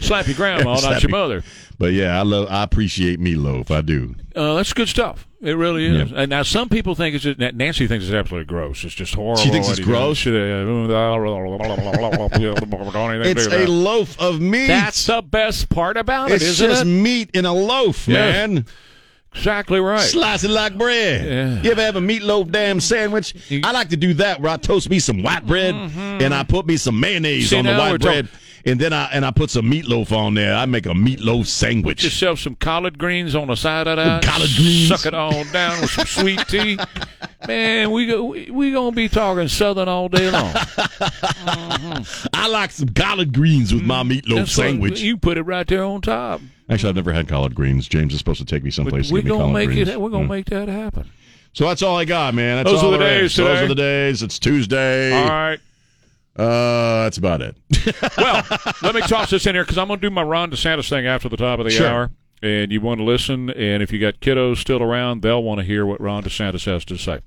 Slap 0.00 0.26
your 0.28 0.36
grandma, 0.36 0.74
not 0.74 0.80
Slap 0.80 1.02
your 1.02 1.10
your- 1.10 1.18
mother. 1.18 1.42
but 1.78 1.92
yeah, 1.92 2.18
I 2.18 2.22
love. 2.22 2.48
I 2.50 2.62
appreciate 2.62 3.20
meatloaf. 3.20 3.70
I 3.70 3.80
do. 3.80 4.14
Uh, 4.34 4.54
that's 4.54 4.72
good 4.72 4.88
stuff. 4.88 5.26
It 5.42 5.56
really 5.56 5.86
is. 5.86 6.10
Yeah. 6.10 6.20
And 6.22 6.30
now 6.30 6.42
some 6.42 6.68
people 6.68 6.94
think 6.94 7.14
it's 7.14 7.24
just, 7.24 7.38
Nancy 7.38 7.86
thinks 7.86 8.06
it's 8.06 8.14
absolutely 8.14 8.46
gross. 8.46 8.84
It's 8.84 8.94
just 8.94 9.14
horrible. 9.14 9.42
She 9.42 9.50
thinks 9.50 9.68
it's 9.68 9.80
gross? 9.80 10.24
It's 10.26 10.28
a 13.46 13.66
loaf 13.66 14.18
of 14.20 14.40
meat. 14.40 14.66
That's 14.68 15.06
the 15.06 15.22
best 15.22 15.68
part 15.68 15.96
about 15.96 16.30
it, 16.30 16.42
it's 16.42 16.56
just 16.58 16.82
it? 16.82 16.86
meat 16.86 17.30
in 17.34 17.44
a 17.44 17.52
loaf, 17.52 18.08
Yes. 18.08 18.48
man. 18.48 18.66
Exactly 19.36 19.80
right. 19.80 20.00
Slice 20.00 20.44
it 20.44 20.50
like 20.50 20.76
bread. 20.78 21.24
Yeah. 21.26 21.62
You 21.62 21.70
ever 21.72 21.82
have 21.82 21.96
a 21.96 22.00
meatloaf 22.00 22.50
damn 22.50 22.80
sandwich? 22.80 23.34
I 23.64 23.70
like 23.72 23.90
to 23.90 23.96
do 23.96 24.14
that 24.14 24.40
where 24.40 24.52
I 24.52 24.56
toast 24.56 24.88
me 24.90 24.98
some 24.98 25.22
white 25.22 25.46
bread 25.46 25.74
and 25.74 26.34
I 26.34 26.42
put 26.42 26.66
me 26.66 26.76
some 26.76 26.98
mayonnaise 26.98 27.44
Mm-hmm. 27.46 27.48
See, 27.50 27.58
on 27.58 27.64
the 27.64 27.76
white 27.76 28.00
bread. 28.00 28.28
And 28.66 28.80
then 28.80 28.92
I 28.92 29.04
and 29.12 29.24
I 29.24 29.30
put 29.30 29.50
some 29.50 29.70
meatloaf 29.70 30.10
on 30.10 30.34
there. 30.34 30.52
I 30.54 30.66
make 30.66 30.86
a 30.86 30.90
meatloaf 30.90 31.46
sandwich. 31.46 31.98
Get 31.98 32.04
yourself 32.04 32.40
some 32.40 32.56
collard 32.56 32.98
greens 32.98 33.36
on 33.36 33.46
the 33.46 33.54
side 33.54 33.86
of 33.86 33.96
that. 33.96 34.24
Collard 34.24 34.50
greens. 34.56 34.88
Suck 34.88 35.06
it 35.06 35.14
all 35.14 35.44
down 35.52 35.80
with 35.80 35.90
some 35.90 36.04
sweet 36.06 36.40
tea. 36.48 36.76
Man, 37.46 37.92
we 37.92 38.06
go, 38.06 38.24
we, 38.24 38.50
we 38.50 38.72
gonna 38.72 38.90
be 38.90 39.08
talking 39.08 39.46
Southern 39.46 39.88
all 39.88 40.08
day 40.08 40.30
long. 40.32 40.52
I 42.34 42.48
like 42.50 42.70
some 42.72 42.88
collard 42.88 43.32
greens 43.32 43.72
with 43.72 43.84
my 43.84 44.02
meatloaf 44.02 44.22
Mm-hmm. 44.26 44.38
What- 44.40 44.48
sandwich. 44.48 45.00
you 45.00 45.16
put 45.16 45.38
it 45.38 45.42
right 45.42 45.66
there 45.66 45.84
on 45.84 46.00
top. 46.00 46.40
Actually, 46.68 46.88
I've 46.90 46.96
never 46.96 47.12
had 47.12 47.28
collard 47.28 47.54
greens. 47.54 47.86
James 47.86 48.12
is 48.12 48.18
supposed 48.18 48.40
to 48.40 48.44
take 48.44 48.64
me 48.64 48.70
someplace 48.72 49.12
We're 49.12 49.18
to 49.18 49.22
give 49.22 49.24
me 49.26 49.38
gonna 49.38 49.44
collard 49.52 49.54
make 49.68 49.74
greens. 49.76 49.88
it. 49.90 50.00
We're 50.00 50.10
gonna 50.10 50.26
make 50.26 50.46
that 50.46 50.68
happen. 50.68 51.08
So 51.52 51.66
that's 51.68 51.82
all 51.82 51.96
I 51.96 52.04
got, 52.04 52.34
man. 52.34 52.56
That's 52.56 52.70
Those 52.70 52.82
all 52.82 52.94
are 52.94 52.98
the 52.98 53.04
days 53.04 53.30
is. 53.30 53.36
Those 53.36 53.60
are 53.62 53.68
the 53.68 53.74
days. 53.76 54.22
It's 54.24 54.38
Tuesday. 54.40 55.12
All 55.12 55.28
right. 55.28 55.60
Uh, 56.36 57.04
that's 57.04 57.18
about 57.18 57.40
it. 57.42 57.56
Well, 58.18 58.42
let 58.82 58.94
me 58.94 59.00
toss 59.02 59.30
this 59.30 59.46
in 59.46 59.54
here 59.54 59.62
because 59.64 59.78
I'm 59.78 59.86
going 59.88 60.00
to 60.00 60.06
do 60.08 60.12
my 60.12 60.22
Ron 60.22 60.50
DeSantis 60.50 60.88
thing 60.88 61.06
after 61.06 61.28
the 61.28 61.36
top 61.36 61.58
of 61.58 61.64
the 61.64 61.70
Sure. 61.70 61.86
hour. 61.86 62.10
And 62.42 62.70
you 62.72 62.80
want 62.80 62.98
to 62.98 63.04
listen. 63.04 63.50
And 63.50 63.82
if 63.82 63.92
you 63.92 63.98
got 63.98 64.20
kiddos 64.20 64.58
still 64.58 64.82
around, 64.82 65.22
they'll 65.22 65.42
want 65.42 65.60
to 65.60 65.64
hear 65.64 65.86
what 65.86 66.00
Ron 66.00 66.22
DeSantis 66.24 66.66
has 66.66 66.84
to 66.86 66.96
say. 66.98 67.20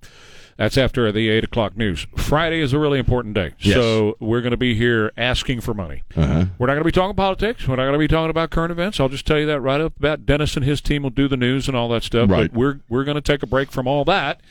That's 0.58 0.78
after 0.78 1.10
the 1.12 1.30
8 1.30 1.46
o'clock 1.46 1.78
news. 1.78 2.06
Friday 2.18 2.60
is 2.60 2.74
a 2.74 2.80
really 2.80 3.00
important 3.00 3.34
day. 3.34 3.54
Yes. 3.60 3.76
So 3.76 4.18
we're 4.20 4.42
going 4.42 4.52
to 4.52 4.58
be 4.58 4.76
here 4.76 5.14
asking 5.18 5.62
for 5.62 5.74
money. 5.74 6.04
Uh-huh. 6.18 6.46
We're 6.58 6.68
not 6.68 6.74
going 6.74 6.80
to 6.84 6.84
be 6.84 6.92
talking 6.92 7.16
politics. 7.16 7.66
We're 7.68 7.78
not 7.78 7.84
going 7.84 7.94
to 7.94 8.00
be 8.00 8.10
talking 8.10 8.30
about 8.30 8.50
current 8.50 8.72
events. 8.72 9.00
I'll 9.00 9.08
just 9.10 9.26
tell 9.26 9.40
you 9.40 9.46
that 9.46 9.62
right 9.62 9.80
up 9.80 9.96
about 9.98 10.26
Dennis 10.26 10.56
and 10.58 10.66
his 10.66 10.82
team 10.82 11.04
will 11.04 11.10
do 11.12 11.30
the 11.30 11.38
news 11.38 11.68
and 11.70 11.78
all 11.78 11.88
that 11.90 12.04
stuff. 12.04 12.30
Right. 12.30 12.52
But 12.52 12.58
we're, 12.60 12.80
we're 12.90 13.06
going 13.06 13.16
to 13.16 13.22
take 13.22 13.42
a 13.42 13.48
break 13.48 13.72
from 13.72 13.88
all 13.88 14.04
that. 14.06 14.42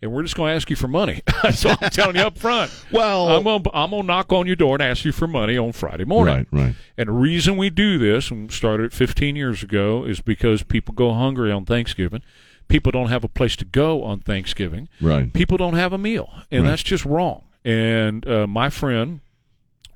And 0.00 0.12
we're 0.12 0.22
just 0.22 0.36
going 0.36 0.50
to 0.52 0.54
ask 0.56 0.70
you 0.70 0.76
for 0.76 0.86
money. 0.88 1.22
That's 1.42 1.64
all 1.64 1.76
I'm 1.80 1.90
telling 1.90 2.16
you 2.16 2.22
up 2.22 2.38
front. 2.38 2.70
Well- 2.92 3.28
I'm 3.36 3.42
going 3.42 3.62
to 3.64 3.70
I'm 3.76 3.90
gonna 3.90 4.02
knock 4.04 4.32
on 4.32 4.46
your 4.46 4.56
door 4.56 4.76
and 4.76 4.82
ask 4.82 5.04
you 5.04 5.12
for 5.12 5.26
money 5.26 5.58
on 5.58 5.72
Friday 5.72 6.04
morning. 6.04 6.46
Right, 6.52 6.64
right. 6.66 6.74
And 6.96 7.08
the 7.08 7.12
reason 7.12 7.56
we 7.56 7.68
do 7.70 7.98
this, 7.98 8.30
and 8.30 8.50
started 8.52 8.84
it 8.86 8.92
15 8.92 9.34
years 9.36 9.62
ago, 9.62 10.04
is 10.04 10.20
because 10.20 10.62
people 10.62 10.94
go 10.94 11.12
hungry 11.12 11.50
on 11.52 11.64
Thanksgiving. 11.64 12.22
People 12.68 12.92
don't 12.92 13.08
have 13.08 13.24
a 13.24 13.28
place 13.28 13.56
to 13.56 13.64
go 13.64 14.02
on 14.04 14.20
Thanksgiving. 14.20 14.88
Right. 15.00 15.32
People 15.32 15.56
don't 15.56 15.74
have 15.74 15.92
a 15.92 15.98
meal, 15.98 16.30
and 16.50 16.62
Right. 16.64 16.70
that's 16.70 16.82
just 16.82 17.04
wrong. 17.04 17.44
And 17.64 18.26
uh, 18.28 18.46
my 18.46 18.70
friend 18.70 19.20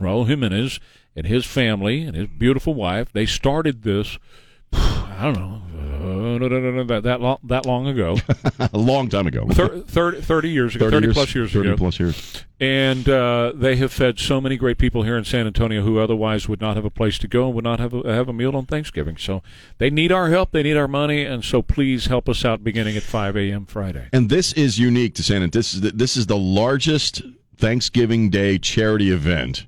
Raul 0.01 0.27
Jimenez 0.27 0.81
and 1.15 1.27
his 1.27 1.45
family 1.47 2.03
and 2.03 2.17
his 2.17 2.27
beautiful 2.27 2.75
wife, 2.75 3.13
they 3.13 3.27
started 3.27 3.83
this. 3.83 4.19
I 4.73 5.21
don't 5.33 5.39
know 5.39 5.63
uh, 5.93 6.85
that 6.85 7.01
that 7.05 7.21
long, 7.21 7.39
that 7.45 7.67
long 7.67 7.87
ago, 7.87 8.17
A 8.73 8.79
long 8.79 9.09
time 9.09 9.27
ago. 9.27 9.47
Thir- 9.49 9.81
30, 9.81 10.23
30 10.23 10.51
years 10.51 10.77
ago, 10.77 10.91
30, 10.91 11.13
plus 11.13 11.35
years 11.35 11.53
30 11.53 11.69
ago. 11.69 11.77
plus 11.77 12.01
years. 12.01 12.45
And 12.61 13.09
uh, 13.09 13.53
they 13.55 13.77
have 13.77 13.93
fed 13.93 14.19
so 14.19 14.41
many 14.41 14.57
great 14.57 14.79
people 14.79 15.03
here 15.03 15.17
in 15.19 15.25
San 15.25 15.47
Antonio 15.47 15.83
who 15.83 15.99
otherwise 15.99 16.49
would 16.49 16.61
not 16.61 16.77
have 16.77 16.85
a 16.85 16.91
place 16.91 17.19
to 17.19 17.29
go 17.29 17.47
and 17.47 17.55
would 17.57 17.65
not 17.65 17.81
have 17.81 17.93
a, 17.93 18.15
have 18.15 18.29
a 18.29 18.33
meal 18.33 18.55
on 18.57 18.67
Thanksgiving. 18.67 19.17
So 19.17 19.43
they 19.79 19.91
need 19.91 20.13
our 20.13 20.31
help. 20.31 20.53
They 20.53 20.63
need 20.63 20.77
our 20.77 20.87
money. 20.89 21.25
And 21.25 21.45
so 21.45 21.61
please 21.63 22.07
help 22.07 22.29
us 22.29 22.45
out 22.45 22.63
beginning 22.63 22.97
at 22.97 23.03
5 23.03 23.37
a.m. 23.37 23.67
Friday. 23.67 24.09
And 24.13 24.29
this 24.31 24.53
is 24.53 24.79
unique 24.79 25.15
to 25.17 25.23
San 25.23 25.43
Antonio. 25.43 25.51
This 25.53 25.75
is 25.75 25.81
the, 25.81 25.91
this 25.91 26.17
is 26.17 26.27
the 26.27 26.37
largest 26.37 27.23
Thanksgiving 27.57 28.31
Day 28.31 28.59
charity 28.59 29.11
event, 29.11 29.67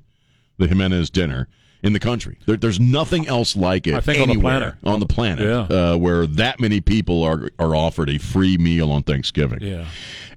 the 0.58 0.68
Jimenez 0.68 1.10
Dinner, 1.10 1.48
in 1.84 1.92
the 1.92 2.00
country. 2.00 2.36
There, 2.46 2.56
there's 2.56 2.80
nothing 2.80 3.28
else 3.28 3.54
like 3.54 3.86
it 3.86 3.94
I 3.94 4.00
think 4.00 4.20
on 4.20 4.26
the 4.28 4.34
anywhere 4.34 4.58
planet. 4.58 4.74
on 4.84 4.98
the 5.00 5.06
planet 5.06 5.44
Yeah. 5.46 5.92
uh, 5.92 5.96
where 5.96 6.26
that 6.26 6.58
many 6.58 6.80
people 6.80 7.22
are 7.22 7.50
are 7.60 7.76
offered 7.76 8.10
a 8.10 8.18
free 8.18 8.58
meal 8.58 8.90
on 8.90 9.02
Thanksgiving. 9.04 9.60
Yeah. 9.62 9.86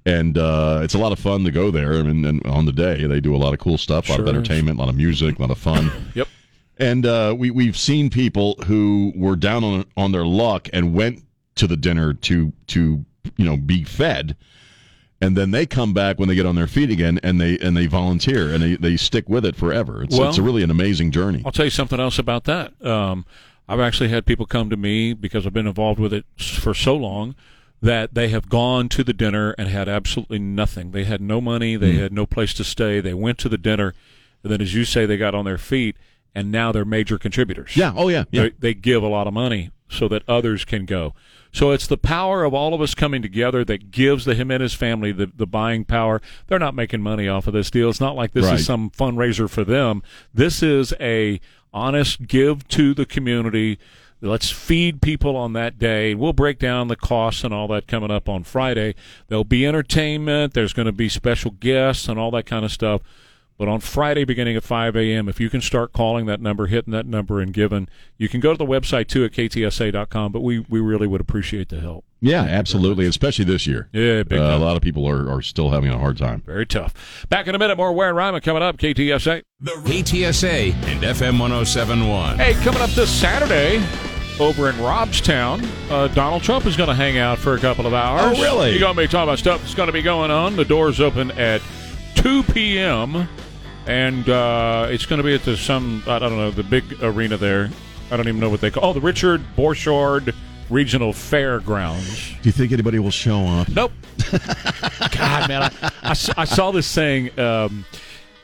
And 0.05 0.37
uh, 0.37 0.81
it's 0.83 0.93
a 0.93 0.97
lot 0.99 1.11
of 1.11 1.19
fun 1.19 1.43
to 1.45 1.51
go 1.51 1.71
there. 1.71 1.93
I 1.95 2.03
mean, 2.03 2.23
and 2.25 2.45
on 2.45 2.65
the 2.65 2.71
day 2.71 3.07
they 3.07 3.19
do 3.19 3.35
a 3.35 3.37
lot 3.37 3.53
of 3.53 3.59
cool 3.59 3.77
stuff, 3.77 4.07
a 4.07 4.11
lot 4.11 4.19
of 4.19 4.25
Sure 4.27 4.33
is. 4.33 4.37
entertainment, 4.37 4.77
a 4.77 4.81
lot 4.81 4.89
of 4.89 4.95
music, 4.95 5.37
a 5.37 5.41
lot 5.41 5.51
of 5.51 5.57
fun. 5.57 5.91
Yep. 6.15 6.27
And 6.79 7.05
uh, 7.07 7.33
we 7.35 7.49
we've 7.49 7.75
seen 7.77 8.09
people 8.11 8.55
who 8.67 9.11
were 9.15 9.35
down 9.35 9.63
on 9.63 9.85
on 9.97 10.11
their 10.11 10.25
luck 10.25 10.69
and 10.73 10.93
went 10.93 11.23
to 11.55 11.65
the 11.65 11.75
dinner 11.75 12.13
to 12.13 12.53
to 12.67 13.03
you 13.35 13.45
know 13.45 13.57
be 13.57 13.83
fed, 13.83 14.35
and 15.21 15.35
then 15.35 15.51
they 15.51 15.65
come 15.65 15.93
back 15.93 16.19
when 16.19 16.29
they 16.29 16.35
get 16.35 16.45
on 16.45 16.55
their 16.55 16.67
feet 16.67 16.89
again 16.89 17.19
and 17.23 17.39
they 17.41 17.57
and 17.59 17.75
they 17.75 17.87
volunteer 17.87 18.53
and 18.53 18.61
they, 18.63 18.75
they 18.75 18.97
stick 18.97 19.27
with 19.27 19.45
it 19.45 19.55
forever. 19.55 20.03
It's 20.03 20.17
Well- 20.17 20.29
it's 20.29 20.37
a 20.37 20.43
really 20.43 20.63
an 20.63 20.71
amazing 20.71 21.11
journey. 21.11 21.41
I'll 21.45 21.51
tell 21.51 21.65
you 21.65 21.71
something 21.71 21.99
else 21.99 22.19
about 22.19 22.43
that. 22.45 22.73
Um, 22.85 23.25
I've 23.69 23.79
actually 23.81 24.09
had 24.09 24.25
people 24.25 24.45
come 24.45 24.69
to 24.69 24.77
me 24.77 25.13
because 25.13 25.45
I've 25.45 25.53
been 25.53 25.67
involved 25.67 25.99
with 25.99 26.13
it 26.13 26.25
for 26.37 26.73
so 26.73 26.95
long 26.95 27.35
that 27.81 28.13
they 28.13 28.29
have 28.29 28.47
gone 28.49 28.89
to 28.89 29.03
the 29.03 29.13
dinner 29.13 29.53
and 29.57 29.67
had 29.69 29.87
absolutely 29.89 30.39
nothing. 30.39 30.91
They 30.91 31.03
had 31.03 31.21
no 31.21 31.41
money. 31.41 31.75
They 31.75 31.93
Hmm. 31.93 31.99
had 31.99 32.13
no 32.13 32.25
place 32.25 32.53
to 32.55 32.63
stay. 32.63 33.01
They 33.01 33.13
went 33.13 33.37
to 33.39 33.49
the 33.49 33.57
dinner, 33.57 33.93
and 34.43 34.51
then, 34.51 34.61
as 34.61 34.73
you 34.73 34.83
say, 34.85 35.05
they 35.05 35.17
got 35.17 35.35
on 35.35 35.45
their 35.45 35.57
feet, 35.59 35.95
and 36.33 36.51
now 36.51 36.71
they're 36.71 36.85
major 36.85 37.17
contributors. 37.19 37.75
Yeah. 37.75 37.93
Oh 37.95 38.07
yeah. 38.07 38.23
Yeah. 38.31 38.43
They, 38.43 38.49
they 38.59 38.73
give 38.73 39.03
a 39.03 39.07
lot 39.07 39.27
of 39.27 39.33
money 39.33 39.69
so 39.89 40.07
that 40.07 40.23
others 40.27 40.65
can 40.65 40.85
go. 40.85 41.13
So 41.51 41.71
it's 41.71 41.87
the 41.87 41.97
power 41.97 42.43
of 42.43 42.53
all 42.53 42.73
of 42.73 42.81
us 42.81 42.93
coming 42.93 43.21
together 43.21 43.63
that 43.65 43.89
gives 43.89 44.25
the 44.25 44.35
Jimenez 44.35 44.73
family 44.73 45.11
the, 45.11 45.31
the 45.35 45.47
buying 45.47 45.85
power. 45.85 46.21
They're 46.47 46.59
not 46.59 46.75
making 46.75 47.01
money 47.01 47.27
off 47.27 47.47
of 47.47 47.53
this 47.53 47.71
deal. 47.71 47.89
It's 47.89 48.01
not 48.01 48.15
like 48.15 48.33
this 48.33 48.45
Right. 48.45 48.59
is 48.59 48.65
some 48.65 48.89
fundraiser 48.91 49.49
for 49.49 49.63
them. 49.63 50.03
This 50.33 50.61
is 50.61 50.93
a 50.99 51.39
honest 51.73 52.27
give 52.27 52.67
to 52.69 52.93
the 52.93 53.05
community. 53.05 53.79
Let's 54.19 54.49
feed 54.49 55.01
people 55.01 55.35
on 55.35 55.53
that 55.53 55.77
day. 55.77 56.15
We'll 56.15 56.33
break 56.33 56.59
down 56.59 56.87
the 56.87 56.95
costs 56.95 57.43
and 57.43 57.53
all 57.53 57.67
that 57.69 57.87
coming 57.87 58.11
up 58.11 58.27
on 58.27 58.43
Friday. 58.43 58.95
There'll 59.27 59.43
be 59.43 59.65
entertainment. 59.65 60.53
There's 60.53 60.73
going 60.73 60.87
to 60.87 60.91
be 60.91 61.07
special 61.07 61.51
guests 61.51 62.07
and 62.07 62.19
all 62.19 62.31
that 62.31 62.45
kind 62.45 62.65
of 62.65 62.71
stuff. 62.71 63.01
But 63.57 63.67
on 63.67 63.79
Friday, 63.79 64.23
beginning 64.23 64.55
at 64.55 64.63
5 64.63 64.95
a.m., 64.95 65.27
if 65.27 65.39
you 65.39 65.49
can 65.49 65.61
start 65.61 65.91
calling 65.91 66.27
that 66.27 66.39
number, 66.39 66.67
hitting 66.67 66.91
that 66.93 67.07
number, 67.07 67.39
and 67.41 67.51
giving, 67.51 67.87
you 68.17 68.29
can 68.29 68.39
go 68.39 68.51
to 68.51 68.57
the 68.57 68.65
website 68.65 69.07
too 69.07 69.25
at 69.25 69.31
ktsa.com. 69.31 70.31
But 70.31 70.41
we, 70.41 70.59
we 70.59 70.79
really 70.79 71.07
would 71.07 71.21
appreciate 71.21 71.69
the 71.69 71.79
help. 71.79 72.05
Yeah, 72.19 72.41
absolutely, 72.43 73.05
especially 73.05 73.45
this 73.45 73.67
year. 73.67 73.89
Yeah, 73.93 74.23
big 74.23 74.39
Uh, 74.39 74.57
a 74.57 74.59
lot 74.59 74.75
of 74.75 74.81
people 74.81 75.07
are, 75.07 75.29
are 75.29 75.41
still 75.41 75.69
having 75.71 75.89
a 75.91 75.97
hard 75.97 76.17
time. 76.17 76.41
Very 76.41 76.65
tough. 76.65 77.25
Back 77.29 77.47
in 77.47 77.55
a 77.55 77.59
minute, 77.59 77.77
more 77.77 77.93
Ware 77.93 78.09
and 78.09 78.17
Rima 78.17 78.41
coming 78.41 78.63
up. 78.63 78.77
KTSA. 78.77 79.41
The 79.59 79.71
KTSA 79.71 80.73
and 80.73 81.03
FM 81.03 81.39
1071. 81.39 82.37
Hey, 82.39 82.53
coming 82.63 82.81
up 82.81 82.89
this 82.91 83.09
Saturday 83.09 83.83
over 84.39 84.69
in 84.69 84.75
Robstown, 84.75 85.67
uh, 85.91 86.07
Donald 86.09 86.43
Trump 86.43 86.65
is 86.65 86.75
going 86.77 86.89
to 86.89 86.95
hang 86.95 87.17
out 87.17 87.37
for 87.39 87.55
a 87.55 87.59
couple 87.59 87.85
of 87.87 87.93
hours. 87.93 88.37
Oh, 88.37 88.41
really? 88.41 88.71
You're 88.71 88.79
going 88.79 88.95
to 88.95 89.01
be 89.01 89.07
talking 89.07 89.23
about 89.29 89.39
stuff 89.39 89.61
that's 89.61 89.75
going 89.75 89.87
to 89.87 89.93
be 89.93 90.01
going 90.03 90.31
on. 90.31 90.55
The 90.55 90.65
doors 90.65 90.99
open 90.99 91.31
at 91.31 91.61
2 92.15 92.43
p.m. 92.43 93.27
and 93.87 94.27
uh, 94.29 94.87
it's 94.89 95.05
going 95.05 95.17
to 95.17 95.23
be 95.23 95.33
at 95.33 95.43
the 95.43 95.57
some 95.57 96.03
I 96.07 96.19
don't 96.19 96.37
know 96.37 96.51
the 96.51 96.63
big 96.63 97.01
arena 97.01 97.37
there. 97.37 97.69
I 98.11 98.17
don't 98.17 98.27
even 98.27 98.39
know 98.39 98.49
what 98.49 98.61
they 98.61 98.71
call. 98.71 98.85
Oh, 98.85 98.93
the 98.93 99.01
Richard 99.01 99.41
Borchard 99.57 100.33
Regional 100.69 101.13
Fairgrounds. 101.13 102.29
Do 102.41 102.49
you 102.49 102.51
think 102.51 102.71
anybody 102.71 102.99
will 102.99 103.11
show 103.11 103.39
up? 103.45 103.69
Nope. 103.69 103.91
God, 105.11 105.47
man, 105.47 105.71
I—I 106.03 106.45
saw 106.45 106.71
this 106.71 106.87
saying. 106.87 107.37
Um, 107.39 107.85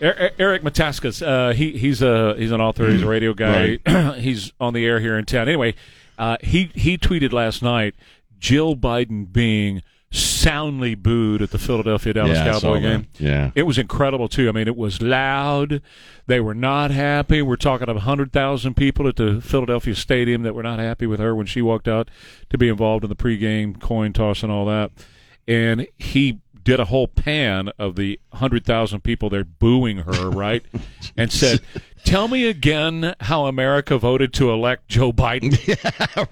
Er- 0.02 0.16
Er- 0.20 0.32
Eric 0.38 0.64
Metaxas, 0.64 1.26
uh, 1.26 1.54
he 1.54 1.78
he's 1.78 2.02
a 2.02 2.36
he's 2.38 2.52
an 2.52 2.60
author, 2.60 2.90
he's 2.90 3.04
a 3.04 3.08
radio 3.08 3.34
guy. 3.34 3.78
he's 4.20 4.52
on 4.60 4.74
the 4.74 4.86
air 4.86 5.00
here 5.00 5.18
in 5.18 5.24
town. 5.24 5.48
Anyway, 5.48 5.76
uh, 6.18 6.36
he 6.42 6.72
he 6.76 6.98
tweeted 6.98 7.32
last 7.32 7.62
night 7.62 7.96
Jill 8.38 8.76
Biden 8.76 9.32
being 9.32 9.82
soundly 10.14 10.94
booed 10.94 11.42
at 11.42 11.50
the 11.50 11.58
Philadelphia 11.58 12.14
Dallas 12.14 12.38
Yeah, 12.38 12.52
Cowboy 12.52 12.80
game. 12.82 13.08
Yeah. 13.18 13.52
It 13.56 13.64
was 13.64 13.78
incredible 13.78 14.28
too. 14.30 14.48
I 14.48 14.52
mean, 14.52 14.68
it 14.68 14.78
was 14.78 15.02
loud. 15.02 15.82
They 16.28 16.40
were 16.40 16.54
not 16.54 16.92
happy. 16.92 17.42
We're 17.42 17.56
talking 17.56 17.90
of 17.90 17.98
hundred 17.98 18.32
thousand 18.32 18.76
people 18.76 19.08
at 19.08 19.16
the 19.16 19.42
Philadelphia 19.42 19.96
Stadium 19.96 20.44
that 20.44 20.54
were 20.54 20.64
not 20.64 20.80
happy 20.80 21.08
with 21.08 21.20
her 21.20 21.36
when 21.36 21.48
she 21.48 21.62
walked 21.62 21.88
out 21.88 22.10
to 22.52 22.58
be 22.58 22.70
involved 22.70 23.04
in 23.04 23.10
the 23.10 23.16
pregame 23.16 23.80
coin 23.82 24.14
toss 24.14 24.44
and 24.44 24.52
all 24.52 24.66
that. 24.68 24.92
And 25.48 25.88
he 25.98 26.40
did 26.64 26.80
a 26.80 26.86
whole 26.86 27.08
pan 27.08 27.70
of 27.78 27.96
the 27.96 28.20
hundred 28.34 28.66
thousand 28.66 29.02
people 29.02 29.30
there 29.30 29.44
booing 29.44 29.98
her, 30.00 30.30
right? 30.32 30.64
and 31.18 31.32
said, 31.32 31.60
"Tell 32.06 32.28
me 32.28 32.48
again 32.48 33.16
how 33.22 33.46
America 33.46 33.98
voted 33.98 34.34
to 34.36 34.52
elect 34.52 34.88
Joe 34.88 35.12
Biden." 35.12 35.54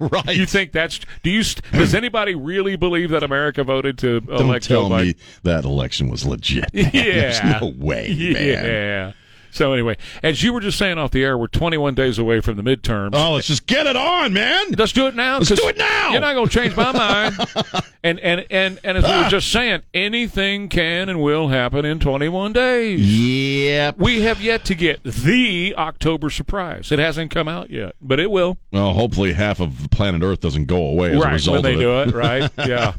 right. 0.26 0.36
You 0.36 0.46
think 0.46 0.72
that's? 0.72 1.00
Do 1.22 1.30
you? 1.30 1.42
Does 1.72 1.94
anybody 1.94 2.34
really 2.34 2.76
believe 2.76 3.10
that 3.10 3.22
America 3.22 3.64
voted 3.64 3.98
to 3.98 4.20
Don't 4.20 4.42
elect 4.42 4.68
Joe 4.68 4.88
Biden? 4.88 5.06
me 5.06 5.14
that 5.42 5.64
election 5.64 6.08
was 6.08 6.24
legit. 6.24 6.70
Yeah. 6.72 6.90
There's 6.90 7.60
no 7.62 7.72
way, 7.78 8.32
man. 8.34 9.14
So 9.52 9.74
anyway, 9.74 9.98
as 10.22 10.42
you 10.42 10.52
were 10.52 10.60
just 10.60 10.78
saying 10.78 10.96
off 10.96 11.10
the 11.10 11.22
air, 11.22 11.36
we're 11.36 11.46
21 11.46 11.94
days 11.94 12.18
away 12.18 12.40
from 12.40 12.56
the 12.56 12.62
midterms. 12.62 13.10
Oh, 13.12 13.34
let's 13.34 13.46
just 13.46 13.66
get 13.66 13.86
it 13.86 13.96
on, 13.96 14.32
man. 14.32 14.72
Let's 14.72 14.92
do 14.92 15.06
it 15.06 15.14
now. 15.14 15.38
Let's 15.38 15.50
do 15.50 15.68
it 15.68 15.76
now. 15.76 16.12
You're 16.12 16.22
not 16.22 16.32
going 16.32 16.48
to 16.48 16.52
change 16.52 16.74
my 16.74 16.90
mind. 16.90 17.38
and 18.02 18.18
and 18.20 18.46
and 18.50 18.80
and 18.82 18.98
as 18.98 19.04
we 19.04 19.10
were 19.10 19.24
ah. 19.24 19.28
just 19.28 19.52
saying, 19.52 19.82
anything 19.92 20.70
can 20.70 21.10
and 21.10 21.20
will 21.20 21.48
happen 21.48 21.84
in 21.84 22.00
21 22.00 22.54
days. 22.54 23.00
Yep. 23.00 23.98
We 23.98 24.22
have 24.22 24.40
yet 24.40 24.64
to 24.66 24.74
get 24.74 25.04
the 25.04 25.74
October 25.76 26.30
surprise. 26.30 26.90
It 26.90 26.98
hasn't 26.98 27.30
come 27.30 27.46
out 27.46 27.68
yet, 27.68 27.94
but 28.00 28.18
it 28.18 28.30
will. 28.30 28.56
Well, 28.72 28.94
hopefully 28.94 29.34
half 29.34 29.60
of 29.60 29.88
planet 29.90 30.22
Earth 30.22 30.40
doesn't 30.40 30.64
go 30.64 30.86
away 30.86 31.10
as 31.10 31.16
a 31.16 31.20
right 31.20 31.32
result 31.34 31.54
when 31.56 31.62
they 31.62 31.74
of 31.74 31.80
do 31.80 32.00
it. 32.00 32.14
Right? 32.14 32.50
Yeah. 32.62 32.94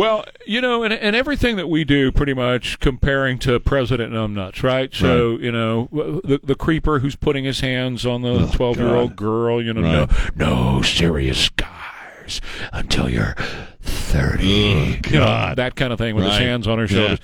Well, 0.00 0.24
you 0.46 0.62
know, 0.62 0.82
and, 0.82 0.94
and 0.94 1.14
everything 1.14 1.56
that 1.56 1.68
we 1.68 1.84
do, 1.84 2.10
pretty 2.10 2.32
much 2.32 2.78
comparing 2.80 3.38
to 3.40 3.60
President 3.60 4.14
Numbnuts, 4.14 4.62
right? 4.62 4.94
So, 4.94 5.36
you 5.38 5.52
know, 5.52 5.90
the 6.24 6.40
the 6.42 6.54
creeper 6.54 7.00
who's 7.00 7.16
putting 7.16 7.44
his 7.44 7.60
hands 7.60 8.06
on 8.06 8.22
the 8.22 8.46
twelve 8.46 8.78
year 8.78 8.94
old 8.94 9.14
girl, 9.14 9.62
you 9.62 9.74
know, 9.74 10.06
Right. 10.06 10.36
no, 10.36 10.74
no 10.76 10.82
serious 10.82 11.50
guys 11.50 12.40
until 12.72 13.10
you're 13.10 13.34
thirty, 13.82 15.00
You 15.10 15.18
know, 15.18 15.26
God. 15.26 15.58
that 15.58 15.76
kind 15.76 15.92
of 15.92 15.98
thing 15.98 16.14
with 16.14 16.24
his 16.24 16.38
hands 16.38 16.66
on 16.66 16.78
her 16.78 16.84
Yeah. 16.84 16.88
shoulders. 16.88 17.18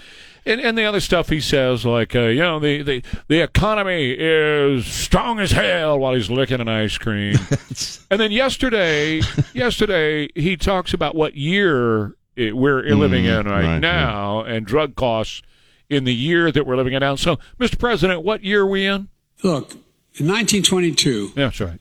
And, 0.45 0.61
and 0.61 0.77
the 0.77 0.85
other 0.85 1.01
stuff 1.01 1.31
he 1.31 1.41
says, 1.41 1.85
like, 1.87 2.15
uh, 2.15 2.21
you 2.27 2.41
know, 2.41 2.61
the, 2.61 2.83
the, 2.83 3.03
the 3.27 3.41
economy 3.41 4.15
is 4.17 4.87
strong 4.87 5.41
as 5.41 5.51
hell 5.51 5.99
while 5.99 6.13
he's 6.15 6.31
licking 6.31 6.61
an 6.61 6.69
ice 6.69 6.99
cream. 6.99 7.35
and 8.11 8.21
then 8.21 8.31
yesterday, 8.31 9.23
yesterday, 9.55 10.29
he 10.37 10.57
talks 10.59 10.93
about 10.95 11.17
what 11.17 11.35
year 11.37 12.15
we're 12.37 12.83
living 12.83 13.25
mm-hmm. 13.25 13.47
in 13.47 13.53
right, 13.53 13.65
right, 13.65 13.79
now 13.79 14.43
and 14.43 14.67
drug 14.67 14.95
costs 14.95 15.43
in 15.89 16.05
the 16.05 16.15
year 16.15 16.53
that 16.53 16.67
we're 16.67 16.77
living 16.77 16.93
in 16.93 17.01
now. 17.01 17.17
So, 17.17 17.39
Mr. 17.59 17.79
President, 17.79 18.23
what 18.23 18.45
year 18.45 18.63
are 18.63 18.67
we 18.67 18.87
in? 18.87 19.09
Look, 19.43 19.73
in 20.15 20.27
1922, 20.27 21.33
Yeah, 21.37 21.45
that's 21.45 21.61
right. 21.61 21.81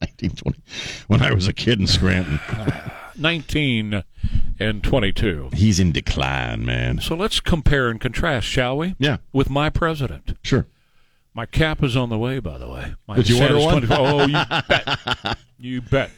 1920. 0.00 0.58
When 1.06 1.22
I 1.22 1.32
was 1.32 1.46
a 1.48 1.52
kid 1.52 1.80
in 1.80 1.86
Scranton, 1.86 2.40
19 3.16 4.02
and 4.58 4.84
22. 4.84 5.50
he's 5.54 5.80
in 5.80 5.92
decline, 5.92 6.64
man. 6.64 7.00
So 7.00 7.14
let's 7.14 7.40
compare 7.40 7.88
and 7.88 8.00
contrast, 8.00 8.46
shall 8.46 8.76
we? 8.76 8.94
Yeah. 8.98 9.18
With 9.32 9.50
my 9.50 9.70
president. 9.70 10.36
Sure. 10.42 10.66
My 11.32 11.46
cap 11.46 11.82
is 11.82 11.96
on 11.96 12.10
the 12.10 12.18
way, 12.18 12.38
by 12.38 12.58
the 12.58 12.68
way. 12.68 12.94
My 13.08 13.16
Did 13.16 13.28
you 13.28 13.42
order 13.42 13.58
one? 13.58 13.82
24 13.86 13.96
Oh, 13.98 14.26
you 14.26 14.32
bet. 14.68 15.38
you 15.58 15.80
bet. 15.82 16.10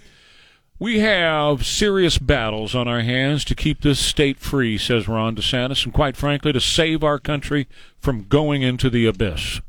We 0.78 0.98
have 0.98 1.64
serious 1.64 2.18
battles 2.18 2.74
on 2.74 2.86
our 2.86 3.00
hands 3.00 3.44
to 3.46 3.54
keep 3.54 3.80
this 3.80 3.98
state 3.98 4.38
free, 4.38 4.76
says 4.76 5.08
Ron 5.08 5.34
DeSantis, 5.34 5.84
and 5.84 5.94
quite 5.94 6.16
frankly, 6.16 6.52
to 6.52 6.60
save 6.60 7.02
our 7.02 7.18
country 7.18 7.66
from 7.98 8.24
going 8.24 8.60
into 8.60 8.90
the 8.90 9.06
abyss. 9.06 9.62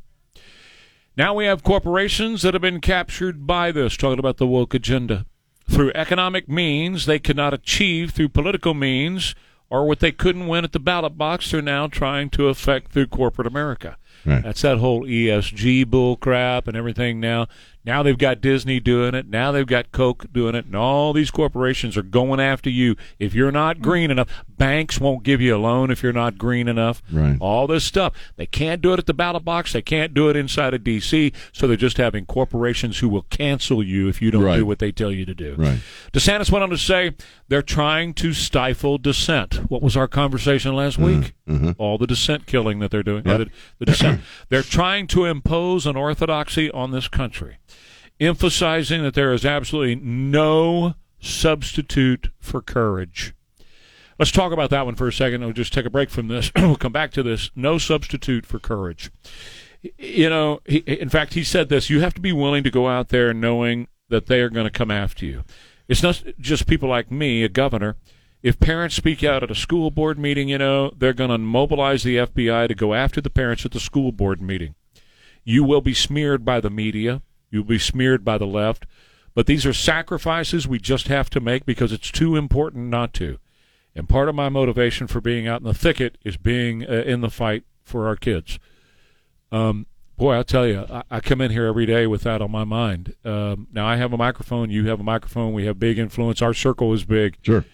Now 1.16 1.32
we 1.32 1.46
have 1.46 1.62
corporations 1.62 2.42
that 2.42 2.54
have 2.54 2.60
been 2.60 2.82
captured 2.82 3.46
by 3.46 3.72
this, 3.72 3.96
talking 3.96 4.18
about 4.18 4.36
the 4.36 4.46
woke 4.46 4.74
agenda. 4.74 5.24
Through 5.68 5.92
economic 5.94 6.48
means 6.48 7.06
they 7.06 7.18
could 7.18 7.36
not 7.36 7.54
achieve 7.54 8.10
through 8.10 8.28
political 8.28 8.74
means, 8.74 9.34
or 9.70 9.86
what 9.86 10.00
they 10.00 10.12
couldn't 10.12 10.46
win 10.46 10.64
at 10.64 10.72
the 10.72 10.78
ballot 10.78 11.16
box, 11.16 11.50
they're 11.50 11.62
now 11.62 11.86
trying 11.86 12.30
to 12.30 12.48
affect 12.48 12.92
through 12.92 13.06
corporate 13.06 13.46
America. 13.46 13.96
Right. 14.24 14.42
That's 14.42 14.62
that 14.62 14.78
whole 14.78 15.04
ESG 15.04 15.86
bull 15.88 16.16
crap 16.16 16.68
and 16.68 16.76
everything 16.76 17.20
now. 17.20 17.46
Now 17.88 18.02
they've 18.02 18.18
got 18.18 18.42
Disney 18.42 18.80
doing 18.80 19.14
it. 19.14 19.26
Now 19.28 19.50
they've 19.50 19.66
got 19.66 19.92
Coke 19.92 20.26
doing 20.32 20.54
it. 20.54 20.66
And 20.66 20.76
all 20.76 21.14
these 21.14 21.30
corporations 21.30 21.96
are 21.96 22.02
going 22.02 22.38
after 22.38 22.68
you. 22.68 22.96
If 23.18 23.34
you're 23.34 23.50
not 23.50 23.80
green 23.80 24.10
enough, 24.10 24.28
banks 24.58 25.00
won't 25.00 25.22
give 25.22 25.40
you 25.40 25.56
a 25.56 25.58
loan 25.58 25.90
if 25.90 26.02
you're 26.02 26.12
not 26.12 26.36
green 26.36 26.68
enough. 26.68 27.02
Right. 27.10 27.38
All 27.40 27.66
this 27.66 27.84
stuff. 27.84 28.12
They 28.36 28.44
can't 28.46 28.82
do 28.82 28.92
it 28.92 28.98
at 28.98 29.06
the 29.06 29.14
ballot 29.14 29.44
box. 29.44 29.72
They 29.72 29.80
can't 29.80 30.12
do 30.12 30.28
it 30.28 30.36
inside 30.36 30.74
of 30.74 30.84
D.C. 30.84 31.32
So 31.52 31.66
they're 31.66 31.76
just 31.78 31.96
having 31.96 32.26
corporations 32.26 32.98
who 32.98 33.08
will 33.08 33.22
cancel 33.30 33.82
you 33.82 34.06
if 34.08 34.20
you 34.20 34.30
don't 34.30 34.42
Right. 34.42 34.56
do 34.58 34.66
what 34.66 34.78
they 34.80 34.92
tell 34.92 35.10
you 35.10 35.24
to 35.24 35.34
do. 35.34 35.54
Right. 35.56 35.78
DeSantis 36.12 36.50
went 36.52 36.62
on 36.62 36.70
to 36.70 36.76
say 36.78 37.12
they're 37.48 37.62
trying 37.62 38.12
to 38.14 38.34
stifle 38.34 38.98
dissent. 38.98 39.70
What 39.70 39.80
was 39.82 39.96
our 39.96 40.06
conversation 40.08 40.74
last 40.76 40.98
week? 40.98 41.32
All 41.78 41.96
the 41.96 42.06
dissent 42.06 42.44
killing 42.46 42.78
that 42.80 42.90
they're 42.90 43.02
doing. 43.02 43.22
Mm-hmm. 43.24 43.40
Yep. 43.40 43.48
The, 43.48 43.50
the 43.78 43.84
dissent. 43.86 44.20
they're 44.50 44.62
trying 44.62 45.06
to 45.08 45.24
impose 45.24 45.86
an 45.86 45.96
orthodoxy 45.96 46.70
on 46.72 46.90
this 46.90 47.08
country, 47.08 47.56
emphasizing 48.20 49.02
that 49.02 49.14
there 49.14 49.32
is 49.32 49.44
absolutely 49.44 49.96
no 49.96 50.94
substitute 51.20 52.30
for 52.40 52.60
courage. 52.60 53.34
Let's 54.18 54.32
talk 54.32 54.52
about 54.52 54.70
that 54.70 54.84
one 54.84 54.96
for 54.96 55.06
a 55.06 55.12
second. 55.12 55.42
We'll 55.42 55.52
just 55.52 55.72
take 55.72 55.86
a 55.86 55.90
break 55.90 56.10
from 56.10 56.28
this. 56.28 56.50
we'll 56.56 56.76
come 56.76 56.92
back 56.92 57.12
to 57.12 57.22
this. 57.22 57.50
No 57.54 57.78
substitute 57.78 58.44
for 58.44 58.58
courage. 58.58 59.10
You 59.96 60.28
know, 60.28 60.60
he, 60.66 60.78
in 60.78 61.08
fact, 61.08 61.34
he 61.34 61.44
said 61.44 61.68
this: 61.68 61.88
you 61.88 62.00
have 62.00 62.14
to 62.14 62.20
be 62.20 62.32
willing 62.32 62.64
to 62.64 62.70
go 62.70 62.88
out 62.88 63.10
there 63.10 63.32
knowing 63.32 63.86
that 64.08 64.26
they 64.26 64.40
are 64.40 64.50
going 64.50 64.66
to 64.66 64.70
come 64.70 64.90
after 64.90 65.24
you. 65.24 65.44
It's 65.86 66.02
not 66.02 66.22
just 66.40 66.66
people 66.66 66.88
like 66.88 67.10
me, 67.12 67.44
a 67.44 67.48
governor. 67.48 67.96
If 68.42 68.60
parents 68.60 68.94
speak 68.94 69.24
out 69.24 69.42
at 69.42 69.50
a 69.50 69.54
school 69.54 69.90
board 69.90 70.18
meeting, 70.18 70.48
you 70.48 70.58
know, 70.58 70.92
they're 70.96 71.12
going 71.12 71.30
to 71.30 71.38
mobilize 71.38 72.02
the 72.02 72.16
FBI 72.16 72.68
to 72.68 72.74
go 72.74 72.94
after 72.94 73.20
the 73.20 73.30
parents 73.30 73.64
at 73.64 73.72
the 73.72 73.80
school 73.80 74.12
board 74.12 74.40
meeting. 74.40 74.74
You 75.44 75.64
will 75.64 75.80
be 75.80 75.94
smeared 75.94 76.44
by 76.44 76.60
the 76.60 76.70
media. 76.70 77.22
You'll 77.50 77.64
be 77.64 77.78
smeared 77.78 78.24
by 78.24 78.38
the 78.38 78.46
left. 78.46 78.86
But 79.34 79.46
these 79.46 79.64
are 79.64 79.72
sacrifices 79.72 80.66
we 80.66 80.78
just 80.78 81.08
have 81.08 81.30
to 81.30 81.40
make 81.40 81.64
because 81.64 81.92
it's 81.92 82.10
too 82.10 82.36
important 82.36 82.88
not 82.88 83.12
to. 83.14 83.38
And 83.94 84.08
part 84.08 84.28
of 84.28 84.34
my 84.34 84.48
motivation 84.48 85.06
for 85.06 85.20
being 85.20 85.46
out 85.46 85.60
in 85.60 85.66
the 85.66 85.74
thicket 85.74 86.18
is 86.24 86.36
being 86.36 86.84
uh, 86.88 87.02
in 87.06 87.20
the 87.20 87.30
fight 87.30 87.64
for 87.82 88.06
our 88.06 88.16
kids. 88.16 88.58
Um, 89.50 89.86
boy, 90.16 90.34
I'll 90.34 90.44
tell 90.44 90.66
you, 90.66 90.86
I, 90.90 91.02
I, 91.10 91.20
come 91.20 91.40
in 91.40 91.50
here 91.50 91.66
every 91.66 91.86
day 91.86 92.06
with 92.06 92.22
that 92.22 92.42
on 92.42 92.50
my 92.50 92.64
mind. 92.64 93.14
Um, 93.24 93.68
now, 93.72 93.86
I 93.86 93.96
have 93.96 94.12
a 94.12 94.16
microphone. 94.16 94.70
You 94.70 94.88
have 94.88 95.00
a 95.00 95.04
microphone. 95.04 95.52
We 95.52 95.66
have 95.66 95.78
big 95.78 95.98
influence. 95.98 96.42
Our 96.42 96.52
circle 96.52 96.92
is 96.92 97.04
big. 97.04 97.38
Sure. 97.42 97.64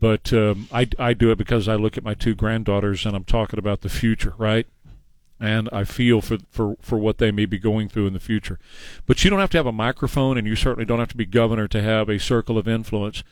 But 0.00 0.32
um, 0.32 0.68
I, 0.72 0.88
I 0.98 1.12
do 1.12 1.30
it 1.30 1.38
because 1.38 1.68
I 1.68 1.74
look 1.74 1.98
at 1.98 2.04
my 2.04 2.14
two 2.14 2.34
granddaughters 2.34 3.04
and 3.04 3.16
I'm 3.16 3.24
talking 3.24 3.58
about 3.58 3.80
the 3.80 3.88
future, 3.88 4.34
right? 4.38 4.66
And 5.40 5.68
I 5.72 5.84
feel 5.84 6.20
for, 6.20 6.38
for, 6.50 6.76
for 6.80 6.98
what 6.98 7.18
they 7.18 7.30
may 7.30 7.46
be 7.46 7.58
going 7.58 7.88
through 7.88 8.08
in 8.08 8.12
the 8.12 8.20
future. 8.20 8.58
But 9.06 9.22
you 9.22 9.30
don't 9.30 9.38
have 9.38 9.50
to 9.50 9.58
have 9.58 9.66
a 9.66 9.72
microphone, 9.72 10.36
and 10.36 10.46
you 10.46 10.56
certainly 10.56 10.84
don't 10.84 10.98
have 10.98 11.10
to 11.10 11.16
be 11.16 11.26
governor 11.26 11.68
to 11.68 11.80
have 11.80 12.08
a 12.08 12.18
circle 12.18 12.58
of 12.58 12.66
influence. 12.66 13.22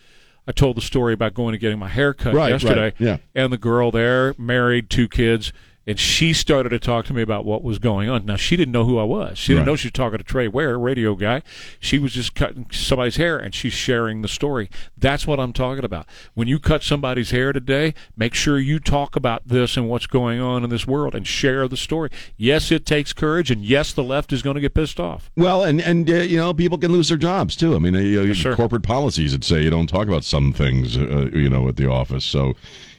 I 0.47 0.53
told 0.53 0.77
the 0.77 0.83
story 0.83 1.13
about 1.13 1.35
going 1.35 1.55
and 1.55 1.61
getting 1.61 1.79
my 1.79 1.89
hair 1.89 2.15
cut 2.15 2.35
right, 2.35 2.51
yesterday. 2.51 2.83
Right, 2.85 2.95
yeah. 3.01 3.17
And 3.35 3.53
the 3.53 3.59
girl 3.59 3.91
there, 3.91 4.35
married, 4.39 4.89
two 4.89 5.09
kids, 5.09 5.53
and 5.87 5.99
she 6.01 6.33
started 6.33 6.71
to 6.71 6.79
talk 6.79 7.07
to 7.07 7.13
me 7.15 7.23
about 7.23 7.45
what 7.45 7.63
was 7.63 7.79
going 7.79 8.09
on. 8.09 8.25
Now 8.27 8.37
she 8.37 8.57
didn't 8.57 8.73
know 8.73 8.85
who 8.85 8.99
I 8.99 9.05
was. 9.05 9.39
She 9.39 9.53
didn't 9.53 9.61
Right. 9.67 9.73
know 9.73 9.77
she 9.77 9.87
was 9.89 9.93
talking 9.93 10.19
to 10.19 10.25
Trey 10.25 10.49
Ware, 10.49 10.79
radio 10.79 11.15
guy. 11.15 11.43
She 11.79 11.99
was 11.99 12.13
just 12.13 12.35
cutting 12.35 12.67
somebody's 12.73 13.17
hair, 13.17 13.39
and 13.39 13.55
she's 13.55 13.73
sharing 13.73 14.23
the 14.23 14.29
story. 14.29 14.69
That's 14.99 15.27
what 15.27 15.39
I'm 15.39 15.53
talking 15.53 15.85
about. 15.85 16.07
When 16.35 16.49
you 16.49 16.59
cut 16.59 16.83
somebody's 16.83 17.31
hair 17.31 17.53
today, 17.53 17.95
make 18.17 18.35
sure 18.35 18.59
you 18.59 18.79
talk 18.81 19.15
about 19.17 19.47
this 19.47 19.77
and 19.77 19.89
what's 19.89 20.07
going 20.07 20.41
on 20.41 20.65
in 20.65 20.71
this 20.71 20.87
world, 20.87 21.15
and 21.15 21.27
share 21.27 21.69
the 21.69 21.77
story. 21.77 22.11
Yes, 22.37 22.73
it 22.73 22.85
takes 22.85 23.13
courage, 23.13 23.51
and 23.51 23.65
yes, 23.65 23.93
the 23.93 24.03
left 24.03 24.33
is 24.33 24.43
going 24.43 24.55
to 24.57 24.61
get 24.61 24.75
pissed 24.75 24.99
off. 24.99 25.31
Well, 25.37 25.63
and 25.63 25.81
and 25.81 26.09
uh, 26.11 26.15
you 26.15 26.37
know, 26.37 26.53
people 26.53 26.79
can 26.79 26.91
lose 26.93 27.09
their 27.09 27.17
jobs 27.19 27.55
too. 27.57 27.77
I 27.77 27.79
mean, 27.79 27.95
uh, 27.95 28.01
you 28.01 28.27
know, 28.27 28.33
sir. 28.33 28.57
corporate 28.57 28.83
policies 28.83 29.33
that 29.33 29.45
say 29.45 29.63
you 29.63 29.71
don't 29.71 29.87
talk 29.89 30.09
about 30.09 30.25
some 30.25 30.53
things, 30.53 30.97
uh, 30.97 31.31
you 31.33 31.49
know, 31.49 31.69
at 31.69 31.77
the 31.77 31.89
office. 31.89 32.25
So, 32.25 32.55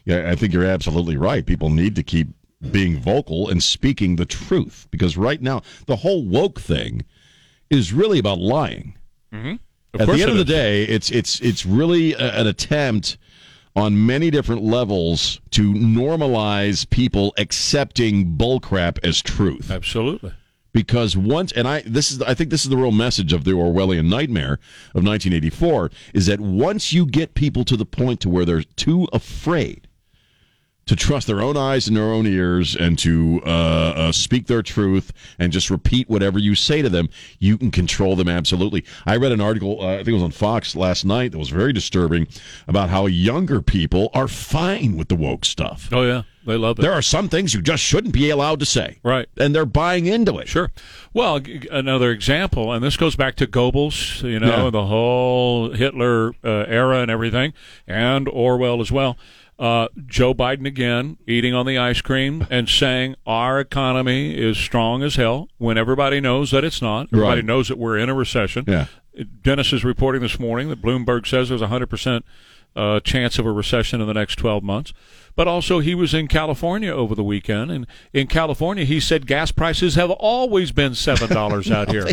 yeah, 0.05 0.29
I 0.31 0.35
think 0.35 0.53
you're 0.53 0.63
absolutely 0.63 1.17
right. 1.17 1.45
People 1.45 1.69
need 1.69 1.95
to 1.95 2.03
keep 2.03 2.27
being 2.71 2.99
vocal 2.99 3.49
and 3.49 3.61
speaking 3.61 4.15
the 4.15 4.25
truth 4.25 4.87
because 4.91 5.15
right 5.17 5.41
now 5.41 5.61
the 5.85 5.97
whole 5.97 6.23
woke 6.25 6.59
thing 6.59 7.03
is 7.69 7.93
really 7.93 8.19
about 8.19 8.39
lying. 8.39 8.97
Mm-hmm. 9.33 9.55
Of 9.93 10.01
At 10.01 10.15
the 10.15 10.21
end 10.21 10.31
of 10.31 10.37
the 10.37 10.45
day, 10.45 10.83
it's 10.83 11.09
it's 11.09 11.39
it's 11.39 11.65
really 11.65 12.13
a, 12.13 12.39
an 12.39 12.47
attempt 12.47 13.17
on 13.75 14.05
many 14.05 14.31
different 14.31 14.63
levels 14.63 15.39
to 15.51 15.73
normalize 15.73 16.89
people 16.89 17.33
accepting 17.37 18.35
bullcrap 18.35 18.97
as 19.03 19.21
truth 19.21 19.69
absolutely. 19.69 20.33
because 20.73 21.15
once 21.15 21.51
and 21.51 21.67
I 21.67 21.81
this 21.81 22.11
is 22.11 22.19
I 22.23 22.33
think 22.33 22.49
this 22.49 22.63
is 22.63 22.69
the 22.69 22.77
real 22.77 22.91
message 22.91 23.33
of 23.33 23.43
the 23.43 23.51
Orwellian 23.51 24.09
nightmare 24.09 24.53
of 24.95 25.03
1984 25.05 25.91
is 26.15 26.25
that 26.25 26.39
once 26.39 26.91
you 26.91 27.05
get 27.05 27.35
people 27.35 27.63
to 27.65 27.77
the 27.77 27.85
point 27.85 28.19
to 28.21 28.29
where 28.29 28.45
they're 28.45 28.63
too 28.63 29.07
afraid 29.13 29.86
to 30.87 30.95
trust 30.95 31.27
their 31.27 31.41
own 31.41 31.55
eyes 31.55 31.87
and 31.87 31.95
their 31.95 32.05
own 32.11 32.25
ears 32.25 32.75
and 32.75 32.97
to 32.99 33.41
uh, 33.45 33.49
uh, 33.49 34.11
speak 34.11 34.47
their 34.47 34.61
truth 34.61 35.13
and 35.37 35.51
just 35.53 35.69
repeat 35.69 36.09
whatever 36.09 36.39
you 36.39 36.55
say 36.55 36.81
to 36.81 36.89
them, 36.89 37.09
you 37.39 37.57
can 37.57 37.71
control 37.71 38.15
them 38.15 38.27
absolutely. 38.29 38.83
I 39.05 39.17
read 39.17 39.31
an 39.31 39.41
article, 39.41 39.77
uh, 39.81 39.93
I 39.93 39.97
think 39.97 40.09
it 40.09 40.13
was 40.13 40.23
on 40.23 40.31
Fox 40.31 40.75
last 40.75 41.05
night, 41.05 41.31
that 41.33 41.37
was 41.37 41.49
very 41.49 41.73
disturbing 41.73 42.27
about 42.67 42.89
how 42.89 43.05
younger 43.05 43.61
people 43.61 44.09
are 44.13 44.27
fine 44.27 44.97
with 44.97 45.09
the 45.09 45.15
woke 45.15 45.45
stuff. 45.45 45.89
Oh 45.91 46.03
yeah, 46.03 46.23
they 46.45 46.55
love 46.55 46.79
it. 46.79 46.81
There 46.81 46.93
are 46.93 47.01
some 47.01 47.27
things 47.29 47.53
you 47.53 47.61
just 47.61 47.83
shouldn't 47.83 48.13
be 48.13 48.29
allowed 48.29 48.59
to 48.61 48.65
say. 48.65 48.99
Right. 49.03 49.27
And 49.37 49.53
they're 49.53 49.65
buying 49.65 50.05
into 50.05 50.37
it. 50.37 50.47
Sure. 50.47 50.71
Well, 51.13 51.39
g- 51.41 51.67
another 51.71 52.11
example, 52.11 52.71
and 52.71 52.83
this 52.83 52.95
goes 52.95 53.15
back 53.15 53.35
to 53.35 53.47
Goebbels, 53.47 54.23
you 54.23 54.39
know, 54.39 54.65
Yeah. 54.65 54.69
the 54.69 54.85
whole 54.85 55.71
Hitler 55.71 56.29
uh, 56.43 56.65
era 56.67 57.01
and 57.01 57.11
everything, 57.11 57.51
and 57.85 58.27
Orwell 58.29 58.79
as 58.81 58.91
well. 58.91 59.17
Uh, 59.59 59.87
Joe 60.05 60.33
Biden 60.35 60.67
again 60.67 61.17
eating 61.25 61.53
on 61.55 61.65
the 61.65 61.77
ice 61.79 61.99
cream 62.01 62.45
and 62.49 62.69
saying 62.69 63.15
our 63.25 63.59
economy 63.59 64.35
is 64.37 64.55
strong 64.57 65.01
as 65.01 65.15
hell 65.15 65.49
when 65.57 65.77
everybody 65.79 66.19
knows 66.21 66.51
that 66.51 66.63
it's 66.63 66.81
not. 66.81 67.07
Everybody 67.11 67.41
Right. 67.41 67.45
knows 67.45 67.67
that 67.69 67.77
we're 67.79 67.97
in 67.97 68.07
a 68.09 68.13
recession. 68.13 68.65
Yeah. 68.67 68.85
Dennis 69.41 69.73
is 69.73 69.83
reporting 69.83 70.21
this 70.21 70.39
morning 70.39 70.69
that 70.69 70.79
Bloomberg 70.81 71.25
says 71.25 71.49
there's 71.49 71.63
a 71.63 71.67
100% 71.67 72.23
uh, 72.75 72.99
chance 72.99 73.39
of 73.39 73.47
a 73.47 73.51
recession 73.51 73.99
in 73.99 74.05
the 74.05 74.13
next 74.13 74.35
12 74.35 74.61
months. 74.63 74.93
But 75.35 75.47
also, 75.47 75.79
he 75.79 75.95
was 75.95 76.13
in 76.13 76.27
California 76.27 76.91
over 76.91 77.15
the 77.15 77.23
weekend, 77.23 77.71
and 77.71 77.87
in 78.13 78.27
California, 78.27 78.85
he 78.85 78.99
said 78.99 79.25
gas 79.25 79.51
prices 79.51 79.95
have 79.95 80.11
always 80.11 80.71
been 80.71 80.91
$7 80.93 81.71
out 81.71 81.89
here. 81.91 82.07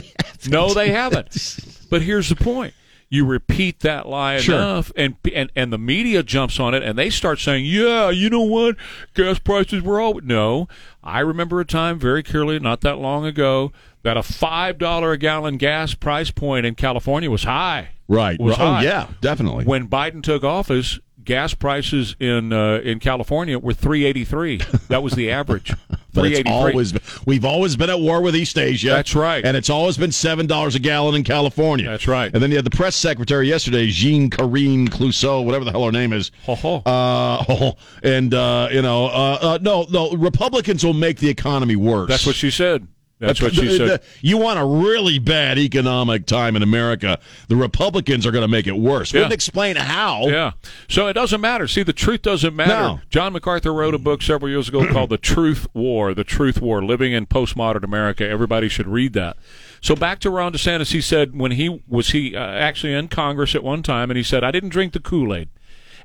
no, 0.49 0.73
they 0.73 0.89
haven't. 0.91 1.59
But 1.91 2.01
here's 2.03 2.31
the 2.31 2.37
point. 2.37 2.73
You 3.15 3.25
repeat 3.25 3.81
that 3.81 4.09
lie 4.09 4.39
Sure. 4.39 4.57
enough, 4.57 4.91
and, 4.97 5.15
and 5.33 5.53
and 5.55 5.73
the 5.73 5.79
media 5.79 6.25
jumps 6.25 6.59
on 6.59 6.75
it, 6.75 6.83
and 6.83 6.99
they 6.99 7.11
start 7.11 7.39
saying, 7.39 7.65
"Yeah, 7.65 8.11
you 8.11 8.29
know 8.29 8.41
what? 8.43 8.75
Gas 9.15 9.39
prices 9.39 9.83
were 9.83 10.01
all 10.01 10.21
no." 10.23 10.67
I 11.03 11.21
remember 11.21 11.61
a 11.61 11.65
time 11.65 11.99
very 12.01 12.25
clearly, 12.25 12.59
not 12.59 12.81
that 12.81 12.99
long 12.99 13.25
ago, 13.25 13.71
that 14.03 14.17
a 14.17 14.23
five 14.25 14.79
dollar 14.79 15.13
a 15.13 15.17
gallon 15.17 15.59
gas 15.59 15.95
price 15.95 16.33
point 16.33 16.67
in 16.67 16.75
California 16.75 17.31
was 17.31 17.45
high. 17.45 17.91
Right. 18.09 18.39
Was 18.41 18.55
oh, 18.55 18.65
high. 18.65 18.83
yeah, 18.83 19.07
definitely. 19.21 19.65
When 19.65 19.87
Biden 19.89 20.23
took 20.23 20.43
office, 20.43 20.99
gas 21.25 21.55
prices 21.55 22.17
in 22.19 22.53
uh, 22.53 22.81
in 22.83 22.99
California 22.99 23.59
were 23.59 23.75
three 23.75 24.05
eighty 24.05 24.25
three. 24.25 24.59
That 24.89 25.03
was 25.05 25.15
the 25.15 25.31
average. 25.31 25.73
but 26.15 26.27
it's 26.27 26.49
always 26.49 26.95
we've 27.27 27.45
always 27.45 27.77
been 27.77 27.91
at 27.91 28.01
war 28.01 28.21
with 28.21 28.37
East 28.37 28.59
Asia. 28.59 28.91
That's 28.91 29.15
right. 29.15 29.45
And 29.45 29.57
it's 29.57 29.71
always 29.71 29.97
been 29.97 30.13
seven 30.13 30.47
dollars 30.47 30.75
a 30.75 30.79
gallon 30.79 31.15
in 31.15 31.25
California. 31.25 31.87
That's 31.91 32.09
right. 32.09 32.33
And 32.33 32.43
then 32.43 32.51
you 32.51 32.57
had 32.57 32.65
the 32.65 32.71
press 32.71 32.97
secretary 32.97 33.49
yesterday, 33.49 33.89
Jean 33.89 34.31
Karine 34.31 34.89
Clouseau, 34.89 35.45
whatever 35.45 35.65
the 35.65 35.73
hell 35.73 35.85
her 35.85 35.93
name 35.93 36.13
is. 36.13 36.31
Ho, 36.45 36.55
ho. 36.55 36.77
Uh, 36.87 37.73
and 38.03 38.33
uh, 38.33 38.69
you 38.71 38.83
know, 38.83 39.07
uh, 39.07 39.39
uh, 39.41 39.59
no, 39.61 39.87
no, 39.91 40.13
Republicans 40.13 40.85
will 40.85 40.95
make 40.95 41.19
the 41.19 41.29
economy 41.29 41.77
worse. 41.77 42.09
That's 42.09 42.27
what 42.27 42.37
she 42.37 42.51
said. 42.51 42.87
That's 43.27 43.43
what 43.43 43.55
she 43.55 43.77
said. 43.77 44.03
you 44.21 44.39
want 44.39 44.59
a 44.59 44.65
really 44.65 45.19
bad 45.19 45.59
economic 45.59 46.27
time 46.27 46.57
in 46.57 46.63
America? 46.63 47.19
The 47.49 47.57
Republicans 47.57 48.27
are 48.27 48.31
going 48.31 48.43
to 48.43 48.49
make 48.49 48.67
it 48.67 48.77
worse. 48.77 49.13
Yeah. 49.13 49.21
Wouldn't 49.21 49.35
explain 49.35 49.77
how. 49.77 50.27
Yeah. 50.29 50.53
So 50.89 51.09
it 51.09 51.15
doesn't 51.15 51.41
matter. 51.41 51.67
See, 51.69 51.83
the 51.83 51.93
truth 51.93 52.23
doesn't 52.23 52.55
matter. 52.55 52.71
No. 52.71 53.01
John 53.11 53.33
MacArthur 53.33 53.73
wrote 53.73 53.95
a 53.95 53.99
book 53.99 54.23
several 54.23 54.51
years 54.51 54.69
ago 54.69 54.87
called 54.91 55.11
The 55.11 55.19
Truth 55.19 55.67
War, 55.75 56.15
The 56.15 56.25
Truth 56.25 56.61
War, 56.61 56.85
Living 56.85 57.13
in 57.13 57.27
Postmodern 57.27 57.85
America. 57.85 58.29
Everybody 58.29 58.69
should 58.69 58.89
read 58.89 59.13
that. 59.15 59.37
So 59.81 59.95
back 59.95 60.19
to 60.21 60.31
Ron 60.31 60.53
DeSantis, 60.53 60.93
he 60.93 61.01
said 61.01 61.39
when 61.39 61.53
he 61.53 61.83
was 61.87 62.11
he 62.11 62.35
uh, 62.35 62.41
actually 62.41 62.95
in 62.95 63.09
Congress 63.09 63.55
at 63.55 63.63
one 63.63 63.83
time, 63.83 64.11
and 64.11 64.17
he 64.17 64.23
said, 64.23 64.43
I 64.43 64.51
didn't 64.51 64.71
drink 64.71 64.95
the 64.95 65.01
Kool-Aid. 65.01 65.49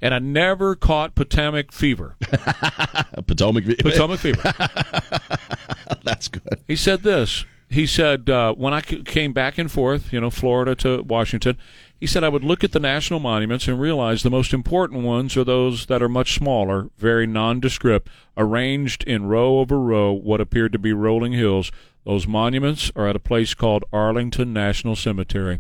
And 0.02 0.14
I 0.14 0.20
never 0.20 0.76
caught 0.76 1.16
Potomac 1.16 1.72
fever. 1.72 2.16
Potomac. 3.28 3.66
Potomac 3.80 4.20
fever. 4.20 4.42
That's 6.04 6.28
good. 6.28 6.62
He 6.68 6.76
said 6.76 7.04
this. 7.04 7.46
He 7.70 7.86
said 7.86 8.30
uh, 8.30 8.54
when 8.56 8.74
I 8.74 8.82
came 8.82 9.32
back 9.32 9.60
and 9.60 9.72
forth, 9.72 10.12
you 10.12 10.20
know, 10.20 10.32
Florida 10.32 10.74
to 10.76 11.04
Washington, 11.04 11.56
he 12.00 12.08
said 12.08 12.24
I 12.24 12.30
would 12.30 12.44
look 12.44 12.64
at 12.64 12.72
the 12.72 12.80
national 12.80 13.20
monuments 13.20 13.68
and 13.68 13.80
realize 13.80 14.24
the 14.24 14.32
most 14.32 14.54
important 14.54 15.04
ones 15.04 15.38
are 15.38 15.44
those 15.44 15.86
that 15.86 16.02
are 16.02 16.10
much 16.10 16.34
smaller, 16.34 16.90
very 16.98 17.28
nondescript, 17.28 18.10
arranged 18.38 19.04
in 19.04 19.28
row 19.28 19.60
over 19.60 19.80
row, 19.80 20.12
what 20.12 20.42
appeared 20.42 20.72
to 20.72 20.80
be 20.80 20.94
rolling 20.94 21.34
hills. 21.34 21.72
Those 22.06 22.26
monuments 22.26 22.92
are 22.96 23.08
at 23.08 23.16
a 23.16 23.20
place 23.20 23.54
called 23.54 23.84
Arlington 23.94 24.52
National 24.52 24.96
Cemetery. 24.96 25.60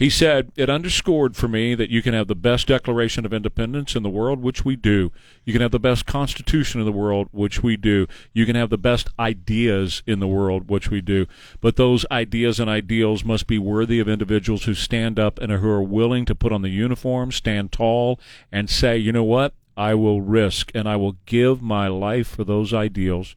He 0.00 0.08
said, 0.08 0.50
It 0.56 0.70
underscored 0.70 1.36
for 1.36 1.46
me 1.46 1.74
that 1.74 1.90
you 1.90 2.00
can 2.00 2.14
have 2.14 2.26
the 2.26 2.34
best 2.34 2.68
Declaration 2.68 3.26
of 3.26 3.34
Independence 3.34 3.94
in 3.94 4.02
the 4.02 4.08
world, 4.08 4.40
which 4.40 4.64
we 4.64 4.74
do. 4.74 5.12
You 5.44 5.52
can 5.52 5.60
have 5.60 5.72
the 5.72 5.78
best 5.78 6.06
Constitution 6.06 6.80
in 6.80 6.86
the 6.86 6.90
world, 6.92 7.28
which 7.32 7.62
we 7.62 7.76
do. 7.76 8.06
You 8.32 8.46
can 8.46 8.56
have 8.56 8.70
the 8.70 8.78
best 8.78 9.10
ideas 9.18 10.02
in 10.06 10.18
the 10.18 10.26
world, 10.26 10.70
which 10.70 10.90
we 10.90 11.02
do. 11.02 11.26
But 11.60 11.76
those 11.76 12.06
ideas 12.10 12.58
and 12.58 12.70
ideals 12.70 13.26
must 13.26 13.46
be 13.46 13.58
worthy 13.58 14.00
of 14.00 14.08
individuals 14.08 14.64
who 14.64 14.72
stand 14.72 15.18
up 15.18 15.38
and 15.38 15.52
who 15.52 15.68
are 15.68 15.82
willing 15.82 16.24
to 16.24 16.34
put 16.34 16.50
on 16.50 16.62
the 16.62 16.70
uniform, 16.70 17.30
stand 17.30 17.70
tall, 17.70 18.18
and 18.50 18.70
say, 18.70 18.96
You 18.96 19.12
know 19.12 19.24
what? 19.24 19.52
I 19.76 19.92
will 19.92 20.22
risk 20.22 20.70
and 20.74 20.88
I 20.88 20.96
will 20.96 21.18
give 21.26 21.60
my 21.60 21.88
life 21.88 22.28
for 22.28 22.44
those 22.44 22.72
ideals. 22.72 23.36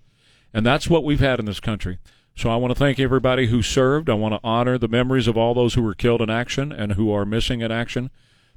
And 0.53 0.65
that's 0.65 0.89
what 0.89 1.03
we've 1.03 1.19
had 1.19 1.39
in 1.39 1.45
this 1.45 1.59
country. 1.59 1.99
So 2.35 2.49
I 2.49 2.55
want 2.55 2.73
to 2.73 2.79
thank 2.79 2.99
everybody 2.99 3.47
who 3.47 3.61
served. 3.61 4.09
I 4.09 4.13
want 4.15 4.33
to 4.33 4.39
honor 4.43 4.77
the 4.77 4.87
memories 4.87 5.27
of 5.27 5.37
all 5.37 5.53
those 5.53 5.75
who 5.75 5.81
were 5.83 5.93
killed 5.93 6.21
in 6.21 6.29
action 6.29 6.71
and 6.71 6.93
who 6.93 7.11
are 7.11 7.25
missing 7.25 7.61
in 7.61 7.71
action 7.71 8.09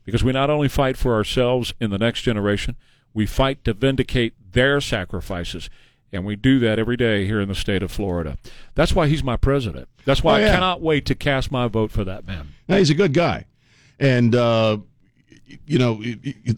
because 0.04 0.24
we 0.24 0.32
not 0.32 0.48
only 0.50 0.68
fight 0.68 0.96
for 0.96 1.14
ourselves 1.14 1.74
in 1.80 1.90
the 1.90 1.98
next 1.98 2.22
generation, 2.22 2.76
we 3.12 3.26
fight 3.26 3.64
to 3.64 3.74
vindicate 3.74 4.34
their 4.52 4.80
sacrifices. 4.80 5.68
And 6.12 6.24
we 6.24 6.36
do 6.36 6.58
that 6.60 6.78
every 6.78 6.96
day 6.96 7.26
here 7.26 7.40
in 7.40 7.48
the 7.48 7.54
state 7.54 7.82
of 7.82 7.90
Florida. 7.90 8.38
That's 8.74 8.94
why 8.94 9.08
he's 9.08 9.22
my 9.24 9.36
president. 9.36 9.88
That's 10.06 10.22
why 10.24 10.36
Oh, 10.40 10.44
yeah. 10.44 10.48
I 10.50 10.54
cannot 10.54 10.80
wait 10.80 11.04
to 11.06 11.14
cast 11.14 11.50
my 11.50 11.66
vote 11.68 11.90
for 11.90 12.04
that 12.04 12.26
man. 12.26 12.54
No, 12.68 12.78
he's 12.78 12.90
a 12.90 12.94
good 12.94 13.12
guy, 13.12 13.44
and 14.00 14.34
uh, 14.34 14.78
you 15.66 15.78
know, 15.78 16.00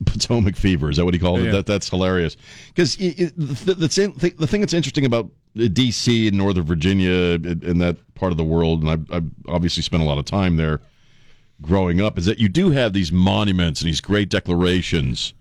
Potomac 0.06 0.54
fever 0.56 0.90
is 0.90 0.98
that 0.98 1.04
what 1.04 1.14
he 1.14 1.18
called 1.20 1.40
Yeah. 1.40 1.48
it? 1.48 1.52
That 1.52 1.66
that's 1.66 1.88
hilarious 1.88 2.36
because 2.68 2.96
the, 2.96 3.32
the 3.64 4.34
the 4.38 4.46
thing 4.46 4.60
that's 4.60 4.74
interesting 4.74 5.06
about 5.06 5.30
D.C. 5.66 6.28
and 6.28 6.38
Northern 6.38 6.64
Virginia 6.64 7.34
and 7.34 7.80
that 7.80 7.96
part 8.14 8.32
of 8.32 8.38
the 8.38 8.44
world, 8.44 8.82
and 8.82 8.90
I've, 8.90 9.10
I've 9.10 9.30
obviously 9.48 9.82
spent 9.82 10.02
a 10.02 10.06
lot 10.06 10.18
of 10.18 10.24
time 10.24 10.56
there 10.56 10.80
growing 11.60 12.00
up, 12.00 12.18
is 12.18 12.26
that 12.26 12.38
you 12.38 12.48
do 12.48 12.70
have 12.70 12.92
these 12.92 13.10
monuments 13.10 13.80
and 13.80 13.88
these 13.88 14.00
great 14.00 14.28
declarations 14.28 15.34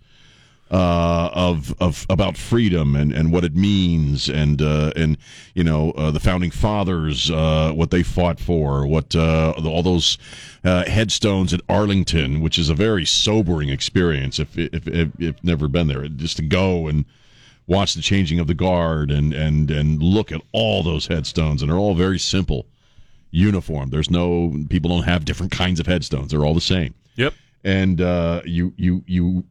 uh, 0.69 1.29
of 1.33 1.73
of 1.79 2.05
about 2.09 2.35
freedom 2.35 2.95
and, 2.95 3.13
and 3.13 3.31
what 3.31 3.45
it 3.45 3.55
means 3.55 4.27
and 4.27 4.61
uh, 4.61 4.91
and 4.95 5.17
you 5.53 5.63
know 5.63 5.91
uh, 5.91 6.11
the 6.11 6.19
founding 6.19 6.51
fathers 6.51 7.31
uh, 7.31 7.71
what 7.73 7.89
they 7.91 8.03
fought 8.03 8.39
for 8.39 8.85
what 8.85 9.15
uh, 9.15 9.53
all 9.65 9.81
those 9.81 10.17
uh, 10.65 10.83
headstones 10.85 11.53
at 11.53 11.61
Arlington 11.69 12.41
which 12.41 12.59
is 12.59 12.69
a 12.69 12.73
very 12.73 13.05
sobering 13.05 13.69
experience 13.69 14.39
if 14.39 14.57
if 14.57 14.87
if, 14.87 15.09
if 15.19 15.41
never 15.43 15.69
been 15.69 15.87
there 15.87 16.05
just 16.09 16.35
to 16.37 16.43
go 16.43 16.87
and 16.87 17.05
watch 17.67 17.93
the 17.93 18.01
changing 18.01 18.39
of 18.39 18.47
the 18.47 18.53
guard 18.53 19.11
and 19.11 19.33
and 19.33 19.69
and 19.69 20.01
look 20.01 20.31
at 20.31 20.41
all 20.53 20.81
those 20.83 21.07
headstones 21.07 21.61
and 21.61 21.69
they're 21.69 21.77
all 21.77 21.93
very 21.95 22.17
simple 22.19 22.65
uniform 23.31 23.89
there's 23.89 24.09
no 24.09 24.53
people 24.69 24.89
don't 24.89 25.03
have 25.03 25.25
different 25.25 25.51
kinds 25.51 25.79
of 25.79 25.85
headstones 25.85 26.31
they're 26.31 26.45
all 26.45 26.53
the 26.53 26.61
same 26.61 26.93
Yep. 27.17 27.33
and 27.63 27.99
uh, 28.01 28.41
you 28.45 28.73
you 28.77 29.03
you 29.05 29.43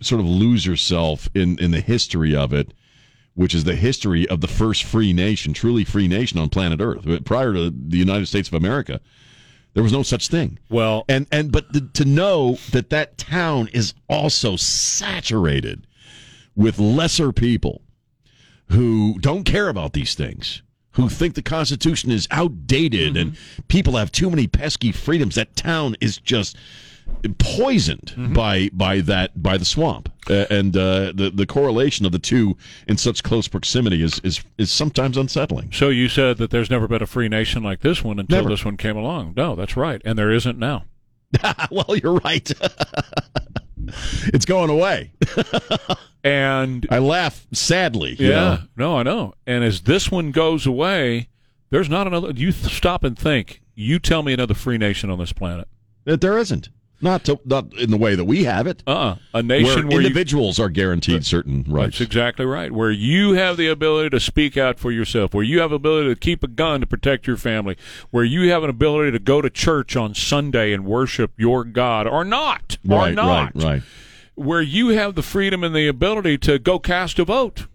sort 0.00 0.20
of 0.20 0.26
lose 0.26 0.66
yourself 0.66 1.28
in 1.34 1.58
in 1.58 1.70
the 1.70 1.80
history 1.80 2.34
of 2.34 2.52
it, 2.52 2.74
which 3.34 3.54
is 3.54 3.64
the 3.64 3.74
history 3.76 4.28
of 4.28 4.40
the 4.42 4.48
first 4.48 4.84
free 4.84 5.12
nation, 5.12 5.52
truly 5.54 5.84
free 5.84 6.06
nation 6.08 6.38
on 6.38 6.48
planet 6.50 6.80
Earth. 6.82 7.06
Prior 7.24 7.52
to 7.54 7.70
the 7.70 7.96
United 7.98 8.26
States 8.26 8.48
of 8.48 8.54
America, 8.54 9.00
there 9.74 9.82
was 9.82 9.92
no 9.92 10.02
such 10.02 10.28
thing. 10.28 10.58
Well, 10.70 11.04
And 11.08 11.26
and 11.30 11.50
but 11.52 11.94
to 11.94 12.04
know 12.04 12.58
that 12.72 12.90
that 12.90 13.16
town 13.18 13.68
is 13.72 13.94
also 14.08 14.56
saturated 14.56 15.86
with 16.56 16.78
lesser 16.78 17.32
people 17.32 17.82
who 18.68 19.18
don't 19.20 19.44
care 19.44 19.68
about 19.68 19.92
these 19.92 20.14
things. 20.14 20.62
Who 20.92 21.08
think 21.08 21.34
the 21.34 21.42
Constitution 21.42 22.12
is 22.12 22.28
outdated 22.30 23.16
and 23.16 23.36
people 23.66 23.96
have 23.96 24.12
too 24.12 24.30
many 24.30 24.46
pesky 24.46 24.92
freedoms? 24.92 25.34
That 25.34 25.56
town 25.56 25.96
is 26.00 26.18
just 26.18 26.56
poisoned 27.38 28.14
by 28.32 28.70
by 28.72 29.00
that 29.00 29.42
by 29.42 29.56
the 29.58 29.64
swamp, 29.64 30.10
uh, 30.30 30.46
and 30.50 30.76
uh, 30.76 31.12
the 31.12 31.32
the 31.34 31.46
correlation 31.46 32.06
of 32.06 32.12
the 32.12 32.18
two 32.20 32.56
in 32.86 32.96
such 32.96 33.24
close 33.24 33.48
proximity 33.48 34.02
is 34.02 34.20
is 34.20 34.42
is 34.56 34.70
sometimes 34.70 35.16
unsettling. 35.16 35.72
so 35.72 35.88
you 35.88 36.08
said 36.08 36.38
that 36.38 36.50
there's 36.50 36.70
never 36.70 36.86
been 36.86 37.02
a 37.02 37.06
free 37.06 37.28
nation 37.28 37.62
like 37.64 37.80
this 37.80 38.04
one 38.04 38.18
until 38.20 38.38
Never. 38.38 38.48
this 38.50 38.64
one 38.64 38.76
came 38.76 38.96
along. 38.96 39.34
No, 39.36 39.56
that's 39.56 39.76
right. 39.76 40.00
And 40.04 40.16
there 40.16 40.30
isn't 40.30 40.58
now. 40.58 40.84
well, 41.70 41.96
you're 41.96 42.14
right. 42.14 42.50
it's 44.32 44.44
going 44.46 44.70
away. 44.70 45.12
And 46.26 46.86
I 46.90 47.00
laugh 47.00 47.46
sadly. 47.52 48.16
you 48.18 48.30
Yeah, 48.30 48.34
know. 48.34 48.58
no, 48.76 48.96
I 48.96 49.02
know. 49.02 49.34
And 49.46 49.62
as 49.62 49.82
this 49.82 50.10
one 50.10 50.30
goes 50.30 50.66
away, 50.66 51.28
there's 51.68 51.90
not 51.90 52.06
another. 52.06 52.28
You 52.30 52.50
th- 52.50 52.74
stop 52.74 53.04
and 53.04 53.18
think. 53.18 53.60
You 53.74 53.98
tell 53.98 54.22
me 54.22 54.32
another 54.32 54.54
free 54.54 54.78
nation 54.78 55.10
on 55.10 55.18
this 55.18 55.34
planet. 55.34 55.68
that 56.04 56.22
there 56.22 56.38
isn't. 56.38 56.70
Not 57.04 57.24
to, 57.24 57.38
not 57.44 57.74
in 57.74 57.90
the 57.90 57.98
way 57.98 58.14
that 58.14 58.24
we 58.24 58.44
have 58.44 58.66
it. 58.66 58.82
Uh, 58.86 58.90
uh 58.90 59.16
a 59.34 59.42
nation 59.42 59.88
where, 59.88 60.00
you. 60.00 60.06
individuals 60.06 60.58
are 60.58 60.70
guaranteed 60.70 61.26
certain 61.26 61.62
rights. 61.68 61.98
That's 61.98 62.08
exactly 62.08 62.46
right. 62.46 62.72
Where 62.72 62.90
you 62.90 63.34
have 63.34 63.58
the 63.58 63.68
ability 63.68 64.08
to 64.08 64.20
speak 64.20 64.56
out 64.56 64.78
for 64.78 64.90
yourself, 64.90 65.34
where 65.34 65.44
you 65.44 65.60
have 65.60 65.70
ability 65.70 66.08
to 66.08 66.18
keep 66.18 66.42
a 66.42 66.48
gun 66.48 66.80
to 66.80 66.86
protect 66.86 67.26
your 67.26 67.36
family, 67.36 67.76
where 68.10 68.24
you 68.24 68.50
have 68.50 68.64
an 68.64 68.70
ability 68.70 69.10
to 69.10 69.18
go 69.18 69.42
to 69.42 69.50
church 69.50 69.96
on 69.96 70.14
Sunday 70.14 70.72
and 70.72 70.86
worship 70.86 71.32
your 71.36 71.62
God 71.62 72.06
or 72.06 72.24
not, 72.24 72.78
or 72.88 73.00
right, 73.00 73.14
not, 73.14 73.54
right, 73.54 73.64
right. 73.64 73.82
where 74.34 74.62
you 74.62 74.88
have 74.88 75.14
the 75.14 75.22
freedom 75.22 75.62
and 75.62 75.76
the 75.76 75.86
ability 75.86 76.38
to 76.38 76.58
go 76.58 76.78
cast 76.78 77.18
a 77.18 77.26
vote. 77.26 77.66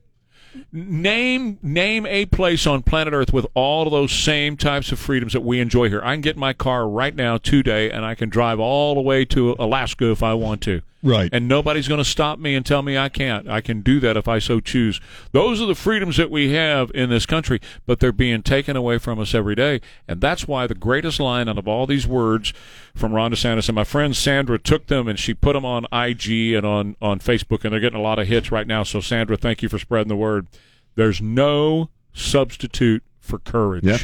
Name 0.72 1.60
name 1.62 2.06
a 2.06 2.26
place 2.26 2.66
on 2.66 2.84
planet 2.84 3.14
Earth 3.14 3.32
with 3.32 3.46
all 3.54 3.86
of 3.86 3.92
those 3.92 4.12
same 4.12 4.58
types 4.58 4.92
of 4.92 5.00
freedoms 5.00 5.34
that 5.34 5.42
we 5.42 5.60
enjoy 5.60 5.90
here. 5.90 6.02
I 6.04 6.14
can 6.14 6.22
get 6.22 6.38
my 6.38 6.54
car 6.54 6.88
right 6.88 7.16
now 7.16 7.38
today 7.38 7.92
and 7.92 8.04
I 8.06 8.16
can 8.16 8.30
drive 8.30 8.60
all 8.60 8.96
the 8.96 9.02
way 9.02 9.26
to 9.26 9.56
Alaska 9.60 10.10
if 10.12 10.24
I 10.24 10.34
want 10.34 10.62
to. 10.64 10.82
Right. 11.02 11.30
And 11.32 11.48
nobody's 11.48 11.88
going 11.88 12.00
to 12.00 12.06
stop 12.06 12.40
me 12.40 12.56
and 12.56 12.66
tell 12.66 12.82
me 12.82 12.98
I 12.98 13.10
can't. 13.10 13.48
I 13.48 13.62
can 13.62 13.82
do 13.82 14.00
that 14.02 14.18
if 14.18 14.28
I 14.28 14.40
so 14.40 14.60
choose. 14.60 15.00
Those 15.32 15.62
are 15.62 15.66
the 15.66 15.76
freedoms 15.76 16.18
that 16.18 16.30
we 16.30 16.52
have 16.54 16.92
in 16.94 17.10
this 17.10 17.26
country, 17.26 17.62
but 17.86 18.00
they're 18.00 18.12
being 18.12 18.44
taken 18.44 18.76
away 18.76 18.98
from 18.98 19.20
us 19.20 19.34
every 19.34 19.56
day. 19.56 19.80
And 20.08 20.20
that's 20.20 20.48
why 20.48 20.68
the 20.68 20.76
greatest 20.76 21.20
line 21.20 21.48
out 21.48 21.58
of 21.58 21.68
all 21.68 21.88
these 21.88 22.06
words 22.06 22.54
from 22.94 23.14
Ron 23.14 23.32
DeSantis, 23.32 23.70
and 23.70 23.76
my 23.76 23.86
friend 23.86 24.16
Sandra 24.16 24.60
took 24.60 24.88
them 24.88 25.08
and 25.08 25.18
she 25.18 25.34
put 25.34 25.54
them 25.54 25.66
on 25.66 25.86
IG 25.94 26.54
and 26.54 26.66
on, 26.66 26.96
on 27.02 27.20
Facebook, 27.20 27.64
and 27.64 27.72
they're 27.72 27.80
getting 27.80 28.00
a 28.00 28.04
lot 28.04 28.20
of 28.20 28.28
hits 28.28 28.52
right 28.52 28.68
now. 28.68 28.84
So, 28.84 29.00
Sandra, 29.00 29.38
thank 29.38 29.62
you 29.62 29.70
for 29.70 29.80
spreading 29.80 30.10
the 30.10 30.16
word. 30.18 30.48
There's 30.96 31.22
no 31.22 31.90
substitute 32.14 33.04
for 33.20 33.40
courage. 33.40 33.86
Yeah. 33.86 34.00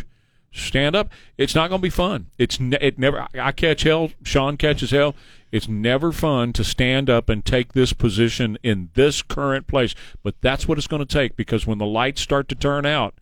Stand 0.56 0.96
up. 0.96 1.10
It's 1.38 1.54
not 1.54 1.70
going 1.70 1.82
to 1.82 1.86
be 1.86 1.90
fun. 1.90 2.28
It's 2.38 2.60
ne- 2.60 2.78
it 2.80 2.98
never. 2.98 3.28
I 3.34 3.52
catch 3.52 3.84
hell. 3.84 4.12
Sean 4.24 4.56
catches 4.56 4.92
hell. 4.92 5.14
It's 5.52 5.68
never 5.68 6.12
fun 6.12 6.54
to 6.54 6.64
stand 6.64 7.10
up 7.10 7.28
and 7.28 7.44
take 7.44 7.74
this 7.74 7.92
position 7.92 8.58
in 8.64 8.90
this 8.94 9.22
current 9.22 9.68
place. 9.68 9.94
But 10.24 10.36
that's 10.42 10.68
what 10.68 10.78
it's 10.78 10.88
going 10.88 11.06
to 11.06 11.14
take 11.14 11.36
because 11.36 11.68
when 11.68 11.78
the 11.78 11.86
lights 11.86 12.22
start 12.22 12.48
to 12.50 12.56
turn 12.56 12.86
out, 12.86 13.16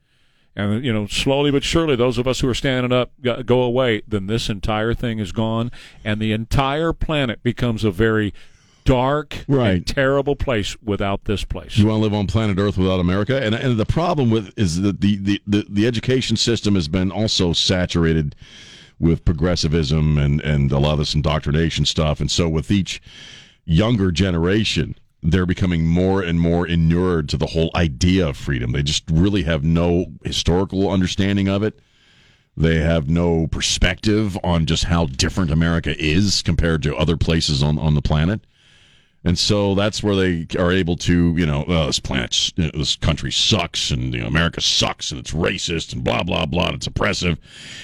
and 0.56 0.86
you 0.86 0.94
know 0.94 1.08
slowly 1.08 1.50
but 1.50 1.64
surely 1.64 1.96
those 1.96 2.20
of 2.20 2.28
us 2.28 2.42
who 2.42 2.48
are 2.48 2.54
standing 2.54 2.92
up 2.92 3.12
go- 3.22 3.42
go 3.42 3.62
away, 3.64 4.04
then 4.08 4.28
this 4.28 4.48
entire 4.48 4.94
thing 4.94 5.18
is 5.18 5.32
gone, 5.32 5.72
and 6.06 6.22
the 6.22 6.32
entire 6.32 6.94
planet 6.94 7.42
becomes 7.42 7.84
a 7.84 7.90
very 7.90 8.32
dark 8.86 9.46
Right. 9.48 9.72
and 9.76 9.88
terrible 9.88 10.36
place 10.36 10.76
without 10.84 11.26
this 11.26 11.44
place. 11.44 11.78
You 11.78 11.88
want 11.88 12.00
to 12.00 12.04
live 12.04 12.14
on 12.14 12.28
planet 12.28 12.58
Earth 12.60 12.78
without 12.78 13.00
America, 13.00 13.42
and 13.42 13.56
and 13.56 13.78
the 13.78 13.86
problem 13.86 14.30
with 14.30 14.52
is 14.58 14.82
that 14.82 15.02
the 15.02 15.16
the, 15.18 15.42
the, 15.48 15.66
the 15.70 15.88
education 15.88 16.38
system 16.38 16.76
has 16.76 16.88
been 16.88 17.12
also 17.12 17.54
saturated 17.54 18.36
with 19.00 19.26
progressivism 19.26 20.18
and 20.18 20.42
and 20.42 20.72
a 20.72 20.80
lot 20.80 20.94
of 20.94 21.00
this 21.00 21.16
indoctrination 21.16 21.86
stuff, 21.86 22.20
and 22.20 22.30
so 22.32 22.48
with 22.50 22.72
each 22.72 23.02
younger 23.66 24.12
generation. 24.12 24.96
They're 25.26 25.46
becoming 25.46 25.88
more 25.88 26.22
and 26.22 26.38
more 26.38 26.68
inured 26.68 27.30
to 27.30 27.38
the 27.38 27.46
whole 27.46 27.72
idea 27.76 28.28
of 28.28 28.36
freedom. 28.36 28.74
They 28.74 28.84
just 28.84 29.06
really 29.10 29.44
have 29.44 29.64
no 29.64 30.08
historical 30.26 30.92
understanding 30.92 31.48
of 31.48 31.64
it. 31.64 31.80
They 32.58 32.80
have 32.80 33.08
no 33.08 33.48
perspective 33.48 34.38
on 34.44 34.66
just 34.66 34.84
how 34.84 35.06
different 35.06 35.50
America 35.50 35.96
is 35.98 36.42
compared 36.42 36.84
to 36.84 36.98
other 36.98 37.16
places 37.16 37.64
on, 37.64 37.80
on 37.80 37.96
the 37.96 38.02
planet. 38.02 38.42
And 39.26 39.40
so 39.40 39.74
that's 39.74 40.04
where 40.04 40.16
they 40.16 40.48
are 40.60 40.72
able 40.72 40.98
to, 40.98 41.34
you 41.38 41.46
know, 41.46 41.64
uh, 41.64 41.86
this 41.88 42.00
planet, 42.00 42.52
you 42.58 42.66
know, 42.66 42.72
this 42.74 42.98
country 42.98 43.32
sucks, 43.32 43.90
and 43.90 44.14
you 44.14 44.20
know, 44.22 44.28
America 44.28 44.60
sucks, 44.60 45.12
and 45.12 45.20
it's 45.20 45.32
racist, 45.32 45.94
and 45.94 46.04
blah 46.04 46.24
blah 46.24 46.46
blah, 46.46 46.68
and 46.68 46.76
it's 46.76 46.88
oppressive, 46.88 47.38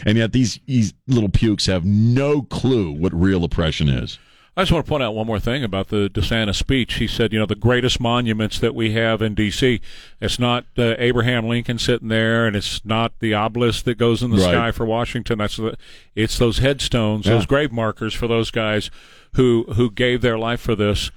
and 0.06 0.18
yet 0.18 0.34
these 0.34 0.60
these 0.66 0.94
little 1.08 1.30
pukes 1.30 1.66
have 1.68 1.86
no 1.86 2.42
clue 2.42 2.92
what 2.92 3.14
real 3.14 3.44
oppression 3.46 3.88
is. 3.88 4.20
I 4.58 4.64
just 4.64 4.74
want 4.74 4.86
to 4.86 4.90
point 4.90 5.04
out 5.04 5.16
one 5.16 5.26
more 5.28 5.40
thing 5.40 5.64
about 5.64 5.88
the 5.88 6.10
DeSantis 6.10 6.56
speech. 6.56 6.96
He 6.96 7.08
said, 7.08 7.32
you 7.32 7.40
know, 7.40 7.46
the 7.46 7.56
greatest 7.56 8.02
monuments 8.02 8.60
that 8.60 8.76
we 8.76 8.92
have 8.92 9.22
in 9.22 9.34
D.C. 9.34 9.80
It's 10.20 10.38
not 10.38 10.66
uh, 10.78 10.96
Abraham 10.98 11.48
Lincoln 11.48 11.78
sitting 11.80 12.10
there, 12.10 12.46
and 12.46 12.58
it's 12.58 12.84
not 12.84 13.14
the 13.20 13.34
obelisk 13.34 13.86
that 13.86 13.98
goes 13.98 14.22
in 14.22 14.32
the 14.32 14.38
Right. 14.38 14.52
sky 14.52 14.72
for 14.72 14.86
Washington. 14.86 15.38
That's 15.38 15.56
the, 15.56 15.78
it's 16.14 16.38
those 16.38 16.58
headstones, 16.58 17.26
Yeah. 17.26 17.36
those 17.36 17.46
grave 17.46 17.72
markers 17.72 18.14
for 18.14 18.28
those 18.28 18.52
guys 18.52 18.92
who 19.36 19.66
who 19.76 19.90
gave 19.92 20.20
their 20.22 20.38
life 20.38 20.60
for 20.60 20.76
this. 20.76 21.10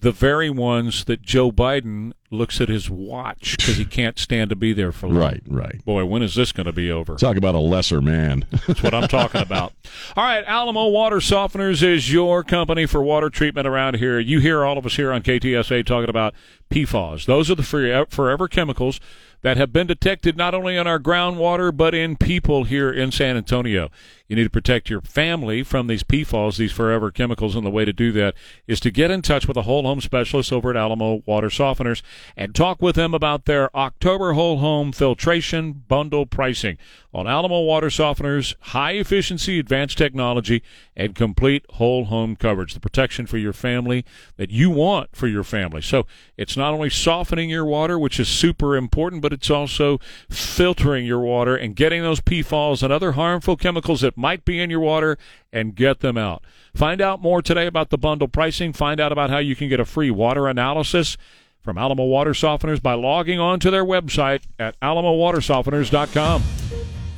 The 0.00 0.12
very 0.12 0.48
ones 0.48 1.04
that 1.06 1.22
Joe 1.22 1.50
Biden 1.50 2.12
looks 2.30 2.60
at 2.60 2.68
his 2.68 2.88
watch 2.90 3.56
because 3.56 3.76
he 3.76 3.84
can't 3.84 4.18
stand 4.18 4.50
to 4.50 4.56
be 4.56 4.72
there 4.72 4.92
for 4.92 5.08
long. 5.08 5.16
Right, 5.18 5.42
right. 5.46 5.84
Boy, 5.84 6.04
when 6.04 6.22
is 6.22 6.34
this 6.34 6.52
going 6.52 6.66
to 6.66 6.72
be 6.72 6.90
over? 6.90 7.16
Talk 7.16 7.36
about 7.36 7.54
a 7.54 7.60
lesser 7.60 8.00
man. 8.00 8.44
That's 8.66 8.82
what 8.82 8.94
I'm 8.94 9.08
talking 9.08 9.40
about. 9.40 9.72
All 10.16 10.24
right, 10.24 10.44
Alamo 10.46 10.88
Water 10.88 11.16
Softeners 11.16 11.82
is 11.82 12.12
your 12.12 12.44
company 12.44 12.86
for 12.86 13.02
water 13.02 13.30
treatment 13.30 13.66
around 13.66 13.96
here. 13.96 14.18
You 14.18 14.40
hear 14.40 14.64
all 14.64 14.78
of 14.78 14.86
us 14.86 14.96
here 14.96 15.10
on 15.10 15.22
KTSA 15.22 15.84
talking 15.86 16.10
about 16.10 16.34
PFAS. 16.70 17.24
Those 17.24 17.50
are 17.50 17.54
the 17.54 18.00
uh, 18.00 18.04
forever 18.08 18.46
chemicals 18.46 19.00
that 19.42 19.56
have 19.56 19.72
been 19.72 19.86
detected 19.86 20.36
not 20.36 20.54
only 20.54 20.76
in 20.76 20.86
our 20.86 20.98
groundwater 20.98 21.74
but 21.74 21.94
in 21.94 22.16
people 22.16 22.64
here 22.64 22.92
in 22.92 23.10
San 23.10 23.36
Antonio. 23.36 23.88
You 24.28 24.36
need 24.36 24.44
to 24.44 24.50
protect 24.50 24.90
your 24.90 25.00
family 25.00 25.62
from 25.62 25.86
these 25.86 26.02
PFAS, 26.02 26.58
these 26.58 26.70
forever 26.70 27.10
chemicals, 27.10 27.56
and 27.56 27.64
the 27.64 27.70
way 27.70 27.86
to 27.86 27.94
do 27.94 28.12
that 28.12 28.34
is 28.66 28.78
to 28.80 28.90
get 28.90 29.10
in 29.10 29.22
touch 29.22 29.48
with 29.48 29.56
a 29.56 29.62
whole 29.62 29.84
home 29.84 30.02
specialist 30.02 30.52
over 30.52 30.68
at 30.68 30.76
Alamo 30.76 31.22
Water 31.24 31.48
Softeners. 31.48 32.02
and 32.36 32.54
talk 32.54 32.82
with 32.82 32.94
them 32.94 33.14
about 33.14 33.46
their 33.46 33.74
October 33.74 34.34
whole 34.34 34.58
home 34.58 34.92
filtration 34.92 35.72
bundle 35.72 36.26
pricing 36.26 36.76
on 37.14 37.26
Alamo 37.26 37.62
Water 37.62 37.86
Softeners, 37.86 38.54
high 38.60 38.92
efficiency, 38.92 39.58
advanced 39.58 39.96
technology, 39.96 40.62
and 40.94 41.14
complete 41.14 41.64
whole 41.70 42.04
home 42.04 42.36
coverage. 42.36 42.74
The 42.74 42.80
protection 42.80 43.26
for 43.26 43.38
your 43.38 43.54
family 43.54 44.04
that 44.36 44.50
you 44.50 44.68
want 44.68 45.16
for 45.16 45.26
your 45.26 45.42
family. 45.42 45.80
So 45.80 46.06
it's 46.36 46.54
not 46.54 46.74
only 46.74 46.90
softening 46.90 47.48
your 47.48 47.64
water, 47.64 47.98
which 47.98 48.20
is 48.20 48.28
super 48.28 48.76
important, 48.76 49.22
but 49.22 49.32
it's 49.32 49.48
also 49.48 49.98
filtering 50.28 51.06
your 51.06 51.20
water 51.20 51.56
and 51.56 51.74
getting 51.74 52.02
those 52.02 52.20
PFAS 52.20 52.82
and 52.82 52.92
other 52.92 53.12
harmful 53.12 53.56
chemicals 53.56 54.02
that 54.02 54.17
might 54.18 54.44
be 54.44 54.60
in 54.60 54.68
your 54.68 54.80
water 54.80 55.16
and 55.52 55.74
get 55.74 56.00
them 56.00 56.18
out. 56.18 56.42
Find 56.74 57.00
out 57.00 57.22
more 57.22 57.40
today 57.40 57.66
about 57.66 57.90
the 57.90 57.98
bundle 57.98 58.28
pricing. 58.28 58.72
Find 58.72 59.00
out 59.00 59.12
about 59.12 59.30
how 59.30 59.38
you 59.38 59.56
can 59.56 59.68
get 59.68 59.80
a 59.80 59.84
free 59.84 60.10
water 60.10 60.48
analysis 60.48 61.16
from 61.62 61.78
Alamo 61.78 62.04
Water 62.04 62.32
Softeners 62.32 62.82
by 62.82 62.94
logging 62.94 63.38
on 63.38 63.60
to 63.60 63.70
their 63.70 63.84
website 63.84 64.42
at 64.58 64.78
alamowatersofteners.com. 64.80 66.42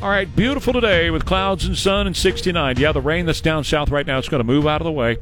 All 0.02 0.08
right, 0.08 0.34
beautiful 0.34 0.72
today 0.72 1.10
with 1.10 1.26
clouds 1.26 1.66
and 1.66 1.76
sun 1.76 2.06
and 2.06 2.16
69. 2.16 2.78
Yeah, 2.78 2.92
the 2.92 3.02
rain 3.02 3.26
that's 3.26 3.42
down 3.42 3.64
south 3.64 3.90
right 3.90 4.06
now 4.06 4.18
is 4.18 4.28
going 4.30 4.40
to 4.40 4.44
move 4.44 4.66
out 4.66 4.80
of 4.80 4.86
the 4.86 4.92
way. 4.92 5.18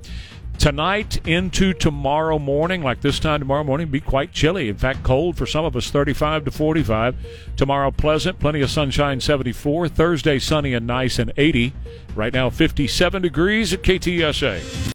Tonight 0.59 1.25
into 1.25 1.73
tomorrow 1.73 2.37
morning, 2.37 2.83
like 2.83 3.01
this 3.01 3.21
time 3.21 3.39
tomorrow 3.39 3.63
morning, 3.63 3.87
be 3.89 4.01
quite 4.01 4.33
chilly. 4.33 4.69
In 4.69 4.77
fact, 4.77 5.05
cold 5.05 5.37
for 5.37 5.47
some 5.47 5.65
of 5.65 5.77
us, 5.77 5.89
35 5.89 6.47
to 6.47 6.51
45. 6.51 7.15
Tomorrow, 7.57 7.93
pleasant, 7.93 8.41
plenty 8.41 8.61
of 8.61 8.69
sunshine, 8.69 9.21
74. 9.21 9.89
Thursday, 9.89 10.41
sunny 10.41 10.75
and 10.75 10.85
nice 10.85 11.21
and 11.21 11.33
80. 11.37 11.73
Right 12.17 12.33
now, 12.33 12.51
57 12.51 13.23
degrees 13.23 13.73
at 13.73 13.83
KTSA. 13.83 14.87